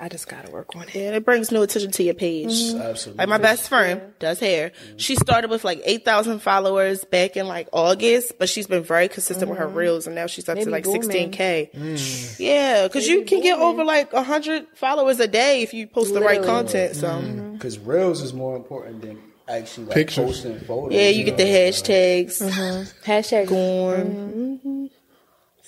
I 0.00 0.08
just 0.08 0.28
gotta 0.28 0.50
work 0.50 0.76
on 0.76 0.82
it. 0.82 0.94
Yeah, 0.94 1.16
it 1.16 1.24
brings 1.24 1.50
new 1.50 1.62
attention 1.62 1.90
to 1.92 2.02
your 2.02 2.14
page. 2.14 2.50
Mm-hmm. 2.50 2.80
Absolutely. 2.80 3.18
Like 3.20 3.28
my 3.28 3.38
best 3.38 3.68
friend 3.68 4.00
does 4.18 4.38
hair. 4.38 4.70
Mm-hmm. 4.70 4.98
She 4.98 5.16
started 5.16 5.50
with 5.50 5.64
like 5.64 5.80
eight 5.84 6.04
thousand 6.04 6.40
followers 6.40 7.04
back 7.04 7.36
in 7.36 7.48
like 7.48 7.68
August, 7.72 8.34
but 8.38 8.48
she's 8.48 8.66
been 8.66 8.82
very 8.82 9.08
consistent 9.08 9.50
with 9.50 9.58
her 9.58 9.66
mm-hmm. 9.66 9.76
reels, 9.76 10.06
and 10.06 10.14
now 10.14 10.26
she's 10.26 10.48
up 10.48 10.58
to 10.58 10.70
like 10.70 10.84
sixteen 10.84 11.30
k. 11.30 11.70
Mm. 11.74 12.38
Yeah, 12.38 12.86
because 12.86 13.08
you 13.08 13.24
can 13.24 13.40
get 13.40 13.58
over 13.58 13.82
like 13.82 14.12
hundred 14.12 14.66
followers 14.74 15.18
a 15.20 15.26
day 15.26 15.62
if 15.62 15.74
you 15.74 15.86
post 15.86 16.14
the 16.14 16.20
right 16.20 16.42
content. 16.42 16.94
So 16.94 17.20
Because 17.54 17.78
reels 17.78 18.22
is 18.22 18.32
more 18.32 18.56
important 18.56 19.02
than 19.02 19.18
actually 19.48 19.86
like 19.86 19.94
Pictures. 19.94 20.24
posting 20.26 20.60
photos. 20.60 20.92
yeah, 20.94 21.08
you 21.08 21.24
get 21.24 21.38
the 21.38 21.44
know? 21.44 21.50
hashtags 21.50 22.94
Hashtag 23.04 23.48
going. 23.48 24.60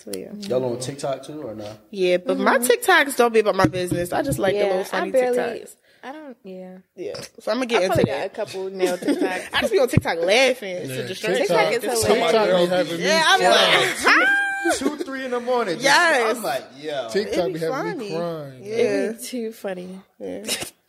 So 0.05 0.13
yeah, 0.17 0.33
Y'all 0.49 0.65
on 0.65 0.79
TikTok 0.81 1.23
too 1.25 1.43
or 1.43 1.55
not? 1.55 1.77
yeah, 1.91 2.17
but 2.17 2.39
my 2.39 2.59
TikToks 2.59 3.17
don't 3.17 3.35
be 3.35 3.41
about 3.41 3.55
my 3.57 3.67
business. 3.67 4.13
I 4.13 4.23
just 4.23 4.39
like 4.39 4.55
the 4.55 4.63
little 4.65 4.85
funny 4.85 5.09
I 5.09 5.13
barely. 5.13 5.39
TikToks. 5.39 5.77
I 6.03 6.13
don't. 6.13 6.37
Yeah. 6.43 6.79
Yeah, 6.97 7.21
so 7.41 7.51
I'm 7.53 7.59
gonna 7.59 7.67
get 7.67 7.83
I 7.83 7.85
into 7.85 7.97
probably 7.97 8.11
got 8.13 8.27
a 8.27 8.29
couple 8.31 8.71
nail 8.71 8.97
TikToks. 8.99 9.49
I 9.53 9.61
just 9.61 9.73
be 9.73 9.79
on 9.79 9.89
TikTok 9.89 10.19
laughing 10.21 10.89
to 10.89 11.07
distract 11.07 11.37
TikTok 11.37 11.57
myself. 11.57 11.85
is 11.85 11.85
It's 11.93 12.07
hilarious. 12.07 12.31
TikTok 12.33 12.47
be 12.49 12.67
having 12.77 12.97
me 12.99 13.05
Yeah, 13.05 13.23
I'm 13.27 13.41
like, 13.43 13.97
huh? 13.99 14.37
Two, 14.77 14.97
three 14.97 15.25
in 15.27 15.31
the 15.33 15.41
morning. 15.41 15.75
just- 15.75 15.85
Yes. 15.85 16.37
I'm 16.37 16.43
like, 16.43 16.65
yo. 16.79 17.09
TikTok 17.11 17.35
It'd 17.39 17.53
be 17.55 17.59
be 17.59 17.65
having 17.67 17.99
me 17.99 18.17
crying. 18.17 18.65
Yeah. 18.65 18.75
It'd 18.77 19.19
be 19.19 19.25
too 19.25 19.53
funny. 19.53 20.01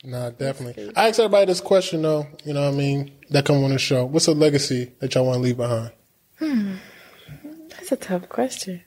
Nah, 0.04 0.30
definitely. 0.32 0.92
I 0.96 1.10
ask 1.10 1.20
everybody 1.20 1.46
this 1.48 1.62
question 1.62 2.02
though. 2.02 2.28
You 2.46 2.54
know 2.54 2.62
what 2.64 2.74
I 2.74 2.78
mean? 2.78 3.12
That 3.32 3.46
come 3.46 3.64
on 3.64 3.72
the 3.72 3.78
show. 3.80 4.06
What's 4.06 4.28
a 4.28 4.32
legacy 4.34 4.92
that 5.00 5.14
y'all 5.16 5.26
want 5.26 5.36
to 5.38 5.42
leave 5.42 5.58
behind? 5.58 5.92
Hmm. 6.40 6.76
That's 7.70 7.92
a 7.92 7.96
tough 7.98 8.28
question. 8.30 8.82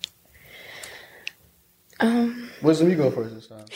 Um, 2.04 2.50
Wisdom, 2.62 2.90
you 2.90 2.96
go 2.96 3.10
first 3.10 3.34
this 3.34 3.46
time. 3.46 3.64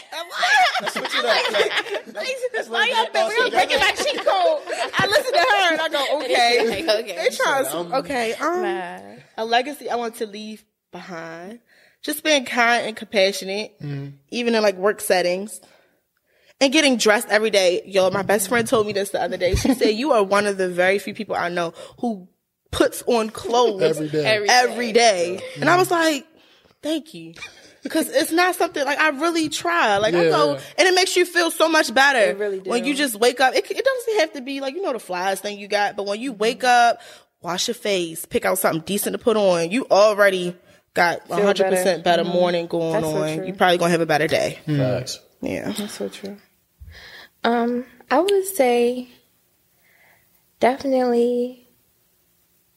Why 2.68 2.86
y'all 2.88 3.06
think 3.06 3.28
we're 3.38 3.50
breaking 3.50 3.78
my 3.80 3.92
cheat 3.92 4.16
code? 4.16 4.60
I 4.98 5.06
listen 5.08 5.32
to 5.32 5.38
her 5.38 5.72
and 5.72 5.80
I 5.80 5.88
go, 5.88 6.18
okay. 6.20 6.86
okay. 7.00 7.16
They 7.16 7.36
trying 7.36 7.64
to, 7.64 7.96
okay. 7.98 8.34
Um, 8.34 8.62
Nah. 8.62 8.98
a 9.36 9.44
legacy 9.44 9.88
I 9.90 9.96
want 9.96 10.16
to 10.16 10.26
leave 10.26 10.64
behind. 10.92 11.60
Just 12.02 12.22
being 12.22 12.44
kind 12.44 12.86
and 12.86 12.96
compassionate, 12.96 13.74
even 14.30 14.54
in 14.54 14.62
like 14.62 14.76
work 14.76 15.00
settings. 15.00 15.60
And 16.60 16.72
getting 16.72 16.96
dressed 16.96 17.28
every 17.28 17.50
day. 17.50 17.82
Yo, 17.86 18.10
my 18.10 18.22
best 18.22 18.48
friend 18.48 18.66
told 18.66 18.86
me 18.86 18.92
this 18.92 19.10
the 19.10 19.22
other 19.22 19.36
day. 19.36 19.54
She 19.54 19.74
said, 19.74 19.90
you 19.90 20.12
are 20.12 20.22
one 20.24 20.46
of 20.46 20.56
the 20.58 20.68
very 20.68 20.98
few 20.98 21.14
people 21.14 21.36
I 21.36 21.48
know 21.50 21.72
who 22.00 22.28
puts 22.72 23.02
on 23.06 23.30
clothes 23.30 23.82
Every 23.82 24.08
day. 24.08 24.24
Every 24.24 24.48
every 24.48 24.92
day. 24.92 25.40
And 25.60 25.70
I 25.70 25.76
was 25.76 25.90
like, 25.90 26.26
thank 26.82 27.14
you. 27.14 27.34
Cause 27.88 28.08
it's 28.08 28.32
not 28.32 28.54
something 28.54 28.84
like 28.84 28.98
I 28.98 29.08
really 29.10 29.48
try. 29.48 29.98
Like 29.98 30.14
I 30.14 30.24
go, 30.24 30.54
and 30.54 30.88
it 30.88 30.94
makes 30.94 31.16
you 31.16 31.24
feel 31.24 31.50
so 31.50 31.68
much 31.68 31.92
better. 31.94 32.18
It 32.30 32.38
really 32.38 32.58
When 32.60 32.84
you 32.84 32.94
just 32.94 33.16
wake 33.16 33.40
up, 33.40 33.54
it, 33.54 33.70
it 33.70 33.84
doesn't 33.84 34.20
have 34.20 34.32
to 34.34 34.40
be 34.40 34.60
like 34.60 34.74
you 34.74 34.82
know 34.82 34.92
the 34.92 34.98
flies 34.98 35.40
thing 35.40 35.58
you 35.58 35.68
got, 35.68 35.96
but 35.96 36.06
when 36.06 36.20
you 36.20 36.32
wake 36.32 36.64
up, 36.64 37.00
wash 37.40 37.68
your 37.68 37.74
face, 37.74 38.24
pick 38.26 38.44
out 38.44 38.58
something 38.58 38.82
decent 38.82 39.14
to 39.14 39.18
put 39.18 39.36
on, 39.36 39.70
you 39.70 39.86
already 39.90 40.56
got 40.94 41.26
Feel 41.28 41.42
hundred 41.42 41.68
percent 41.70 42.02
better. 42.04 42.22
better 42.24 42.34
morning 42.36 42.66
going 42.66 42.92
That's 42.94 43.06
so 43.06 43.22
on. 43.22 43.36
true. 43.38 43.46
you 43.46 43.52
probably 43.54 43.78
gonna 43.78 43.90
have 43.90 44.00
a 44.00 44.06
better 44.06 44.26
day. 44.26 44.58
Facts. 44.66 45.20
Yeah. 45.40 45.70
That's 45.72 45.92
so 45.94 46.08
true. 46.08 46.36
Um, 47.44 47.84
I 48.10 48.18
would 48.18 48.44
say 48.46 49.08
definitely 50.60 51.68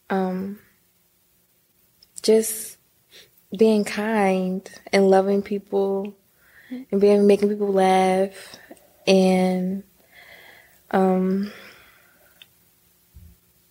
um 0.10 0.60
just 2.22 2.78
being 3.58 3.84
kind 3.84 4.70
and 4.94 5.10
loving 5.10 5.42
people 5.42 6.14
and 6.70 7.02
being 7.02 7.28
making 7.28 7.50
people 7.50 7.72
laugh 7.74 8.56
and 9.06 9.84
um 10.92 11.52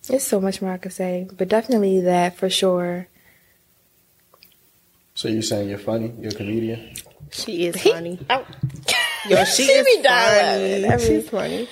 there's 0.07 0.23
so 0.23 0.41
much 0.41 0.61
more 0.61 0.71
I 0.71 0.77
could 0.77 0.93
say, 0.93 1.27
but 1.31 1.47
definitely 1.47 2.01
that 2.01 2.35
for 2.35 2.49
sure. 2.49 3.07
So 5.13 5.27
you're 5.27 5.41
saying 5.41 5.69
you're 5.69 5.77
funny? 5.77 6.13
You're 6.19 6.31
a 6.31 6.35
comedian? 6.35 6.93
She 7.31 7.67
is 7.67 7.81
funny. 7.81 8.19
Oh, 8.29 8.45
Yo, 9.29 9.43
she, 9.45 9.63
She 9.65 9.71
is 9.71 9.85
be 9.85 10.01
dying 10.01 10.81
funny. 10.81 10.87
laughing. 10.87 11.07
She's 11.07 11.29
funny. 11.29 11.69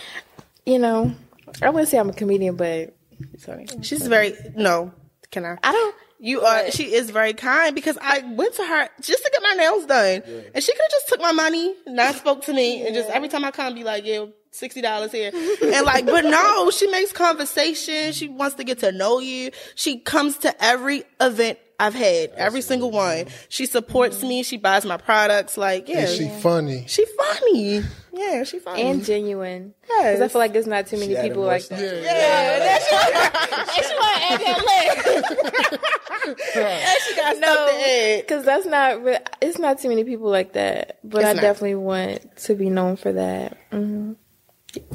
you 0.65 0.79
know, 0.79 1.13
I 1.61 1.69
wouldn't 1.71 1.89
say 1.89 1.97
I'm 1.97 2.09
a 2.09 2.13
comedian, 2.13 2.55
but 2.55 2.95
sorry. 3.39 3.65
She's 3.81 4.05
very 4.07 4.33
no. 4.55 4.93
Can 5.31 5.45
I? 5.45 5.57
I 5.63 5.71
don't 5.71 5.95
You 6.21 6.41
are. 6.41 6.69
She 6.71 6.93
is 6.93 7.09
very 7.11 7.33
kind 7.33 7.73
because 7.73 7.97
I 8.01 8.19
went 8.35 8.53
to 8.55 8.63
her 8.65 8.89
just 9.01 9.23
to 9.23 9.29
get 9.31 9.41
my 9.41 9.53
nails 9.53 9.85
done, 9.85 10.21
and 10.53 10.63
she 10.63 10.71
could 10.73 10.81
have 10.81 10.91
just 10.91 11.07
took 11.07 11.21
my 11.21 11.31
money, 11.31 11.73
not 11.87 12.15
spoke 12.15 12.43
to 12.45 12.53
me, 12.53 12.85
and 12.85 12.93
just 12.93 13.09
every 13.09 13.29
time 13.29 13.45
I 13.45 13.51
come, 13.51 13.73
be 13.73 13.85
like, 13.85 14.05
"Yeah, 14.05 14.25
sixty 14.51 14.81
dollars 14.81 15.13
here," 15.13 15.31
and 15.33 15.85
like, 15.85 16.05
but 16.05 16.25
no, 16.25 16.71
she 16.71 16.87
makes 16.87 17.13
conversation. 17.13 18.11
She 18.11 18.27
wants 18.27 18.55
to 18.55 18.63
get 18.65 18.79
to 18.79 18.91
know 18.91 19.19
you. 19.19 19.51
She 19.75 19.99
comes 19.99 20.37
to 20.39 20.53
every 20.63 21.03
event 21.21 21.57
I've 21.79 21.93
had, 21.95 22.31
every 22.31 22.59
single 22.61 22.91
one. 22.91 23.27
She 23.47 23.65
supports 23.65 24.21
me. 24.21 24.43
She 24.43 24.57
buys 24.57 24.83
my 24.85 24.97
products. 24.97 25.57
Like, 25.57 25.87
yeah, 25.87 25.99
Is 26.01 26.17
she 26.17 26.27
funny? 26.27 26.83
she 26.87 27.05
funny. 27.05 27.83
Yeah, 28.11 28.43
she 28.43 28.59
funny. 28.59 28.81
and 28.81 29.05
genuine. 29.05 29.73
Because 29.83 30.19
I 30.19 30.27
feel 30.27 30.39
like 30.39 30.51
there's 30.51 30.67
not 30.67 30.87
too 30.87 30.97
many 30.97 31.15
She 31.15 31.21
people 31.21 31.43
like 31.43 31.65
that. 31.69 31.79
Yeah, 31.79 32.75
and 32.75 33.69
she 33.71 33.95
want 33.95 34.17
to 34.17 34.23
add 34.33 34.41
that 34.41 34.65
leg. 34.65 35.79
and 35.79 35.79
she 36.25 37.15
got 37.15 37.35
stuff 37.37 37.69
to 37.69 37.75
add. 37.75 38.21
Because 38.21 38.45
that's 38.45 38.65
not, 38.65 38.99
it's 39.41 39.57
not 39.59 39.79
too 39.79 39.89
many 39.89 40.03
people 40.03 40.29
like 40.29 40.53
that. 40.53 40.99
But 41.03 41.19
It's 41.21 41.29
I 41.29 41.33
not. 41.33 41.41
definitely 41.41 41.75
want 41.75 42.37
to 42.37 42.55
be 42.55 42.69
known 42.69 42.95
for 42.95 43.11
that. 43.13 43.57
hmm 43.71 44.13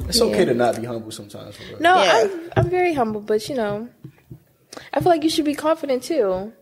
It's 0.08 0.20
okay 0.20 0.44
to 0.44 0.54
not 0.54 0.80
be 0.80 0.86
humble 0.86 1.10
sometimes. 1.10 1.56
For. 1.56 1.80
No, 1.82 1.96
Yeah. 2.02 2.12
I'm, 2.24 2.50
I'm 2.56 2.70
very 2.70 2.94
humble, 2.94 3.20
but 3.20 3.48
you 3.48 3.54
know, 3.56 3.88
I 4.92 5.00
feel 5.00 5.10
like 5.10 5.22
you 5.24 5.30
should 5.30 5.44
be 5.44 5.54
confident 5.54 6.02
too. 6.02 6.52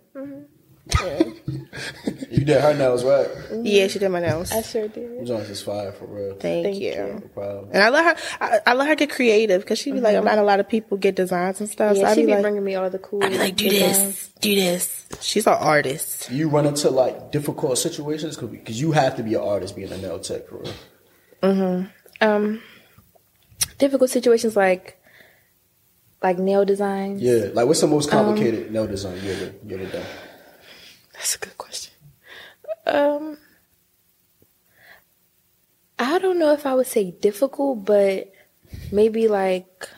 You 2.30 2.44
did 2.44 2.60
her 2.60 2.74
nails 2.74 3.04
right. 3.04 3.28
Yeah, 3.62 3.86
she 3.86 3.98
did 3.98 4.08
my 4.08 4.20
nails. 4.20 4.50
I 4.50 4.62
sure 4.62 4.88
did. 4.88 5.18
Them 5.18 5.26
joints 5.26 5.50
is 5.50 5.62
fire 5.62 5.92
for 5.92 6.06
real. 6.06 6.34
Thank, 6.36 6.64
Thank 6.64 6.80
you. 6.80 6.90
you. 6.90 7.20
No 7.22 7.28
problem. 7.32 7.68
And 7.72 7.82
I 7.82 7.88
let 7.90 8.04
her. 8.04 8.24
I, 8.40 8.60
I 8.66 8.74
let 8.74 8.88
her 8.88 8.94
get 8.96 9.10
creative 9.10 9.60
because 9.60 9.78
she 9.78 9.92
be 9.92 10.00
like, 10.00 10.16
mm-hmm. 10.16 10.24
not 10.24 10.38
a 10.38 10.42
lot 10.42 10.58
of 10.58 10.68
people 10.68 10.96
get 10.96 11.14
designs 11.14 11.60
and 11.60 11.68
stuff. 11.68 11.94
so 11.94 12.02
Yeah, 12.02 12.10
I 12.10 12.14
she 12.14 12.22
be 12.22 12.26
be 12.26 12.32
like, 12.32 12.42
bringing 12.42 12.64
me 12.64 12.74
all 12.74 12.90
the 12.90 12.98
cool. 12.98 13.22
I 13.22 13.28
be 13.28 13.38
like, 13.38 13.56
do 13.56 13.68
designs. 13.68 13.98
this, 13.98 14.30
do 14.40 14.54
this. 14.54 15.06
She's 15.20 15.46
an 15.46 15.54
artist. 15.54 16.30
You 16.30 16.48
run 16.48 16.66
into 16.66 16.90
like 16.90 17.30
difficult 17.30 17.78
situations 17.78 18.36
because 18.36 18.80
you 18.80 18.92
have 18.92 19.16
to 19.16 19.22
be 19.22 19.34
an 19.34 19.42
artist 19.42 19.76
being 19.76 19.92
a 19.92 19.98
nail 19.98 20.18
tech 20.18 20.48
for 20.48 20.56
real. 20.58 20.72
Mm-hmm. 21.42 22.26
Um, 22.26 22.62
difficult 23.78 24.10
situations 24.10 24.56
like, 24.56 25.00
like 26.22 26.38
nail 26.38 26.64
designs. 26.64 27.20
Yeah, 27.22 27.50
like 27.52 27.66
what's 27.66 27.80
the 27.80 27.86
most 27.86 28.12
um, 28.12 28.24
complicated 28.24 28.72
nail 28.72 28.86
design 28.86 29.22
you 29.22 29.30
ever 29.32 29.54
you 29.66 29.76
ever 29.76 29.86
done? 29.92 30.06
That's 31.22 31.36
a 31.36 31.38
good 31.38 31.56
question. 31.56 31.92
Um, 32.84 33.38
I 36.00 36.18
don't 36.18 36.40
know 36.40 36.52
if 36.52 36.66
I 36.66 36.74
would 36.74 36.88
say 36.88 37.12
difficult, 37.12 37.84
but 37.84 38.32
maybe 38.90 39.28
like 39.28 39.88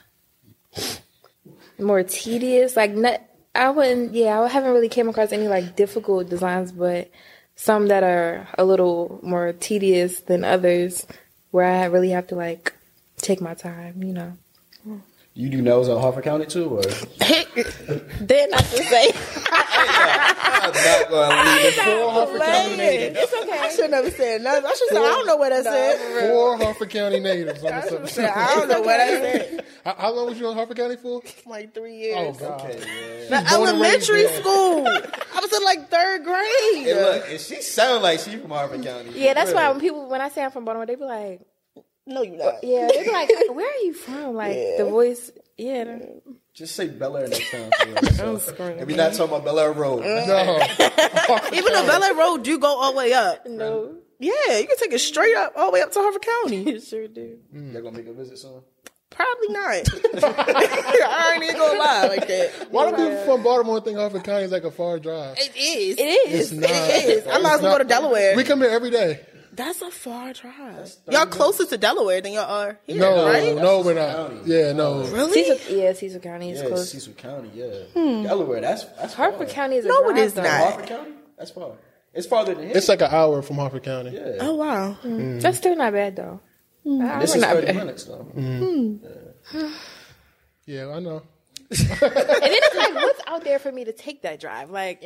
more 1.78 2.02
tedious. 2.02 2.76
Like 2.76 2.90
not, 2.90 3.22
I 3.54 3.70
wouldn't. 3.70 4.12
Yeah, 4.12 4.38
I 4.38 4.48
haven't 4.48 4.74
really 4.74 4.90
came 4.90 5.08
across 5.08 5.32
any 5.32 5.48
like 5.48 5.76
difficult 5.76 6.28
designs, 6.28 6.72
but 6.72 7.10
some 7.56 7.88
that 7.88 8.02
are 8.02 8.46
a 8.58 8.64
little 8.66 9.18
more 9.22 9.54
tedious 9.54 10.20
than 10.20 10.44
others, 10.44 11.06
where 11.52 11.64
I 11.64 11.86
really 11.86 12.10
have 12.10 12.26
to 12.26 12.34
like 12.34 12.74
take 13.16 13.40
my 13.40 13.54
time. 13.54 14.02
You 14.02 14.12
know. 14.12 14.36
You 15.36 15.48
do 15.50 15.60
nails 15.60 15.88
on 15.88 16.00
Harford 16.00 16.22
County 16.22 16.46
too, 16.46 16.78
or? 16.78 16.82
Then 18.20 18.50
not 18.50 18.60
to 18.60 18.82
say. 18.84 19.10
I'm 19.50 20.72
not 20.72 21.10
gonna 21.10 21.50
leave 21.50 21.64
it. 21.66 21.74
Four 21.74 22.10
Harford 22.12 22.40
County 22.40 22.76
natives. 22.76 23.18
It's 23.20 23.34
okay. 23.42 23.58
I 23.58 23.68
should 23.70 23.90
never 23.90 24.10
said 24.12 24.42
nothing. 24.42 24.64
I 24.64 24.74
should 24.74 24.88
say 24.90 24.96
I 24.96 25.00
don't 25.00 25.26
know 25.26 25.36
what 25.36 25.52
I 25.52 25.62
said. 25.62 26.30
Four 26.30 26.56
Harford 26.56 26.90
County 26.90 27.18
natives 27.18 27.64
on 27.64 27.80
this 27.80 27.92
episode. 27.92 28.24
I 28.26 28.54
don't 28.54 28.68
know 28.68 28.80
what 28.80 29.00
I 29.00 29.08
said. 29.08 29.64
How, 29.84 29.94
how 29.94 30.12
long 30.12 30.26
was 30.26 30.38
you 30.38 30.48
in 30.48 30.56
Harford 30.56 30.76
County 30.76 30.96
for? 30.96 31.20
Like 31.46 31.74
three 31.74 31.96
years. 31.96 32.16
Oh, 32.18 32.32
God. 32.32 32.60
Okay, 32.70 33.26
The 33.28 33.52
elementary 33.52 34.26
school. 34.28 34.86
I 34.86 35.40
was 35.40 35.52
in 35.52 35.64
like 35.64 35.90
third 35.90 36.24
grade. 36.24 36.86
And 36.88 37.00
look, 37.00 37.28
and 37.28 37.40
she 37.40 37.60
sound 37.60 38.02
like 38.02 38.20
she 38.20 38.36
from 38.36 38.50
Harford 38.50 38.82
County. 38.84 39.10
Yeah, 39.14 39.34
that's 39.34 39.50
For 39.50 39.56
why 39.56 39.68
when 39.70 39.80
people 39.80 40.08
when 40.08 40.20
I 40.20 40.28
say 40.28 40.44
I'm 40.44 40.50
from 40.52 40.64
Baltimore, 40.64 40.86
they 40.86 40.94
be 40.94 41.04
like, 41.04 41.40
No, 42.06 42.22
you 42.22 42.36
not. 42.36 42.62
yeah, 42.62 42.86
they 42.92 43.02
be 43.04 43.10
like, 43.10 43.30
where 43.50 43.66
are 43.70 43.82
you 43.82 43.94
from? 43.94 44.34
Like 44.34 44.54
the 44.76 44.84
voice, 44.88 45.30
yeah. 45.56 45.98
Just 46.52 46.76
say 46.76 46.86
Bel 46.88 47.16
Air 47.16 47.28
next 47.28 47.50
time. 47.50 47.70
For 47.80 47.86
real. 47.88 48.38
So, 48.38 48.64
and 48.64 48.86
we 48.86 48.94
not 48.94 49.12
talking 49.14 49.34
about 49.34 49.44
Bel 49.44 49.58
Air 49.58 49.72
Road. 49.72 50.02
Mm. 50.04 50.26
No. 50.26 51.46
Even 51.58 51.72
though 51.72 51.86
Bel 51.86 52.02
Air 52.04 52.14
Road 52.14 52.42
do 52.44 52.58
go 52.58 52.68
all 52.78 52.92
the 52.92 52.98
way 52.98 53.12
up. 53.12 53.46
No, 53.46 53.96
Yeah, 54.20 54.58
you 54.58 54.66
can 54.66 54.76
take 54.76 54.92
it 54.92 55.00
straight 55.00 55.34
up 55.36 55.54
all 55.56 55.66
the 55.70 55.72
way 55.72 55.82
up 55.82 55.90
to 55.92 55.98
Harford 55.98 56.22
County. 56.22 56.62
you 56.72 56.80
sure 56.80 57.08
do. 57.08 57.38
Mm, 57.54 57.72
y'all 57.72 57.82
gonna 57.82 57.96
make 57.96 58.06
a 58.06 58.12
visit 58.12 58.38
soon? 58.38 58.60
Probably 59.10 59.48
not. 59.48 59.64
I 60.24 61.32
ain't 61.34 61.44
even 61.44 61.56
gonna 61.56 61.78
lie 61.78 62.06
like 62.08 62.26
that. 62.28 62.50
Why 62.70 62.90
do 62.90 62.96
people 62.96 63.24
from 63.24 63.42
Baltimore 63.44 63.80
think 63.80 63.96
Harford 63.96 64.24
County 64.24 64.44
is 64.44 64.50
like 64.52 64.64
a 64.64 64.70
far 64.72 64.98
drive? 64.98 65.36
It 65.38 65.56
is. 65.56 65.98
It 65.98 66.02
is. 66.02 66.52
It's 66.52 66.60
not. 66.60 66.70
It 66.70 67.08
is. 67.18 67.26
I 67.28 67.38
might 67.38 67.54
as 67.54 67.62
well 67.62 67.72
go 67.74 67.78
to 67.78 67.84
Delaware. 67.84 68.34
We 68.36 68.42
come 68.44 68.60
here 68.60 68.70
every 68.70 68.90
day. 68.90 69.20
That's 69.56 69.82
a 69.82 69.90
far 69.90 70.32
drive. 70.32 70.92
Y'all 71.10 71.26
closer 71.26 71.64
to 71.66 71.76
Delaware 71.78 72.20
than 72.20 72.32
y'all 72.32 72.50
are 72.50 72.78
here, 72.86 72.98
No, 73.00 73.26
right? 73.26 73.54
no, 73.54 73.80
we're 73.82 73.94
County. 73.94 74.34
not. 74.36 74.46
Yeah, 74.46 74.72
no. 74.72 75.04
Really? 75.06 75.44
Cecil, 75.44 75.76
yeah, 75.76 75.92
Cecil 75.92 76.20
County 76.20 76.50
is 76.50 76.60
Yeah, 76.62 76.68
close. 76.68 76.90
Cecil 76.90 77.12
County. 77.14 77.50
Yeah, 77.54 77.70
hmm. 77.94 78.22
Delaware. 78.24 78.60
That's 78.60 78.84
that's 78.84 79.14
Harford 79.14 79.46
far. 79.48 79.54
County 79.54 79.76
is 79.76 79.84
a 79.84 79.88
No, 79.88 80.08
it 80.10 80.14
drive, 80.14 80.18
is 80.24 80.34
though. 80.34 80.42
not. 80.42 80.50
Harford 80.60 80.86
County. 80.86 81.10
That's 81.38 81.50
far. 81.50 81.72
It's 82.12 82.26
farther 82.26 82.54
than 82.54 82.66
here. 82.68 82.76
It's 82.76 82.88
like 82.88 83.00
an 83.02 83.10
hour 83.10 83.42
from 83.42 83.56
Harford 83.56 83.82
County. 83.82 84.10
yeah. 84.12 84.36
Oh 84.40 84.54
wow. 84.54 84.92
Hmm. 84.92 85.16
Hmm. 85.16 85.38
That's 85.40 85.58
still 85.58 85.76
not 85.76 85.92
bad 85.92 86.16
though. 86.16 86.40
I 86.86 87.18
This 87.20 87.34
is 87.34 87.40
not 87.40 87.52
thirty 87.54 87.66
bad. 87.68 87.76
minutes 87.76 88.04
though. 88.04 88.26
Yeah, 90.66 90.88
I 90.88 90.98
know. 91.00 91.22
And 91.80 91.98
then 92.00 92.60
it's 92.62 92.76
like, 92.76 92.94
what's 92.94 93.20
out 93.26 93.44
there 93.44 93.58
for 93.58 93.70
me 93.72 93.84
to 93.84 93.92
take 93.92 94.22
that 94.22 94.40
drive? 94.40 94.70
Like, 94.70 95.02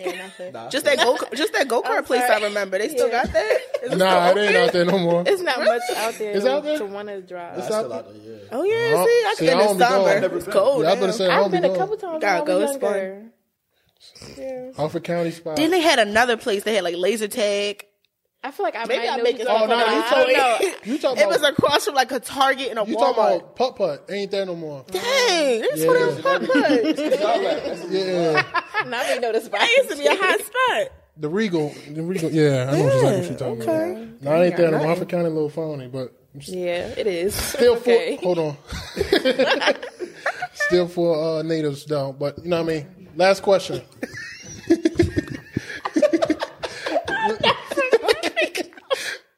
Nah, 0.52 0.68
Just 0.68 0.84
that 0.86 0.98
go, 0.98 1.18
just 1.34 1.52
that 1.52 1.68
go 1.68 1.82
kart 1.82 2.04
place. 2.06 2.22
I 2.22 2.40
remember. 2.40 2.78
They 2.78 2.88
still 2.88 3.08
Yeah. 3.08 3.24
got 3.24 3.32
that. 3.32 3.58
Is 3.84 3.92
it 3.92 3.96
Nah, 3.98 4.30
still 4.30 4.42
it 4.42 4.46
ain't 4.46 4.56
open? 4.56 4.66
out 4.68 4.72
there 4.72 4.84
no 4.84 4.98
more. 4.98 5.22
it's 5.26 5.42
not 5.42 5.58
much 5.64 5.80
out 5.96 6.14
there 6.14 6.32
It's 6.36 6.46
out 6.46 6.62
there? 6.64 6.78
to 6.78 6.86
want 6.86 7.08
to 7.08 7.20
drive. 7.22 7.56
That's 7.56 7.66
It's 7.68 7.74
out 7.76 7.78
still 7.80 7.88
there. 7.90 7.98
out 7.98 8.12
there. 8.12 8.32
Yeah. 8.34 8.48
Oh 8.52 8.62
yeah. 8.64 8.94
Uh, 8.96 9.04
See, 9.04 9.10
I 9.10 9.34
see, 9.36 9.46
can 9.46 9.48
I 9.48 9.60
in 9.62 9.66
don't 9.66 9.78
the 9.78 9.84
be 9.84 9.90
going. 9.90 10.06
summer. 10.08 10.20
Never 10.20 10.36
It's 10.38 10.46
cold. 10.46 10.82
Yeah, 10.84 10.90
I 10.90 10.94
better 10.94 11.06
now. 11.06 11.12
say 11.12 11.26
I 11.28 11.34
I've 11.36 11.40
don't 11.42 11.50
be 11.50 11.56
been 11.58 11.64
a 11.64 11.68
going. 11.68 11.78
couple 11.80 11.96
times 11.96 12.20
Gotta 12.22 12.36
I 12.36 12.40
was 12.40 12.46
go, 12.46 12.60
it's 12.60 12.72
fun. 12.78 12.94
younger. 12.94 13.24
Yeah. 14.36 14.72
Harford 14.76 15.04
County 15.04 15.30
spot. 15.32 15.56
Then 15.56 15.70
they 15.70 15.80
had 15.80 15.98
another 15.98 16.36
place. 16.36 16.62
They 16.64 16.74
had 16.74 16.84
like 16.84 16.96
laser 16.96 17.28
tag. 17.28 17.84
I 18.48 18.50
feel 18.50 18.64
like 18.64 18.76
I 18.76 18.84
Maybe 18.86 19.06
might 19.06 19.12
I 19.12 19.16
know 19.18 19.22
make 19.24 19.32
what 19.34 19.40
it 19.42 19.44
you're 19.46 19.50
Oh, 19.50 19.66
talking 19.66 19.68
no, 19.68 19.74
about. 19.76 19.92
you 19.92 20.00
I 20.00 20.10
don't 20.10 20.34
talking, 20.72 20.90
you 20.92 20.98
talking 20.98 21.22
It 21.22 21.28
was 21.28 21.36
about, 21.38 21.52
across 21.52 21.84
from 21.84 21.94
like 21.96 22.12
a 22.12 22.18
Target 22.20 22.68
and 22.70 22.78
a 22.78 22.86
you 22.86 22.94
talking 22.94 23.22
Walmart. 23.22 23.36
about 23.36 23.56
putt 23.56 23.76
putt. 23.76 24.04
Ain't 24.10 24.30
there 24.30 24.46
no 24.46 24.56
more. 24.56 24.84
Dang, 24.90 25.60
that's 25.60 25.80
Yeah. 25.82 25.86
what 25.86 26.00
it 26.00 26.06
was. 26.06 26.20
Put, 26.22 26.40
put. 26.50 27.20
Y'all 27.20 27.44
like, 27.44 27.64
that's 27.64 27.90
Yeah. 27.90 28.42
Now 28.86 29.02
we 29.12 29.18
know 29.18 29.32
the 29.32 29.40
spot. 29.42 29.60
That 29.60 29.70
used 29.76 29.90
to 29.90 29.96
be 29.96 30.06
a 30.06 30.16
hot 30.16 30.40
spot. 30.40 30.92
The 31.18 31.28
Regal. 31.28 31.74
The 31.90 32.02
Regal. 32.02 32.30
Yeah, 32.30 32.70
I 32.72 32.78
know 32.78 32.86
exactly 32.86 33.02
what 33.02 33.24
you're 33.28 33.38
talking 33.38 33.62
about. 33.64 34.22
No, 34.22 34.40
it 34.40 34.46
ain't 34.46 34.56
there 34.56 34.70
no 34.70 34.78
more. 34.78 34.86
Harford 34.86 35.08
County 35.10 35.26
a 35.26 35.30
little 35.30 35.50
phony, 35.50 35.88
but 35.88 36.12
Yeah, 36.46 36.86
it 36.96 37.06
is. 37.06 37.34
still 37.34 37.74
okay. 37.76 38.16
for, 38.16 38.22
hold 38.22 38.38
on. 38.38 38.56
still 40.54 40.88
for 40.88 41.38
uh, 41.40 41.42
natives 41.42 41.84
down, 41.84 42.16
but 42.18 42.38
you 42.42 42.48
know 42.48 42.62
what 42.62 42.70
I 42.72 42.74
mean? 42.76 43.08
Last 43.14 43.42
question. 43.42 43.82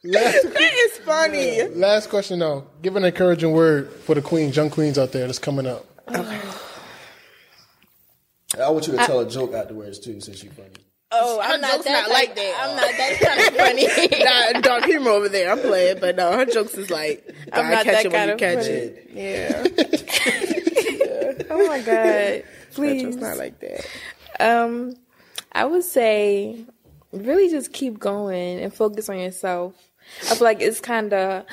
Last, 0.05 0.43
That 0.55 0.73
is 0.75 0.99
funny. 0.99 1.63
last 1.75 2.09
question 2.09 2.39
though. 2.41 2.67
Give 2.83 2.97
an 2.97 3.05
encouraging 3.05 3.53
word 3.53 3.91
for 3.93 4.15
the 4.15 4.23
queens, 4.23 4.57
young 4.57 4.71
queens 4.71 4.99
out 4.99 5.13
there 5.13 5.27
that's 5.27 5.39
coming 5.39 5.67
up. 5.67 5.85
I 6.09 6.21
want 8.69 8.87
you 8.87 8.93
to 8.97 9.07
tell 9.07 9.21
a 9.21 9.29
joke 9.31 9.55
afterwards 9.55 9.99
too, 10.01 10.21
since 10.21 10.43
you're 10.43 10.53
funny. 10.53 10.71
Oh, 11.13 11.41
Her 11.41 11.55
I'm 11.55 11.61
not 11.61 11.85
that 11.85 11.93
not 12.07 12.11
like 12.11 12.35
that. 12.37 12.55
I'm 12.61 12.77
not 12.77 12.97
that 12.97 13.21
kind 13.21 13.41
of 13.49 13.57
funny. 13.57 13.87
nah, 14.55 14.61
dark 14.61 14.85
humor 14.85 15.11
over 15.11 15.29
there. 15.29 15.51
I'm 15.51 15.59
playing, 15.61 15.99
but 16.01 16.15
no, 16.17 16.33
her 16.37 16.45
jokes 16.47 16.75
is 16.75 16.89
like 16.91 17.25
I'm 17.53 17.71
gotta 17.71 17.71
not 17.71 17.85
catch 17.85 18.05
that 18.05 18.07
it 18.07 18.13
when 18.13 18.29
you 18.29 18.35
of 18.35 18.39
catch 18.39 18.59
funny. 18.59 18.71
it. 18.71 19.09
Yeah, 21.41 21.47
oh 21.51 21.67
my 21.67 21.81
god, 21.81 21.87
her 21.97 22.43
please. 22.73 23.03
joke's 23.03 23.17
not 23.17 23.37
like 23.39 23.59
that. 23.61 23.87
Um, 24.41 24.95
I 25.53 25.65
would 25.65 25.83
say 25.85 26.65
really 27.13 27.51
just 27.51 27.73
keep 27.73 27.99
going 27.99 28.61
and 28.61 28.73
focus 28.73 29.09
on 29.09 29.19
yourself. 29.19 29.75
I 30.23 30.35
feel 30.35 30.45
like 30.45 30.61
it's 30.61 30.81
kind 30.81 31.13
of 31.13 31.45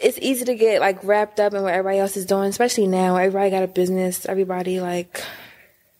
it's 0.00 0.18
easy 0.20 0.44
to 0.44 0.54
get 0.54 0.80
like 0.80 1.02
wrapped 1.04 1.40
up 1.40 1.54
in 1.54 1.62
what 1.62 1.72
everybody 1.72 1.98
else 1.98 2.16
is 2.16 2.26
doing, 2.26 2.48
especially 2.48 2.86
now. 2.86 3.16
Everybody 3.16 3.50
got 3.50 3.62
a 3.62 3.68
business. 3.68 4.26
Everybody 4.26 4.80
like 4.80 5.22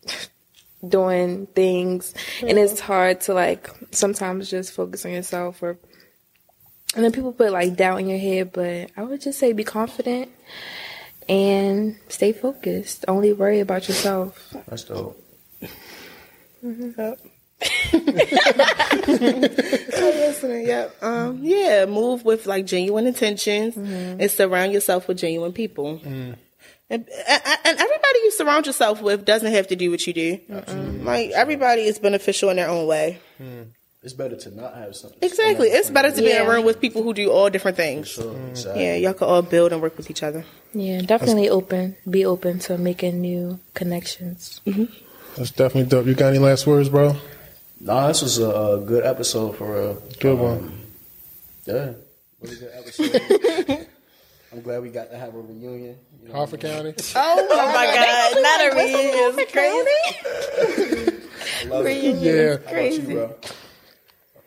doing 0.87 1.47
things, 1.47 2.15
and 2.41 2.59
it's 2.59 2.81
hard 2.81 3.21
to 3.23 3.35
like 3.35 3.69
sometimes 3.91 4.51
just 4.51 4.73
focus 4.73 5.05
on 5.05 5.13
yourself 5.13 5.63
or. 5.63 5.79
And 6.95 7.05
then 7.05 7.13
people 7.13 7.33
put 7.33 7.53
like 7.53 7.77
doubt 7.77 8.01
in 8.01 8.09
your 8.09 8.19
head, 8.19 8.51
but 8.51 8.91
I 8.97 9.03
would 9.03 9.21
just 9.21 9.39
say 9.39 9.53
be 9.53 9.63
confident 9.63 10.31
and 11.29 11.99
stay 12.09 12.33
focused. 12.33 13.05
Only 13.07 13.35
worry 13.35 13.61
about 13.61 13.89
yourself. 13.89 14.55
That's 14.67 14.85
dope. 14.85 15.23
Mm-hmm. 16.65 16.99
Yep. 16.99 17.21
Listening. 20.39 20.67
Yep. 20.67 21.03
Um, 21.03 21.39
yeah, 21.43 21.87
move 21.87 22.25
with 22.25 22.47
like 22.47 22.67
genuine 22.67 23.07
intentions 23.07 23.75
mm-hmm. 23.75 24.21
and 24.21 24.31
surround 24.31 24.73
yourself 24.73 25.09
with 25.09 25.19
genuine 25.19 25.53
people. 25.53 25.99
Mm. 25.99 26.37
And, 26.91 27.07
and 27.29 27.43
and 27.65 27.79
everybody 27.79 28.19
you 28.25 28.31
surround 28.33 28.67
yourself 28.67 29.03
with 29.03 29.25
doesn't 29.25 29.53
have 29.53 29.67
to 29.69 29.77
do 29.77 29.91
what 29.91 30.07
you 30.07 30.13
do. 30.15 30.41
Like 31.03 31.31
everybody 31.33 31.83
is 31.83 31.99
beneficial 31.99 32.49
in 32.51 32.57
their 32.57 32.69
own 32.69 32.87
way. 32.87 33.19
Mm. 33.41 33.67
It's 34.03 34.13
better 34.13 34.37
to 34.37 34.55
not 34.55 34.77
have 34.77 34.95
something. 34.95 35.19
Exactly. 35.21 35.69
It's 35.69 35.91
mm. 35.91 35.95
better 35.95 36.13
to 36.13 36.23
be 36.23 36.31
in 36.31 36.41
a 36.41 36.49
room 36.49 36.65
with 36.65 36.81
people 36.81 37.03
who 37.03 37.13
do 37.13 37.31
all 37.31 37.51
different 37.51 37.77
things. 37.77 38.09
Sure, 38.09 38.35
exactly. 38.49 38.85
Yeah, 38.85 38.95
y'all 38.95 39.13
can 39.13 39.29
all 39.29 39.43
build 39.43 39.73
and 39.73 39.83
work 39.83 39.97
with 39.97 40.09
each 40.09 40.23
other. 40.23 40.45
Yeah, 40.73 41.01
definitely 41.01 41.51
open. 41.51 41.97
Be 42.09 42.25
open 42.25 42.61
to 42.61 42.79
making 42.79 43.21
new 43.21 43.59
connections. 43.75 44.61
Mm-hmm. 44.67 44.85
That's 45.37 45.51
definitely 45.51 45.91
dope. 45.91 46.07
You 46.07 46.15
got 46.15 46.29
any 46.29 46.39
last 46.39 46.67
words, 46.67 46.89
bro? 46.89 47.17
Nah, 47.81 48.09
this 48.09 48.23
was 48.23 48.39
a, 48.39 48.51
a 48.51 48.81
good 48.81 49.05
episode 49.05 49.57
for 49.57 49.91
a 49.91 49.95
Good 50.19 50.39
one. 50.39 50.59
Um, 50.59 50.81
yeah, 51.65 51.93
really 52.41 52.57
good 52.57 52.71
episode. 52.75 53.87
I'm 54.53 54.63
glad 54.63 54.83
we 54.83 54.89
got 54.89 55.11
to 55.11 55.19
have 55.19 55.35
a 55.35 55.39
reunion. 55.41 55.97
You 56.23 56.29
know, 56.29 56.35
Harford 56.35 56.61
County. 56.61 56.95
Oh, 57.15 57.49
my 57.75 57.87
God. 57.95 58.43
Not 58.43 58.61
a 58.65 58.77
reunion. 58.77 59.35
It's 59.39 59.53
crazy. 59.53 61.19
I 61.67 61.69
love 61.69 61.87
it. 61.87 62.17
Yeah, 62.17 62.57
How 62.67 62.73
about 62.73 62.93
you, 62.93 63.15
bro? 63.15 63.37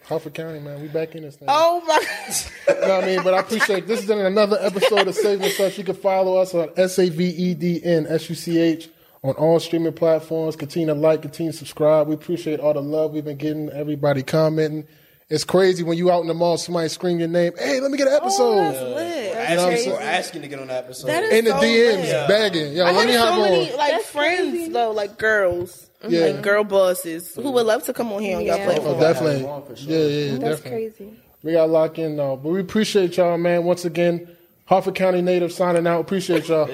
Harford 0.06 0.34
County, 0.34 0.60
man. 0.60 0.82
We 0.82 0.88
back 0.88 1.16
in 1.16 1.24
this 1.24 1.36
thing. 1.38 1.48
Oh, 1.50 1.82
my 1.88 2.04
God. 2.04 2.76
You 2.82 2.88
know 2.88 2.96
what 2.96 3.04
I 3.04 3.08
mean? 3.08 3.24
But 3.24 3.34
I 3.36 3.40
appreciate 3.40 3.88
this 3.88 4.04
is 4.04 4.10
another 4.10 4.58
episode 4.60 5.08
of 5.08 5.16
Saved 5.16 5.44
N 5.44 5.52
Such. 5.52 5.78
You 5.78 5.84
can 5.84 5.96
follow 5.96 6.38
us 6.38 6.54
on 6.54 6.70
S 6.76 6.98
A 7.00 7.08
V 7.08 7.24
E 7.30 7.54
D 7.54 7.82
N 7.84 8.08
S 8.10 8.28
U 8.30 8.36
C 8.36 8.60
H 8.60 8.90
on 9.24 9.34
all 9.36 9.60
streaming 9.60 9.94
platforms. 9.94 10.56
Continue 10.56 10.88
to 10.88 10.94
like, 11.00 11.22
continue 11.22 11.52
to 11.52 11.58
subscribe. 11.58 12.08
We 12.08 12.16
appreciate 12.16 12.60
all 12.60 12.74
the 12.74 12.82
love 12.82 13.12
we've 13.12 13.26
been 13.26 13.38
getting, 13.38 13.70
everybody 13.70 14.24
commenting. 14.24 14.88
It's 15.30 15.44
crazy 15.46 15.84
when 15.84 15.98
you 15.98 16.12
out 16.12 16.22
in 16.22 16.28
the 16.28 16.34
mall, 16.34 16.58
somebody 16.58 16.90
scream 16.90 17.18
your 17.20 17.30
name. 17.30 17.54
Hey, 17.58 17.80
let 17.80 17.90
me 17.90 17.98
get 17.98 18.08
an 18.08 18.14
episode. 18.16 18.44
Oh, 18.60 18.64
that's 18.72 18.82
lit. 18.82 19.34
That's 19.34 19.52
Asking, 19.62 19.68
crazy. 19.70 19.90
for 19.92 20.02
asking 20.02 20.42
to 20.42 20.48
get 20.50 20.60
on 20.60 20.68
that 20.68 20.84
episode. 20.84 21.08
That 21.08 21.24
is 21.24 21.34
in 21.34 21.46
the 21.46 21.52
so 21.52 21.58
DMs, 21.62 22.02
lit. 22.04 22.28
begging. 22.28 22.74
Yo, 22.74 22.84
I 22.86 22.92
let 22.92 23.08
me 23.08 23.14
have 23.14 23.22
hop 23.30 23.36
so 23.38 23.44
on. 23.44 23.50
many 23.50 23.76
like 23.78 24.02
friends 24.02 24.70
though, 24.74 24.92
like 24.92 25.18
girls, 25.18 25.90
Yeah. 26.08 26.26
like 26.26 26.42
girl 26.42 26.64
bosses 26.66 27.34
who 27.34 27.50
would 27.52 27.66
love 27.66 27.84
to 27.86 27.94
come 27.94 28.12
on 28.12 28.22
here 28.22 28.36
on 28.38 28.44
Yeah. 28.44 28.56
y'all 28.56 28.62
Oh, 28.62 28.66
platform. 28.66 28.96
Oh, 28.96 29.00
definitely. 29.00 29.32
Have 29.34 29.42
them 29.42 29.52
on 29.52 29.64
for 29.66 29.76
sure. 29.78 29.90
Yeah, 29.92 29.98
yeah, 30.00 30.06
yeah, 30.08 30.32
That's 30.40 30.62
definitely. 30.62 30.90
crazy. 30.90 31.14
We 31.44 31.52
got 31.54 31.66
to 31.68 31.72
lock 31.72 31.98
in, 31.98 32.18
though. 32.18 32.36
But 32.36 32.50
we 32.50 32.60
appreciate 32.60 33.16
y'all, 33.18 33.38
man. 33.38 33.64
Once 33.64 33.86
again, 33.86 34.28
Harford 34.66 34.96
County 34.96 35.22
native 35.22 35.52
signing 35.54 35.88
out. 35.88 36.02
Appreciate 36.02 36.48
y'all. 36.50 36.68